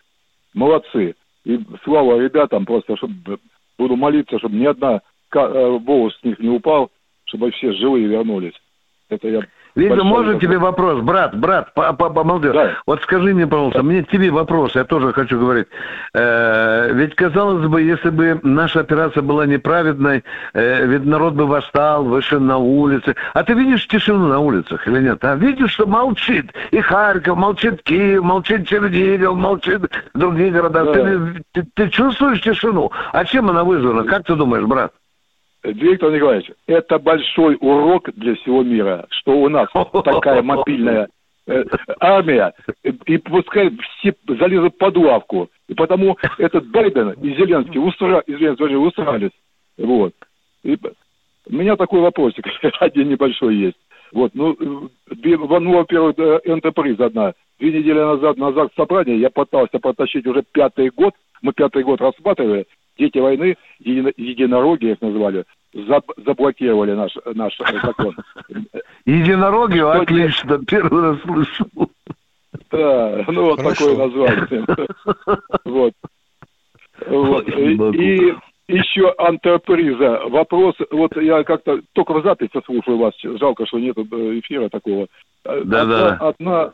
Молодцы. 0.54 1.16
И 1.46 1.60
слава 1.84 2.20
ребятам, 2.20 2.66
просто, 2.66 2.98
чтобы 2.98 3.40
буду 3.78 3.96
молиться, 3.96 4.38
чтобы 4.40 4.56
ни 4.56 4.66
одна 4.66 5.02
э, 5.34 5.80
волос 5.84 6.14
с 6.20 6.24
них 6.24 6.40
не 6.40 6.50
упал, 6.50 6.92
чтобы 7.26 7.52
все 7.52 7.74
живые 7.74 8.08
вернулись. 8.08 8.54
Это 9.10 9.28
я... 9.28 9.42
Большой 9.90 10.04
можно 10.06 10.40
тебе 10.40 10.58
вопрос? 10.58 11.02
Брат, 11.02 11.36
брат, 11.36 11.74
по- 11.74 11.94
по- 11.94 12.10
помолчи. 12.10 12.48
Вот 12.86 13.02
скажи 13.04 13.34
мне, 13.34 13.48
пожалуйста, 13.48 13.84
мне 13.84 14.04
тебе 14.04 14.30
вопрос, 14.32 14.76
я 14.76 14.84
тоже 14.84 15.14
хочу 15.14 15.40
говорить. 15.40 15.68
Э, 16.14 16.92
ведь, 16.94 17.16
казалось 17.16 17.66
бы, 17.68 17.82
если 17.82 18.10
бы 18.10 18.40
наша 18.44 18.82
операция 18.82 19.22
была 19.24 19.46
неправедной, 19.46 20.24
э, 20.54 20.86
ведь 20.88 21.06
народ 21.06 21.34
бы 21.36 21.46
восстал, 21.48 22.04
вышел 22.04 22.40
на 22.40 22.58
улицы. 22.58 23.16
А 23.34 23.44
ты 23.44 23.54
видишь 23.54 23.88
тишину 23.88 24.28
на 24.28 24.40
улицах 24.40 24.86
или 24.88 25.00
нет? 25.02 25.24
А 25.24 25.36
видишь, 25.36 25.72
что 25.72 25.86
молчит 25.86 26.52
и 26.72 26.80
Харьков, 26.82 27.38
молчит 27.38 27.82
Киев, 27.84 28.24
молчит 28.24 28.68
Чернигов, 28.68 29.36
молчит 29.38 29.82
другие 30.14 30.52
города. 30.52 30.84
Да. 30.86 30.94
Ты, 30.94 31.44
ты- 31.54 31.68
ты 31.74 31.90
чувствуешь 31.90 32.42
тишину? 32.42 32.92
А 33.14 33.24
чем 33.26 33.50
она 33.50 33.64
вызвана? 33.64 34.04
Как 34.04 34.26
ты 34.26 34.36
думаешь, 34.36 34.66
брат? 34.66 34.92
Виктор 35.64 36.12
Николаевич, 36.12 36.52
это 36.66 36.98
большой 36.98 37.58
урок 37.60 38.10
для 38.16 38.36
всего 38.36 38.64
мира, 38.64 39.06
что 39.10 39.34
у 39.34 39.50
нас 39.50 39.70
такая 40.04 40.42
мобильная 40.42 41.08
э, 41.48 41.64
армия, 42.00 42.54
и, 42.84 43.18
пускай 43.18 43.72
все 43.98 44.14
залезут 44.28 44.78
под 44.78 44.98
лавку. 44.98 45.50
И 45.68 45.74
потому 45.74 46.18
этот 46.38 46.68
Байден 46.72 47.12
и 47.12 47.36
Зеленский, 47.36 47.80
устра... 47.80 48.20
и 48.20 48.34
Зеленский 48.34 48.76
устраивались. 48.76 49.32
Вот. 49.78 50.14
И 50.64 50.78
у 51.48 51.54
меня 51.54 51.76
такой 51.76 52.02
вопросик 52.02 52.46
один 52.80 53.10
небольшой 53.10 53.56
есть. 53.56 53.78
Вот, 54.12 54.32
ну, 54.34 54.90
две- 55.10 55.38
ну, 55.38 55.74
во-первых, 55.74 56.18
энтерприз 56.20 57.00
одна. 57.00 57.34
Две 57.60 57.72
недели 57.72 58.00
назад 58.00 58.38
на 58.38 58.52
ЗАГС 58.52 58.74
собрание 58.76 59.20
я 59.20 59.30
пытался 59.30 59.80
протащить 59.80 60.26
уже 60.26 60.44
пятый 60.52 60.90
год, 60.90 61.14
мы 61.42 61.54
пятый 61.54 61.84
год 61.84 62.02
рассматривали, 62.02 62.66
дети 63.02 63.18
войны, 63.18 63.56
едино- 63.80 64.14
единороги 64.16 64.92
их 64.92 65.02
назвали, 65.02 65.44
заб- 65.74 66.14
заблокировали 66.24 66.94
наш, 66.94 67.12
наш 67.34 67.60
э, 67.60 67.80
закон. 67.84 68.16
Единороги, 69.06 69.80
отлично, 69.80 70.60
первый 70.66 71.02
раз 71.02 71.22
слышу. 71.22 71.66
Да, 72.70 73.26
ну 73.28 73.46
вот 73.46 73.58
такое 73.58 73.98
название. 73.98 74.66
Вот. 75.66 75.94
Вот. 77.08 77.48
И 77.96 78.34
еще 78.68 79.14
антерприза. 79.18 80.22
Вопрос, 80.30 80.76
вот 80.92 81.16
я 81.18 81.44
как-то 81.44 81.82
только 81.94 82.14
в 82.14 82.24
записи 82.24 82.62
слушаю 82.66 82.98
вас, 82.98 83.14
жалко, 83.24 83.66
что 83.66 83.80
нет 83.80 83.98
эфира 83.98 84.70
такого. 84.70 85.08
Да, 85.44 85.82
одна, 85.82 85.86
да. 85.86 86.18
одна 86.20 86.74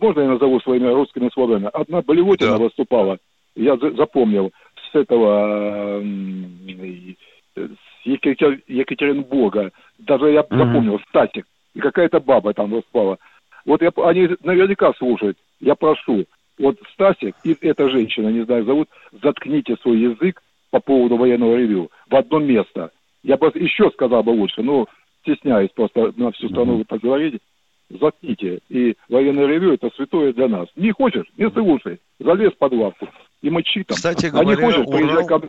можно 0.00 0.20
я 0.20 0.28
назову 0.28 0.60
своими 0.60 0.88
русскими 0.88 1.28
словами? 1.34 1.68
Одна 1.72 2.00
Болевотина 2.02 2.56
выступала, 2.56 3.18
я 3.56 3.76
за- 3.76 3.90
запомнил, 3.92 4.52
этого, 4.96 6.02
Екатер- 8.04 8.62
Екатеринбурга, 8.66 9.72
даже 9.98 10.30
я 10.30 10.44
Мгм. 10.48 10.58
запомнил, 10.58 11.00
Стасик, 11.08 11.46
и 11.74 11.80
какая-то 11.80 12.20
баба 12.20 12.52
там 12.54 12.70
выступала. 12.70 13.18
Вот 13.64 13.82
я, 13.82 13.90
они 14.04 14.28
наверняка 14.42 14.92
слушают. 14.94 15.36
Я 15.60 15.74
прошу, 15.74 16.24
вот 16.58 16.78
Стасик 16.92 17.34
и 17.44 17.56
эта 17.60 17.88
женщина, 17.90 18.28
не 18.28 18.44
знаю, 18.44 18.64
зовут, 18.64 18.88
заткните 19.22 19.76
свой 19.82 19.98
язык 19.98 20.42
по 20.70 20.80
поводу 20.80 21.16
военного 21.16 21.56
ревю 21.56 21.90
в 22.08 22.16
одно 22.16 22.38
место. 22.38 22.90
Я 23.22 23.36
бы 23.36 23.50
еще 23.54 23.90
сказал 23.90 24.22
бы 24.22 24.30
лучше, 24.30 24.62
но 24.62 24.86
стесняюсь 25.22 25.70
просто 25.74 26.12
на 26.16 26.30
всю 26.32 26.48
страну 26.48 26.84
так 26.84 27.00
говорить. 27.00 27.40
Заткните. 27.88 28.60
И 28.68 28.96
военное 29.08 29.46
ревю 29.46 29.72
это 29.72 29.90
святое 29.94 30.32
для 30.32 30.48
нас. 30.48 30.68
Не 30.76 30.92
хочешь, 30.92 31.26
не 31.36 31.48
слушай. 31.50 31.98
Залез 32.18 32.52
под 32.52 32.72
лавку 32.72 33.08
и 33.42 33.50
мочи 33.50 33.84
там. 33.84 33.96
Кстати 33.96 34.26
говоря, 34.26 34.56
хочешь, 34.56 34.86
приезжай 34.86 35.24
Урал- 35.24 35.26
ко. 35.26 35.48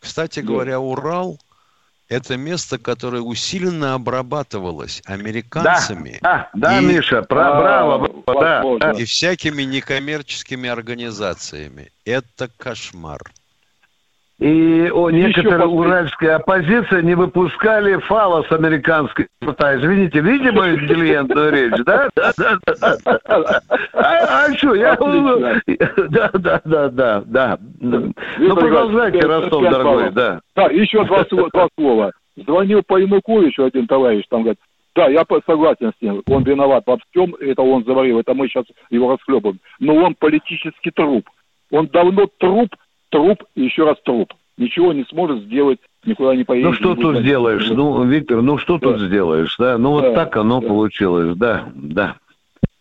Кстати 0.00 0.40
говоря, 0.40 0.80
Урал– 0.80 1.38
это 2.08 2.36
место, 2.36 2.78
которое 2.78 3.22
усиленно 3.22 3.94
обрабатывалось 3.94 5.02
американцами. 5.06 6.18
Да, 6.22 6.50
да, 6.54 6.78
и- 6.78 6.84
Миша, 6.84 7.22
бра- 7.22 7.60
браво, 7.60 8.22
да, 8.26 8.62
да. 8.78 8.92
И 8.92 9.04
всякими 9.04 9.62
некоммерческими 9.62 10.68
организациями. 10.68 11.90
Это 12.04 12.50
кошмар. 12.58 13.20
И 14.40 14.90
о, 14.92 15.10
Еще 15.10 15.28
некоторые 15.28 15.60
послед- 15.68 15.74
уральская 15.74 16.36
оппозиция 16.36 17.02
не 17.02 17.14
выпускали 17.14 17.96
фала 17.98 18.42
с 18.42 18.50
американской 18.50 19.28
рта. 19.44 19.76
Извините, 19.76 20.20
видите 20.20 20.50
мою 20.50 20.74
интеллигентную 20.80 21.52
речь, 21.52 21.84
да? 21.84 22.08
Да, 22.16 22.32
да, 22.36 22.54
да, 22.80 22.96
да. 23.04 23.60
А, 23.92 24.46
а 24.46 24.54
что, 24.56 24.74
я... 24.74 24.96
Да, 24.96 26.30
да, 26.34 26.60
да, 26.64 26.88
да, 26.88 27.22
да. 27.24 27.58
Ну, 27.80 28.12
продолжайте, 28.56 29.20
Ростов, 29.20 29.62
дорогой, 29.62 30.10
да. 30.10 30.40
Да, 30.56 30.64
еще 30.64 31.04
два, 31.04 31.24
слова- 31.26 31.50
два 31.52 31.68
слова. 31.78 32.12
Звонил 32.36 32.82
по 32.84 32.98
Януковичу 32.98 33.62
один 33.64 33.86
товарищ, 33.86 34.24
там 34.28 34.42
говорит, 34.42 34.58
да, 34.96 35.06
я 35.06 35.24
согласен 35.46 35.92
с 35.96 36.02
ним, 36.02 36.22
он 36.26 36.42
виноват 36.42 36.82
во 36.86 36.98
всем, 36.98 37.36
это 37.40 37.62
он 37.62 37.84
заварил, 37.84 38.18
это 38.18 38.34
мы 38.34 38.48
сейчас 38.48 38.64
его 38.90 39.12
расхлебываем. 39.12 39.60
Но 39.78 39.94
он 39.94 40.16
политический 40.16 40.90
труп. 40.90 41.28
Он 41.70 41.86
давно 41.86 42.26
труп, 42.38 42.74
труп 43.14 43.44
и 43.54 43.62
еще 43.62 43.84
раз 43.84 43.96
труп. 44.02 44.32
Ничего 44.58 44.92
не 44.92 45.04
сможет 45.04 45.44
сделать, 45.44 45.78
никуда 46.04 46.34
не 46.34 46.42
поедет. 46.42 46.70
Ну 46.70 46.74
что 46.74 46.94
тут 46.96 47.18
сделаешь? 47.18 47.68
Ну, 47.70 48.04
Виктор, 48.04 48.42
ну 48.42 48.58
что 48.58 48.78
тут 48.78 49.00
сделаешь, 49.00 49.56
да? 49.56 49.78
Ну 49.78 49.90
вот 49.92 50.02
Да, 50.02 50.14
так 50.14 50.36
оно 50.36 50.60
получилось, 50.60 51.36
да, 51.36 51.68
да. 51.74 52.16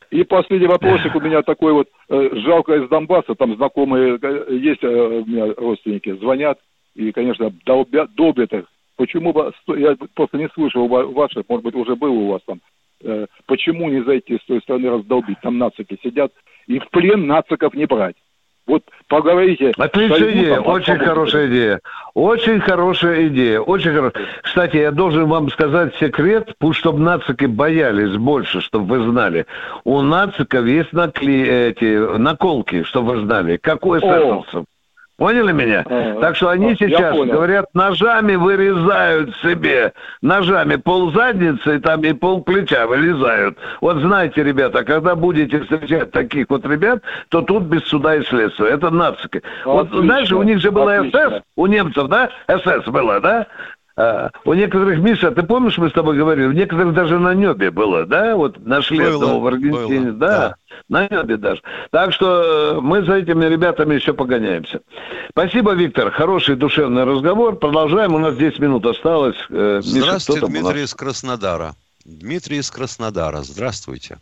И 0.09 0.23
последний 0.23 0.67
вопросик 0.67 1.15
у 1.15 1.19
меня 1.19 1.43
такой 1.43 1.73
вот, 1.73 1.87
э, 2.09 2.29
жалко 2.33 2.75
из 2.75 2.89
Донбасса, 2.89 3.35
там 3.35 3.55
знакомые 3.55 4.17
э, 4.21 4.55
есть 4.55 4.83
э, 4.83 4.87
у 4.87 5.25
меня 5.25 5.53
родственники, 5.55 6.15
звонят 6.15 6.59
и, 6.95 7.11
конечно, 7.11 7.51
долбят, 7.65 8.13
долбят 8.15 8.53
их. 8.53 8.65
Почему, 8.95 9.33
я 9.75 9.95
просто 10.15 10.37
не 10.37 10.49
слышал 10.49 10.87
ва- 10.87 11.05
ваших, 11.07 11.43
может 11.49 11.63
быть, 11.63 11.75
уже 11.75 11.95
было 11.95 12.11
у 12.11 12.27
вас 12.27 12.41
там, 12.45 12.59
почему 13.47 13.89
не 13.89 14.03
зайти 14.03 14.37
с 14.37 14.45
той 14.45 14.61
стороны 14.61 14.91
раздолбить, 14.91 15.41
там 15.41 15.57
нацики 15.57 15.97
сидят, 16.03 16.31
и 16.67 16.77
в 16.77 16.87
плен 16.89 17.25
нациков 17.25 17.73
не 17.73 17.85
брать. 17.85 18.15
Вот 18.65 18.83
поговорите. 19.09 19.73
Отличная 19.77 20.31
идея, 20.31 20.55
там, 20.55 20.67
очень 20.67 20.93
а- 20.93 21.05
хорошая 21.05 21.47
идея. 21.47 21.81
Очень 22.13 22.61
хорошая 22.61 23.27
идея, 23.27 23.59
очень 23.59 23.93
хорошая. 23.93 24.25
Кстати, 24.41 24.77
я 24.77 24.91
должен 24.91 25.25
вам 25.27 25.49
сказать 25.49 25.95
секрет, 25.95 26.53
пусть 26.59 26.79
чтобы 26.79 26.99
нацики 26.99 27.45
боялись 27.45 28.15
больше, 28.15 28.61
чтобы 28.61 28.97
вы 28.97 29.11
знали. 29.11 29.45
У 29.83 30.01
нациков 30.01 30.65
есть 30.65 30.93
накли... 30.93 31.41
эти 31.45 32.17
наколки, 32.17 32.83
чтобы 32.83 33.15
вы 33.15 33.25
знали, 33.25 33.57
как 33.57 33.85
у 33.85 33.97
эсэсовцев. 33.97 34.65
Поняли 35.17 35.51
меня? 35.51 35.85
А, 35.85 36.19
так 36.19 36.35
что 36.35 36.49
они 36.49 36.71
а, 36.71 36.75
сейчас, 36.75 37.15
говорят, 37.15 37.67
ножами 37.75 38.33
вырезают 38.35 39.35
себе, 39.37 39.93
ножами 40.21 40.75
пол 40.75 41.11
задницы 41.11 41.79
там 41.79 42.01
и 42.01 42.13
пол 42.13 42.41
плеча 42.41 42.87
вырезают. 42.87 43.57
Вот 43.79 43.97
знаете, 43.97 44.43
ребята, 44.43 44.83
когда 44.83 45.15
будете 45.15 45.61
встречать 45.61 46.11
таких 46.11 46.47
вот 46.49 46.65
ребят, 46.65 47.03
то 47.29 47.41
тут 47.41 47.63
без 47.63 47.83
суда 47.83 48.15
и 48.15 48.23
следствия. 48.23 48.69
Это 48.69 48.89
нацики. 48.89 49.43
Вот 49.65 49.87
Отлично, 49.87 50.05
знаешь, 50.05 50.31
у 50.31 50.41
них 50.41 50.59
же 50.59 50.71
было 50.71 50.95
отлично. 50.95 51.29
СС, 51.29 51.41
у 51.57 51.67
немцев, 51.67 52.07
да? 52.07 52.29
СС 52.47 52.87
было, 52.87 53.19
да? 53.19 53.47
А, 53.95 54.31
у 54.45 54.53
некоторых, 54.53 54.99
Миша, 54.99 55.31
ты 55.31 55.43
помнишь, 55.43 55.77
мы 55.77 55.89
с 55.89 55.93
тобой 55.93 56.17
говорили, 56.17 56.47
у 56.47 56.51
некоторых 56.51 56.95
даже 56.95 57.19
на 57.19 57.33
небе 57.35 57.69
было, 57.69 58.05
да? 58.05 58.35
Вот 58.35 58.65
нашли 58.65 58.99
Было, 58.99 59.13
одного 59.15 59.39
в 59.39 59.47
Аргентине, 59.47 60.11
было, 60.11 60.13
да, 60.13 60.55
на 60.89 61.07
небе 61.07 61.37
даже. 61.37 61.61
Так 61.91 62.11
что 62.11 62.75
э, 62.77 62.79
мы 62.81 63.03
за 63.03 63.17
этими 63.17 63.45
ребятами 63.45 63.93
еще 63.93 64.13
погоняемся. 64.13 64.81
Спасибо, 65.29 65.73
Виктор. 65.73 66.09
Хороший 66.11 66.55
душевный 66.55 67.03
разговор. 67.03 67.55
Продолжаем. 67.57 68.15
У 68.15 68.19
нас 68.19 68.35
10 68.35 68.59
минут 68.59 68.85
осталось. 68.85 69.37
Э, 69.49 69.81
Миша, 69.83 70.01
Здравствуйте? 70.01 70.47
Дмитрий 70.47 70.83
из 70.83 70.93
Краснодара. 70.95 71.75
Дмитрий 72.03 72.57
из 72.57 72.71
Краснодара, 72.71 73.41
здравствуйте. 73.43 74.17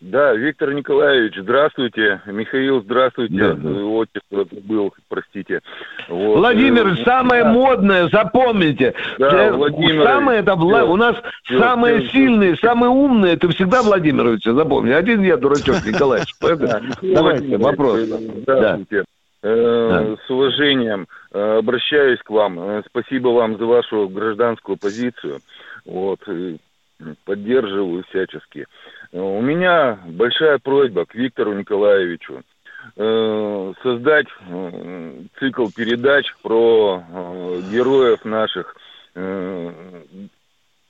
Да, 0.00 0.32
Виктор 0.34 0.72
Николаевич, 0.72 1.34
здравствуйте. 1.36 2.22
Михаил, 2.24 2.80
здравствуйте. 2.80 3.34
Да, 3.34 3.52
да. 3.52 3.70
Отчество 3.84 4.46
был, 4.62 4.94
простите. 5.10 5.60
Вот. 6.08 6.38
Владимир, 6.38 6.86
Э, 6.88 6.96
самое 7.04 7.44
да. 7.44 7.52
модное, 7.52 8.08
запомните. 8.08 8.94
Да, 9.18 9.48
Э, 9.48 9.52
Владимир, 9.52 10.02
самое 10.04 10.40
это 10.40 10.52
Вла- 10.52 10.84
у 10.84 10.96
нас 10.96 11.16
всё, 11.44 11.58
самые 11.58 12.00
всё, 12.00 12.08
сильные, 12.12 12.56
самые 12.56 12.88
умные, 12.88 13.34
это 13.34 13.50
всегда 13.50 13.82
Владимировича, 13.82 14.54
запомни. 14.54 14.90
Один 14.90 15.20
я 15.22 15.36
дурачок 15.36 15.84
Николаевич. 15.86 16.34
Да, 16.40 16.56
Давайте, 16.56 17.58
Владимирович, 17.58 17.60
вопрос. 17.62 17.98
э, 18.00 18.06
Да. 18.46 18.54
Здравствуйте. 18.56 19.04
Э, 19.42 20.16
С 20.26 20.30
уважением 20.30 21.08
э, 21.32 21.58
обращаюсь 21.58 22.20
к 22.24 22.30
вам. 22.30 22.58
Э, 22.58 22.82
Спасибо 22.86 23.28
вам 23.28 23.58
за 23.58 23.66
вашу 23.66 24.08
гражданскую 24.08 24.78
позицию. 24.78 25.40
Вот. 25.84 26.20
Поддерживаю 27.24 28.04
всячески. 28.10 28.66
Э, 29.12 29.20
У 29.20 29.40
меня 29.40 29.98
большая 30.06 30.58
просьба 30.58 31.04
к 31.04 31.14
Виктору 31.14 31.54
Николаевичу 31.54 32.42
э, 32.96 33.72
создать 33.82 34.26
э, 34.48 35.22
цикл 35.38 35.68
передач 35.74 36.26
про 36.42 37.02
героев 37.70 38.24
наших 38.24 38.76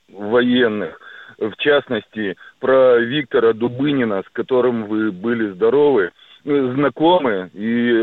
военных. 0.09 0.99
В 1.39 1.55
частности, 1.57 2.37
про 2.59 2.99
Виктора 2.99 3.53
Дубынина, 3.53 4.21
с 4.21 4.29
которым 4.31 4.85
вы 4.85 5.11
были 5.11 5.49
здоровы, 5.49 6.11
знакомы 6.43 7.49
и 7.55 7.99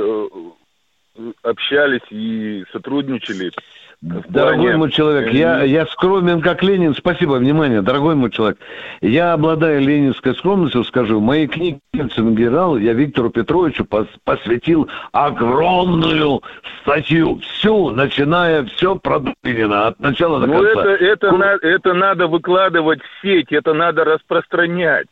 общались 1.42 2.10
и 2.10 2.64
сотрудничали. 2.72 3.52
Дорогой 4.00 4.76
мой 4.76 4.92
человек, 4.92 5.32
я, 5.32 5.64
я 5.64 5.84
скромен 5.86 6.40
как 6.40 6.62
Ленин. 6.62 6.94
Спасибо, 6.94 7.32
внимание, 7.32 7.82
дорогой 7.82 8.14
мой 8.14 8.30
человек. 8.30 8.58
Я, 9.00 9.32
обладая 9.32 9.80
ленинской 9.80 10.36
скромностью, 10.36 10.84
скажу, 10.84 11.18
в 11.18 11.22
моей 11.22 11.48
книге 11.48 11.80
«Ельцин 11.92 12.32
генерал» 12.36 12.76
я 12.78 12.92
Виктору 12.92 13.30
Петровичу 13.30 13.82
пос- 13.82 14.06
посвятил 14.22 14.88
огромную 15.10 16.42
статью. 16.82 17.40
Всю, 17.40 17.90
начиная 17.90 18.64
все 18.66 18.94
про 18.94 19.18
Дубинина, 19.18 19.88
от 19.88 19.98
начала 19.98 20.38
до 20.40 20.46
Ну, 20.46 20.52
конца. 20.62 20.80
это, 20.80 20.90
это, 21.04 21.32
на- 21.32 21.58
это 21.60 21.92
надо 21.94 22.28
выкладывать 22.28 23.00
в 23.02 23.22
сеть, 23.26 23.50
это 23.50 23.74
надо 23.74 24.04
распространять. 24.04 25.08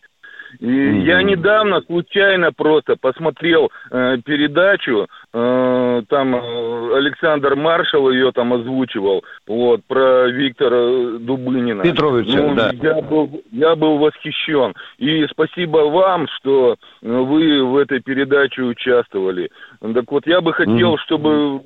Я 0.60 1.22
недавно 1.22 1.80
случайно 1.82 2.52
просто 2.52 2.96
посмотрел 2.96 3.70
э, 3.90 4.18
передачу, 4.24 5.06
э, 5.32 6.02
там 6.08 6.34
э, 6.34 6.96
Александр 6.96 7.56
Маршал 7.56 8.10
ее 8.10 8.32
там 8.32 8.52
озвучивал, 8.52 9.24
вот, 9.46 9.84
про 9.86 10.28
Виктора 10.28 11.18
Дубынина. 11.18 11.82
Петровича, 11.82 12.38
Ну, 12.38 12.54
да. 12.54 12.70
Я 12.72 13.00
был, 13.02 13.42
я 13.52 13.76
был 13.76 13.98
восхищен. 13.98 14.74
И 14.98 15.26
спасибо 15.30 15.78
вам, 15.78 16.26
что 16.36 16.76
вы 17.02 17.64
в 17.64 17.76
этой 17.76 18.00
передаче 18.00 18.62
участвовали. 18.62 19.50
Так 19.80 20.10
вот, 20.10 20.26
я 20.26 20.40
бы 20.40 20.52
хотел, 20.52 20.96
чтобы 20.98 21.60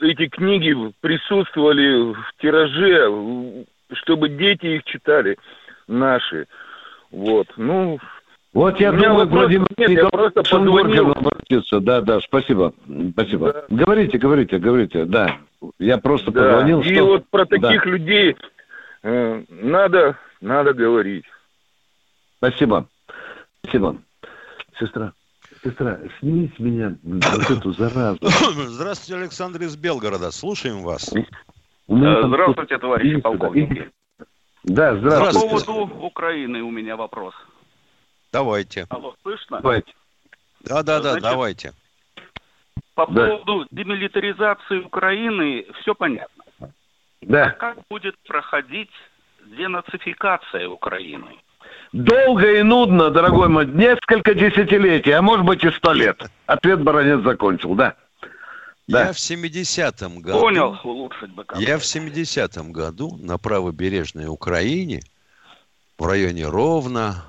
эти 0.00 0.28
книги 0.28 0.74
присутствовали 1.00 2.12
в 2.12 2.32
тираже, 2.40 3.64
чтобы 3.92 4.28
дети 4.28 4.66
их 4.66 4.84
читали, 4.84 5.36
наши. 5.88 6.46
Вот, 7.10 7.48
ну... 7.56 7.98
Вот 8.52 8.80
я 8.80 8.90
думаю, 8.90 9.14
вопросов 9.14 9.32
Владимир 9.38 9.66
нет, 9.76 9.90
я 9.90 10.08
просто 10.08 10.40
Николаевич 10.40 10.50
позвонил. 10.50 11.04
Горкин 11.06 11.18
обратится. 11.26 11.80
Да, 11.80 12.00
да, 12.00 12.20
спасибо. 12.20 12.72
Спасибо. 13.12 13.64
Говорите, 13.68 14.18
говорите, 14.18 14.58
говорите, 14.58 15.04
да. 15.04 15.36
Я 15.78 15.98
просто 15.98 16.30
Да, 16.32 16.42
позвонил, 16.54 16.80
и 16.80 16.94
что... 16.94 17.04
вот 17.06 17.28
про 17.28 17.44
Да. 17.44 17.56
таких 17.58 17.86
людей 17.86 18.36
э, 19.02 19.42
надо, 19.50 20.16
надо 20.40 20.72
говорить. 20.72 21.24
Спасибо. 22.38 22.86
Спасибо. 23.62 23.98
Сестра, 24.80 25.12
сестра, 25.62 25.98
сними 26.18 26.50
с 26.56 26.58
меня 26.58 26.96
вот 27.02 27.50
эту 27.50 27.72
заразу. 27.72 28.18
Здравствуйте, 28.66 29.20
Александр 29.22 29.62
из 29.62 29.76
Белгорода. 29.76 30.30
Слушаем 30.32 30.82
вас. 30.82 31.12
Э, 31.14 31.22
Здравствуйте, 31.88 32.78
товарищи 32.78 33.20
полковники. 33.20 33.90
Да, 34.64 34.92
По 34.92 34.98
здравствуйте. 34.98 35.66
поводу 35.66 35.94
Украины 36.04 36.62
у 36.62 36.70
меня 36.70 36.96
вопрос. 36.96 37.34
Давайте. 38.32 38.86
Алло, 38.90 39.14
слышно? 39.22 39.60
Давайте. 39.60 39.92
Да, 40.60 40.82
да, 40.82 41.00
да, 41.00 41.12
Значит, 41.12 41.22
давайте. 41.22 41.72
По 42.94 43.06
Да. 43.06 43.26
поводу 43.26 43.66
демилитаризации 43.70 44.78
Украины 44.80 45.66
все 45.80 45.94
понятно. 45.94 46.44
Да. 47.22 47.50
Как 47.50 47.78
будет 47.88 48.14
проходить 48.26 48.90
денацификация 49.46 50.68
Украины? 50.68 51.38
Долго 51.92 52.58
и 52.58 52.62
нудно, 52.62 53.10
дорогой 53.10 53.48
мой, 53.48 53.66
несколько 53.66 54.34
десятилетий, 54.34 55.10
а 55.10 55.22
может 55.22 55.44
быть 55.44 55.64
и 55.64 55.70
сто 55.72 55.92
лет. 55.92 56.22
Ответ 56.46 56.82
баронец 56.82 57.22
закончил, 57.22 57.74
да. 57.74 57.96
Да. 58.86 59.06
Я 59.06 59.12
в 59.12 59.16
70-м 59.16 60.20
году... 60.20 60.40
Понял, 60.40 60.78
улучшить 60.82 61.30
бы. 61.30 61.44
Я 61.56 61.78
в 61.78 61.82
70-м 61.82 62.72
году 62.72 63.16
на 63.20 63.38
правобережной 63.38 64.26
Украине, 64.26 65.00
в 65.98 66.06
районе 66.06 66.46
Ровно 66.46 67.24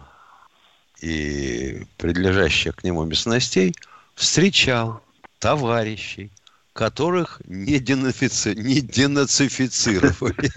и 1.02 1.84
прилежащих 1.98 2.76
к 2.76 2.84
нему 2.84 3.04
местностей, 3.06 3.74
встречал 4.16 5.02
товарищей, 5.40 6.32
которых 6.74 7.42
не, 7.46 7.80
денацифици- 7.80 8.56
не 8.56 8.82
денацифицировали. 8.82 10.52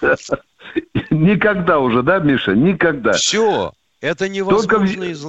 Никогда 1.10 1.78
уже, 1.78 2.02
да, 2.02 2.18
Миша? 2.18 2.54
Никогда. 2.54 3.12
Все, 3.12 3.72
это 4.00 4.28
невозможно 4.28 5.04
из... 5.04 5.24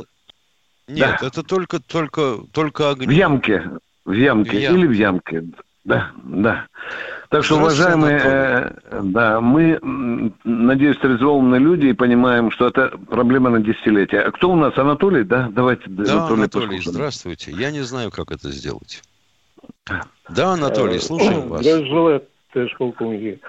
Нет, 0.88 1.18
Да. 1.22 1.28
это 1.28 1.44
только, 1.44 1.80
только, 1.80 2.40
только 2.52 2.90
огонь. 2.90 3.08
В 3.08 3.12
ямке. 3.12 3.70
В 4.06 4.12
ямке. 4.12 4.52
В 4.52 4.60
ямке. 4.60 4.78
Или 4.78 4.88
в 4.88 4.92
ямке. 4.92 5.44
Да, 5.86 6.12
да. 6.24 6.68
Так 7.34 7.44
что, 7.46 7.56
уважаемые, 7.56 8.20
э, 8.24 9.02
да, 9.06 9.42
мы, 9.42 9.80
надеюсь, 10.44 11.00
трезвоумные 11.00 11.60
люди 11.60 11.88
и 11.88 11.94
понимаем, 11.94 12.52
что 12.52 12.68
это 12.68 12.96
проблема 13.10 13.50
на 13.50 13.60
десятилетия. 13.60 14.20
А 14.20 14.32
кто 14.32 14.52
у 14.52 14.56
нас? 14.56 14.78
Анатолий, 14.78 15.24
да? 15.24 15.50
Давайте 15.52 15.82
Да, 15.88 16.28
Анатолий 16.28 16.42
Анатолий, 16.42 16.82
здравствуйте. 16.86 17.52
Я 17.52 17.72
не 17.72 17.82
знаю, 17.82 18.12
как 18.12 18.32
это 18.32 18.52
сделать. 18.52 19.02
Да, 20.30 20.54
Анатолий, 20.54 21.00
слушаем 21.00 21.50
вас. 21.50 21.62
Здравия 21.62 21.88
желаю, 21.88 22.24
товарищ 22.54 22.78
полковник. 22.78 23.40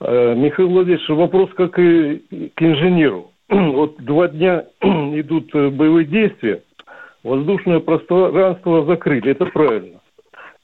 Э, 0.00 0.34
Михаил 0.34 0.68
Владимирович, 0.68 1.08
вопрос 1.08 1.48
как 1.56 1.78
и 1.78 2.18
к 2.54 2.62
инженеру. 2.62 3.32
Вот 3.48 3.96
два 3.96 4.28
дня 4.28 4.66
идут 4.82 5.54
э, 5.54 5.70
боевые 5.70 6.04
действия, 6.04 6.62
воздушное 7.22 7.80
пространство 7.80 8.84
закрыли, 8.84 9.30
это 9.30 9.46
правильно. 9.46 10.01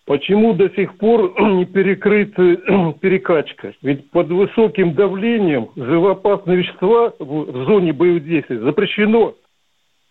Почему 0.09 0.54
до 0.54 0.70
сих 0.70 0.96
пор 0.96 1.34
не 1.38 1.66
перекрыта 1.66 2.56
перекачка? 3.00 3.74
Ведь 3.82 4.11
под 4.11 4.28
высоким 4.28 4.94
давлением 4.94 5.68
живоопасные 5.76 6.56
вещества 6.56 7.12
в 7.18 7.66
зоне 7.66 7.92
боевых 7.92 8.24
действий 8.24 8.56
запрещено 8.56 9.34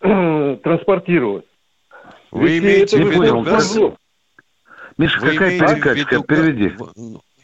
транспортировать. 0.00 1.46
Вы 2.30 2.48
Ведь 2.48 2.62
имеете 2.62 2.96
это 2.96 3.06
в 3.06 3.10
виду 3.10 3.40
газ? 3.40 3.78
Миша, 4.98 5.20
Вы 5.20 5.32
какая 5.32 5.58
перекачка? 5.58 5.94
виду 5.94 6.22
Переведи. 6.22 6.72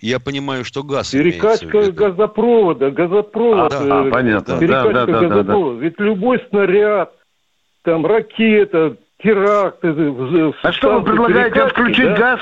Я 0.00 0.20
понимаю, 0.20 0.64
что 0.64 0.84
газ 0.84 1.10
Перекачка 1.10 1.90
газопровода, 1.90 2.92
газопровод. 2.92 3.72
А, 3.72 3.84
э, 3.84 3.88
а, 3.90 4.10
понятно. 4.12 4.60
Перекачка 4.60 4.92
Да, 4.92 5.06
да, 5.06 5.12
да, 5.12 5.20
да, 5.20 5.28
газопровода. 5.28 5.80
Ведь 5.80 5.98
любой 5.98 6.40
снаряд, 6.50 7.12
там 7.82 8.06
ракета, 8.06 8.96
теракт. 9.24 9.78
э, 9.84 9.90
в- 9.90 10.52
в 10.52 10.54
А 10.62 10.72
что 10.72 10.98
вы 11.00 11.04
предлагаете 11.04 11.62
отключить 11.62 12.14
да? 12.14 12.16
газ? 12.16 12.40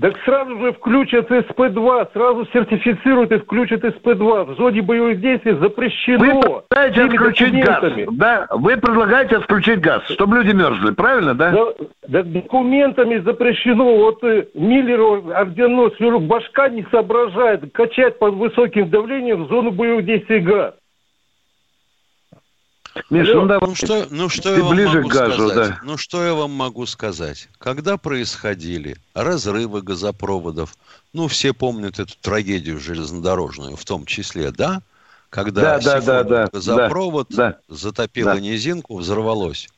Так 0.00 0.14
сразу 0.24 0.56
же 0.60 0.72
включат 0.72 1.30
СП-2, 1.30 2.12
сразу 2.14 2.46
сертифицируют 2.54 3.32
и 3.32 3.38
включат 3.38 3.84
СП-2. 3.84 4.44
В 4.44 4.56
зоне 4.56 4.80
боевых 4.80 5.20
действий 5.20 5.52
запрещено. 5.60 6.24
Вы 6.24 6.40
предлагаете 6.40 7.02
отключить 7.04 7.64
газ, 7.64 7.84
да? 8.12 8.46
Вы 8.50 8.76
предлагаете 8.78 9.36
отключить 9.36 9.80
газ, 9.80 10.02
чтобы 10.08 10.38
люди 10.38 10.54
мерзли, 10.54 10.92
правильно, 10.92 11.34
да? 11.34 11.50
Да, 11.50 11.64
да 12.08 12.22
документами 12.22 13.18
запрещено. 13.18 13.96
Вот 13.96 14.24
э, 14.24 14.46
Миллеру 14.54 15.30
орденос, 15.34 15.92
говорю, 15.98 16.20
башка 16.20 16.70
не 16.70 16.86
соображает 16.90 17.70
качать 17.72 18.18
под 18.18 18.34
высоким 18.34 18.88
давлением 18.88 19.44
в 19.44 19.48
зону 19.48 19.70
боевых 19.70 20.06
действий 20.06 20.38
газ. 20.38 20.74
Миш, 23.08 23.28
Алло, 23.28 23.42
ну 23.42 23.48
давай. 23.48 23.68
ну 23.68 23.74
что, 23.74 24.06
ну 24.10 24.28
что 24.28 24.54
я 24.56 24.62
вам 24.62 24.74
ближе 24.74 24.96
могу 24.96 25.08
к 25.08 25.12
газу, 25.12 25.48
сказать? 25.48 25.68
да. 25.68 25.80
Ну 25.82 25.96
что 25.96 26.24
я 26.24 26.34
вам 26.34 26.50
могу 26.50 26.86
сказать? 26.86 27.48
Когда 27.58 27.96
происходили 27.96 28.96
разрывы 29.14 29.82
газопроводов, 29.82 30.76
ну 31.12 31.28
все 31.28 31.52
помнят 31.52 32.00
эту 32.00 32.14
трагедию 32.20 32.80
железнодорожную, 32.80 33.76
в 33.76 33.84
том 33.84 34.06
числе, 34.06 34.50
да? 34.50 34.82
Когда 35.28 35.78
Да, 35.78 36.00
да, 36.00 36.24
да, 36.24 36.46
газопровод 36.48 37.28
да, 37.30 37.58
затопило 37.68 38.34
да. 38.34 38.40
низинку, 38.40 38.98
взорвалось. 38.98 39.68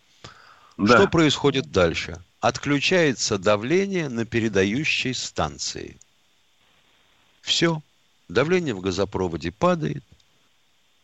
Да. 0.79 0.97
Что 0.97 1.09
происходит 1.09 1.71
дальше? 1.71 2.17
Отключается 2.41 3.37
давление 3.39 4.09
на 4.09 4.25
передающей 4.25 5.13
станции. 5.15 5.99
Все. 7.43 7.83
Давление 8.29 8.75
в 8.75 8.81
газопроводе 8.81 9.53
падает. 9.53 10.03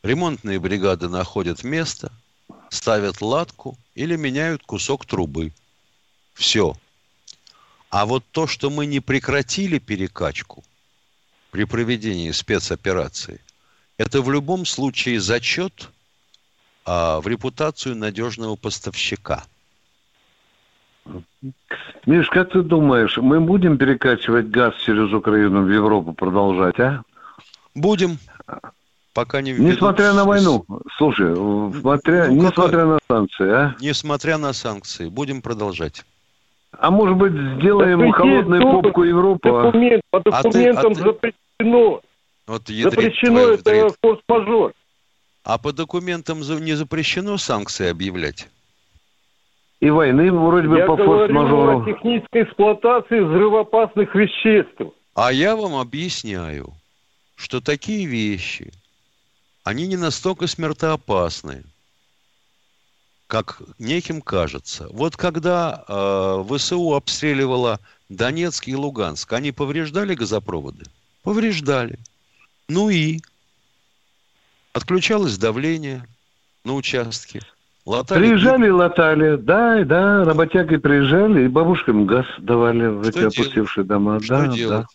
Ремонтные 0.02 0.60
бригады 0.60 1.08
находят 1.08 1.64
место, 1.64 2.12
ставят 2.68 3.20
латку 3.20 3.76
или 3.94 4.16
меняют 4.16 4.62
кусок 4.62 5.04
трубы. 5.04 5.52
Все. 6.34 6.74
А 7.90 8.06
вот 8.06 8.24
то, 8.30 8.46
что 8.46 8.70
мы 8.70 8.86
не 8.86 9.00
прекратили 9.00 9.78
перекачку 9.78 10.62
при 11.50 11.64
проведении 11.64 12.30
спецоперации, 12.30 13.40
это 13.96 14.22
в 14.22 14.30
любом 14.30 14.66
случае 14.66 15.20
зачет 15.20 15.90
а, 16.84 17.20
в 17.20 17.26
репутацию 17.26 17.96
надежного 17.96 18.54
поставщика. 18.54 19.44
Миш, 22.06 22.28
как 22.28 22.52
ты 22.52 22.62
думаешь, 22.62 23.16
мы 23.16 23.40
будем 23.40 23.78
перекачивать 23.78 24.48
газ 24.48 24.74
через 24.84 25.12
Украину 25.12 25.62
в 25.62 25.70
Европу 25.70 26.12
продолжать, 26.12 26.78
а? 26.78 27.02
Будем. 27.74 28.18
Пока 29.18 29.42
не 29.42 29.50
введут 29.50 29.72
Несмотря 29.74 30.12
на 30.12 30.24
войну. 30.24 30.64
Слушай, 30.96 31.34
смотря, 31.34 32.28
Ну, 32.28 32.34
несмотря 32.34 32.84
на 32.84 32.98
санкции, 33.08 33.50
а? 33.50 33.74
Несмотря 33.80 34.38
на 34.38 34.52
санкции, 34.52 35.08
будем 35.08 35.42
продолжать. 35.42 36.04
А 36.78 36.92
может 36.92 37.16
быть, 37.16 37.32
сделаем 37.32 37.98
Запретить 37.98 38.14
холодную 38.14 38.60
трубы, 38.60 38.82
попку 38.82 39.02
Европу? 39.02 39.56
а? 39.56 39.62
Документ, 39.64 40.02
по 40.12 40.18
А 40.20 40.22
ты- 40.22 40.30
а 40.30 40.42
документам 40.44 40.94
ты- 40.94 41.00
запрещено. 41.02 42.00
Вот 42.46 42.68
ядрит 42.70 42.92
Запрещено 42.94 43.40
это 43.40 43.88
форс-мажор. 44.00 44.72
А 45.42 45.58
по 45.58 45.72
документам 45.72 46.38
не 46.38 46.74
запрещено 46.74 47.38
санкции 47.38 47.88
объявлять? 47.90 48.48
И 49.80 49.90
войны 49.90 50.30
вроде 50.30 50.68
бы 50.68 50.78
Я 50.78 50.86
по 50.86 50.94
говорю 50.94 51.34
форс-мажору. 51.34 51.82
о 51.82 51.84
технической 51.86 52.44
эксплуатации 52.44 53.18
взрывоопасных 53.18 54.14
веществ. 54.14 54.94
А 55.16 55.32
я 55.32 55.56
вам 55.56 55.74
объясняю, 55.74 56.72
что 57.34 57.60
такие 57.60 58.06
вещи, 58.06 58.72
они 59.68 59.86
не 59.86 59.98
настолько 59.98 60.46
смертоопасны, 60.46 61.62
как 63.26 63.60
неким 63.78 64.22
кажется. 64.22 64.88
Вот 64.90 65.14
когда 65.18 65.84
э, 65.86 66.44
ВСУ 66.48 66.94
обстреливала 66.94 67.78
Донецк 68.08 68.66
и 68.66 68.74
Луганск, 68.74 69.30
они 69.34 69.52
повреждали 69.52 70.14
газопроводы? 70.14 70.86
Повреждали. 71.22 71.98
Ну 72.70 72.88
и? 72.88 73.20
Отключалось 74.72 75.36
давление 75.36 76.06
на 76.64 76.72
участке. 76.72 77.42
Латали 77.84 78.20
Приезжали 78.20 78.68
и 78.68 78.70
латали, 78.70 79.36
да, 79.36 79.84
да, 79.84 80.24
работяги 80.24 80.78
приезжали 80.78 81.44
и 81.44 81.48
бабушкам 81.48 82.06
газ 82.06 82.24
давали 82.38 82.86
в 82.86 83.06
эти 83.06 83.18
делать? 83.18 83.38
опустевшие 83.38 83.84
дома. 83.84 84.18
Что 84.22 84.46
да, 84.46 84.46
делать? 84.48 84.86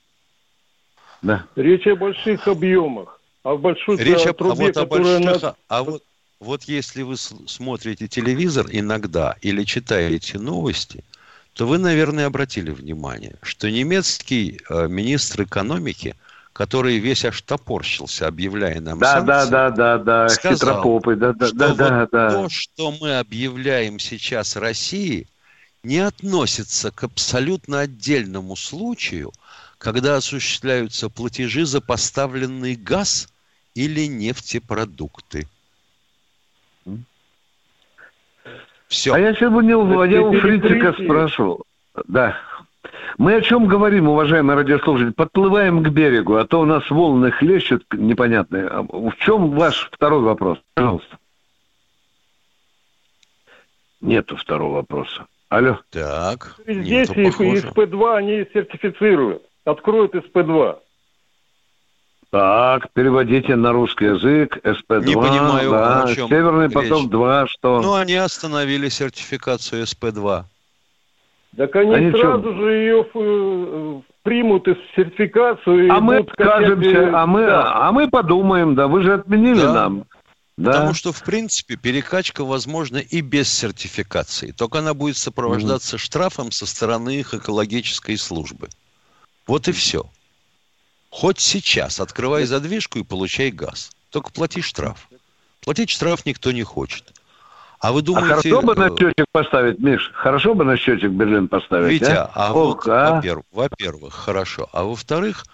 да, 1.21 1.45
да. 1.55 1.61
Речь 1.61 1.85
о 1.85 1.95
больших 1.95 2.47
объемах. 2.47 3.19
А 3.43 3.53
в 3.55 3.61
большой 3.61 3.97
Речь 3.97 4.25
о, 4.25 4.29
а 4.29 4.33
трубе, 4.33 4.65
вот 4.67 4.77
о 4.77 4.85
которая 4.85 5.19
больших, 5.19 5.43
на- 5.43 5.55
а 5.67 5.83
вот, 5.83 6.03
вот 6.39 6.63
если 6.63 7.01
вы 7.01 7.17
смотрите 7.17 8.07
телевизор 8.07 8.67
иногда 8.71 9.35
или 9.41 9.63
читаете 9.63 10.39
новости, 10.39 11.03
то 11.53 11.67
вы, 11.67 11.77
наверное, 11.77 12.25
обратили 12.25 12.71
внимание, 12.71 13.35
что 13.43 13.69
немецкий 13.69 14.61
э, 14.69 14.87
министр 14.87 15.43
экономики, 15.43 16.15
который 16.53 16.97
весь 16.99 17.25
аж 17.25 17.41
топорщился, 17.41 18.27
объявляя 18.27 18.79
нам 18.79 18.99
Да, 19.01 19.21
да, 19.21 19.45
санкции, 19.45 19.51
да, 19.51 19.69
да, 19.69 19.97
да, 19.97 20.29
сказал, 20.29 20.55
хитропопы, 20.57 21.15
да, 21.15 21.33
да, 21.33 21.47
что 21.49 21.55
да, 21.57 21.73
вот 21.73 21.89
да, 21.89 22.07
да. 22.11 22.29
то, 22.33 22.49
что 22.49 22.91
мы 22.99 23.19
объявляем 23.19 23.99
сейчас 23.99 24.55
России, 24.55 25.27
не 25.83 25.99
относится 25.99 26.91
к 26.91 27.03
абсолютно 27.03 27.81
отдельному 27.81 28.55
случаю, 28.55 29.33
когда 29.77 30.17
осуществляются 30.17 31.09
платежи 31.09 31.65
за 31.65 31.81
поставленный 31.81 32.75
газ 32.75 33.27
или 33.75 34.07
нефтепродукты. 34.07 35.47
Все. 38.87 39.13
А 39.13 39.19
я 39.19 39.33
сегодня 39.33 39.69
не 39.69 39.75
у- 39.75 40.03
я 40.03 40.39
Фрицика 40.41 40.93
спрашивал. 40.93 41.63
Да. 42.07 42.37
Мы 43.17 43.35
о 43.35 43.41
чем 43.41 43.67
говорим, 43.67 44.07
уважаемые 44.09 44.55
радиослушатели? 44.57 45.11
Подплываем 45.11 45.83
к 45.83 45.89
берегу, 45.89 46.35
а 46.35 46.45
то 46.45 46.59
у 46.61 46.65
нас 46.65 46.89
волны 46.89 47.31
хлещут 47.31 47.85
непонятные. 47.93 48.67
А 48.67 48.81
В 48.83 49.15
чем 49.19 49.51
ваш 49.51 49.89
второй 49.91 50.21
вопрос? 50.21 50.59
Пожалуйста. 50.75 51.17
Нету 54.01 54.35
второго 54.35 54.75
вопроса. 54.75 55.25
Алло. 55.49 55.79
Так. 55.91 56.55
Здесь 56.67 57.09
их 57.11 57.31
похоже. 57.37 57.67
СП-2 57.69 58.15
они 58.17 58.45
сертифицируют. 58.53 59.43
Откроют 59.65 60.13
СП-2. 60.13 60.79
Так, 62.33 62.91
переводите 62.93 63.55
на 63.55 63.71
русский 63.73 64.05
язык. 64.05 64.57
СП-2. 64.63 65.05
Не 65.05 65.13
понимаю, 65.13 65.69
да. 65.69 66.03
о 66.03 66.15
чем 66.15 66.27
Северный 66.27 66.65
речь. 66.65 66.73
поток-2, 66.73 67.45
что? 67.47 67.79
Ну, 67.83 67.93
они 67.93 68.15
остановили 68.15 68.89
сертификацию 68.89 69.83
СП-2. 69.83 70.43
Так 71.57 71.75
они, 71.75 71.93
Они 71.93 72.09
сразу 72.09 72.41
чё? 72.41 72.55
же 72.55 72.73
ее 72.73 73.05
э, 73.13 74.01
примут 74.23 74.67
из 74.67 74.77
сертификацию. 74.95 75.85
и 75.85 75.89
а 75.89 75.99
мы 75.99 76.21
будут 76.21 76.33
скачать, 76.33 76.49
э, 76.49 76.73
откажемся, 76.73 77.21
а 77.21 77.27
мы, 77.27 77.45
да. 77.45 77.87
а 77.87 77.91
мы 77.91 78.09
подумаем, 78.09 78.73
да, 78.73 78.87
вы 78.87 79.03
же 79.03 79.13
отменили 79.13 79.61
Да. 79.61 79.73
нам. 79.73 80.05
Да. 80.57 80.71
Потому 80.71 80.95
что, 80.95 81.11
в 81.11 81.21
принципе, 81.21 81.75
перекачка 81.75 82.43
возможна 82.43 82.97
и 82.97 83.21
без 83.21 83.47
сертификации. 83.53 84.49
Только 84.49 84.79
она 84.79 84.95
будет 84.95 85.17
сопровождаться 85.17 85.99
штрафом 85.99 86.51
со 86.51 86.65
стороны 86.65 87.19
их 87.19 87.35
экологической 87.35 88.17
службы. 88.17 88.69
Вот 89.45 89.67
и 89.67 89.71
все. 89.71 90.09
Хоть 91.13 91.39
сейчас 91.39 91.99
открывай 91.99 92.45
задвижку 92.45 92.97
и 92.97 93.03
получай 93.03 93.51
газ. 93.51 93.91
Только 94.09 94.31
плати 94.31 94.63
штраф. 94.63 95.07
Платить 95.61 95.91
штраф 95.91 96.25
никто 96.25 96.51
не 96.51 96.63
хочет. 96.63 97.13
А 97.79 97.91
вы 97.91 97.99
А 97.99 98.03
думаете... 98.03 98.29
хорошо 98.29 98.61
бы 98.63 98.75
на 98.75 98.87
э, 98.87 98.97
счетчик 98.97 99.25
поставить, 99.31 99.77
Миш, 99.77 100.11
хорошо 100.15 100.55
бы 100.55 100.63
на 100.65 100.75
счетчик 100.75 101.11
Берлин 101.11 101.47
поставить, 101.49 102.01
Витя, 102.01 102.13
а? 102.13 102.31
а 102.33 102.53
Ох, 102.53 102.85
вот, 102.85 102.87
а? 102.91 103.11
во-первых, 103.13 103.45
во-первых, 103.51 104.13
хорошо. 104.15 104.67
А 104.73 104.85
во-вторых, 104.85 105.45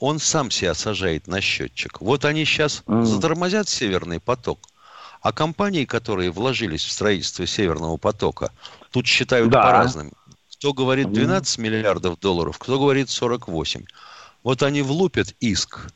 он 0.00 0.18
сам 0.18 0.50
себя 0.50 0.74
сажает 0.74 1.28
на 1.28 1.40
счетчик. 1.40 2.00
Вот 2.00 2.24
они 2.24 2.44
сейчас 2.44 2.82
Мгм. 2.86 3.04
затормозят 3.04 3.68
Северный 3.68 4.18
поток, 4.18 4.58
а 5.22 5.32
компании, 5.32 5.84
которые 5.84 6.32
вложились 6.32 6.84
в 6.84 6.90
строительство 6.90 7.46
Северного 7.46 7.96
потока, 7.96 8.50
тут 8.90 9.06
считают 9.06 9.50
Да. 9.50 9.62
по-разному. 9.62 10.10
Кто 10.58 10.72
говорит 10.72 11.06
Мгм. 11.06 11.14
12 11.14 11.58
миллиардов 11.58 12.18
долларов, 12.18 12.58
кто 12.58 12.76
говорит 12.80 13.08
48. 13.08 13.84
Вот 14.46 14.62
они 14.62 14.80
влупят 14.82 15.34
иск. 15.40 15.88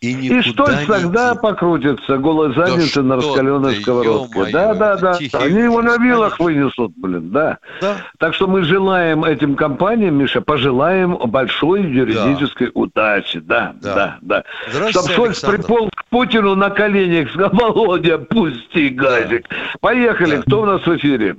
И 0.00 0.12
И 0.12 0.40
Штольц 0.42 0.82
не 0.82 0.86
тогда 0.86 1.34
де- 1.34 1.40
покрутится 1.40 2.16
голой 2.18 2.54
задницей 2.54 3.02
на 3.02 3.20
что 3.20 3.30
раскаленной 3.30 3.74
ты, 3.74 3.80
сковородке. 3.80 4.52
Да, 4.52 4.72
да, 4.74 4.96
да. 4.96 5.14
тихий 5.14 5.36
Они 5.36 5.58
его 5.62 5.82
на 5.82 5.96
вилах 5.98 6.38
вынесут, 6.38 6.92
блин, 6.96 7.30
да. 7.30 7.58
Да. 7.80 7.96
Так 8.18 8.34
что 8.34 8.46
мы 8.46 8.62
желаем 8.62 9.24
этим 9.24 9.56
компаниям, 9.56 10.14
Миша, 10.14 10.42
пожелаем 10.42 11.16
большой 11.28 11.82
юридической 11.82 12.70
удачи. 12.72 13.40
Да, 13.40 13.74
Да. 13.80 13.94
да, 13.96 14.18
да. 14.22 14.44
Здравствуйте, 14.70 15.08
Чтоб 15.08 15.16
Шольц 15.16 15.40
приполз 15.40 15.90
к 15.92 16.04
Путину 16.10 16.54
на 16.54 16.70
коленях, 16.70 17.30
сказал, 17.30 17.50
Володя, 17.52 18.18
пусти 18.18 18.90
газик. 18.90 19.48
Поехали, 19.80 20.36
Да. 20.36 20.42
кто 20.42 20.62
у 20.62 20.66
нас 20.66 20.86
в 20.86 20.96
эфире? 20.98 21.34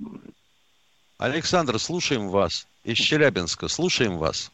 Александр, 1.19 1.79
слушаем 1.79 2.27
вас. 2.27 2.67
Из 2.83 2.97
Челябинска, 2.97 3.69
слушаем 3.69 4.17
вас. 4.17 4.51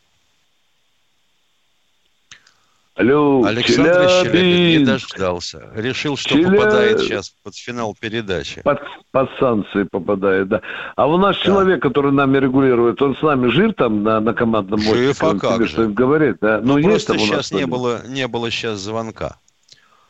Алло, 2.96 3.44
Александр 3.46 3.92
из 4.04 4.12
Челябинска 4.12 4.38
не 4.38 4.52
Челябинск. 4.74 5.10
дождался. 5.18 5.70
Решил, 5.76 6.18
что 6.18 6.30
Челя- 6.36 6.52
попадает 6.52 7.00
сейчас 7.00 7.34
под 7.44 7.56
финал 7.56 7.96
передачи. 8.00 8.62
Под, 8.64 8.80
под 9.12 9.30
санкции 9.40 9.84
попадает, 9.84 10.50
да. 10.50 10.62
А 10.98 11.08
у 11.08 11.18
нас 11.18 11.38
Да. 11.38 11.44
человек, 11.44 11.82
который 11.82 12.12
нами 12.12 12.38
регулирует, 12.38 13.02
он 13.02 13.16
с 13.16 13.22
нами 13.22 13.48
жив 13.48 13.74
там 13.76 14.04
на, 14.04 14.20
на 14.20 14.34
командном 14.34 14.80
мостике? 14.80 14.98
Жив, 15.06 15.24
а 15.24 15.36
как 15.40 15.68
же? 15.68 15.88
говорит, 15.88 16.38
да? 16.42 16.60
Ну, 16.62 16.78
есть 16.78 16.90
просто 16.90 17.14
нас 17.14 17.22
сейчас 17.22 17.52
не 17.54 17.66
было, 17.66 18.06
не 18.08 18.28
было 18.28 18.52
сейчас 18.52 18.80
звонка. 18.80 19.38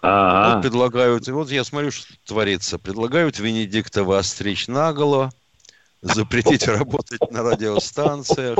Ага. 0.01 0.55
Вот 0.55 0.63
предлагают, 0.63 1.27
и 1.27 1.31
вот 1.31 1.51
я 1.51 1.63
смотрю, 1.63 1.91
что 1.91 2.11
творится. 2.25 2.79
Предлагают 2.79 3.37
Венедиктова 3.37 4.17
остричь 4.17 4.67
наголо, 4.67 5.29
запретить 6.01 6.67
работать 6.67 7.21
на 7.29 7.43
радиостанциях. 7.43 8.57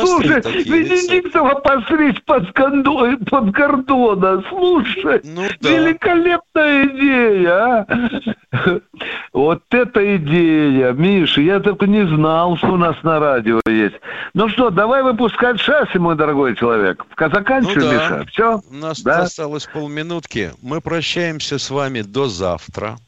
Слушай. 0.00 0.40
Венедиктова 0.64 1.54
постричь 1.56 2.22
под, 2.24 2.52
кондо... 2.52 3.16
под 3.28 3.54
кордона. 3.54 4.42
Слушай, 4.48 5.20
Ну 5.24 5.42
да. 5.60 5.70
великолепная 5.70 6.86
идея, 6.86 7.54
а? 7.54 8.80
Вот 9.32 9.62
это 9.70 10.16
идея, 10.16 10.92
Миша, 10.92 11.40
я 11.40 11.60
только 11.60 11.86
не 11.86 12.06
знал, 12.06 12.56
что 12.56 12.68
у 12.72 12.76
нас 12.76 12.96
на 13.02 13.18
радио 13.20 13.60
есть. 13.66 13.96
Ну 14.34 14.48
что, 14.48 14.70
давай 14.70 15.02
выпускать 15.02 15.60
шасси, 15.60 15.98
мой 15.98 16.16
дорогой 16.16 16.56
человек. 16.56 17.04
Заканчивай, 17.18 17.74
Ну 17.76 17.80
да. 17.82 17.92
Миша. 17.92 18.26
Все? 18.30 18.60
У 18.70 18.74
нас 18.74 19.00
Да? 19.02 19.20
осталось 19.22 19.66
полминутки. 19.66 20.52
Мы 20.62 20.80
прощаемся 20.80 21.58
с 21.58 21.70
вами 21.70 22.02
до 22.02 22.26
завтра. 22.28 22.98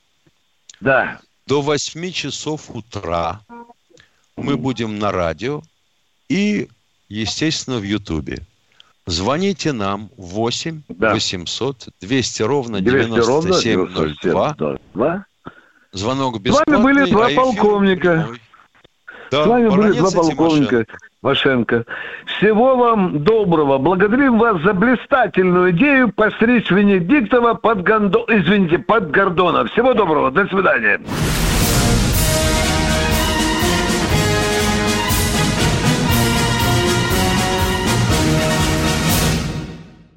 Да. 0.81 1.19
До 1.47 1.61
8 1.61 2.11
часов 2.13 2.71
утра 2.71 3.41
мы 4.37 4.57
будем 4.57 4.99
на 4.99 5.11
радио 5.13 5.63
и, 6.29 6.69
естественно, 7.21 7.79
в 7.79 7.83
Ютубе. 7.83 8.39
Звоните 9.07 9.73
нам 9.73 10.11
8 10.17 10.83
800 10.89 11.89
200 12.01 12.43
ровно 12.43 12.81
200 12.81 13.19
ровно 13.19 13.61
9702. 13.61 14.55
9702. 14.55 15.25
Звонок 15.93 16.37
С 16.37 16.39
бесплатный. 16.39 16.77
вами 16.77 16.85
были 16.85 17.11
два 17.11 17.27
а 17.27 17.31
полковника. 17.35 18.29
Да, 19.31 19.45
С 19.45 19.47
вами 19.47 19.69
были 19.69 19.93
два 19.93 20.11
полковника. 20.11 20.87
Машенко. 21.23 21.85
Всего 22.27 22.77
вам 22.77 23.23
доброго. 23.23 23.79
Благодарим 23.79 24.39
вас 24.39 24.61
за 24.63 24.73
блистательную 24.73 25.71
идею 25.73 26.13
постричь 26.13 26.71
Венедиктова 26.71 27.55
под 27.55 27.83
Гондо... 27.83 28.25
Извините, 28.29 28.79
под 28.79 29.11
Гордона. 29.11 29.67
Всего 29.67 29.95
доброго. 29.95 30.31
До 30.33 30.47
свидания. 30.49 31.01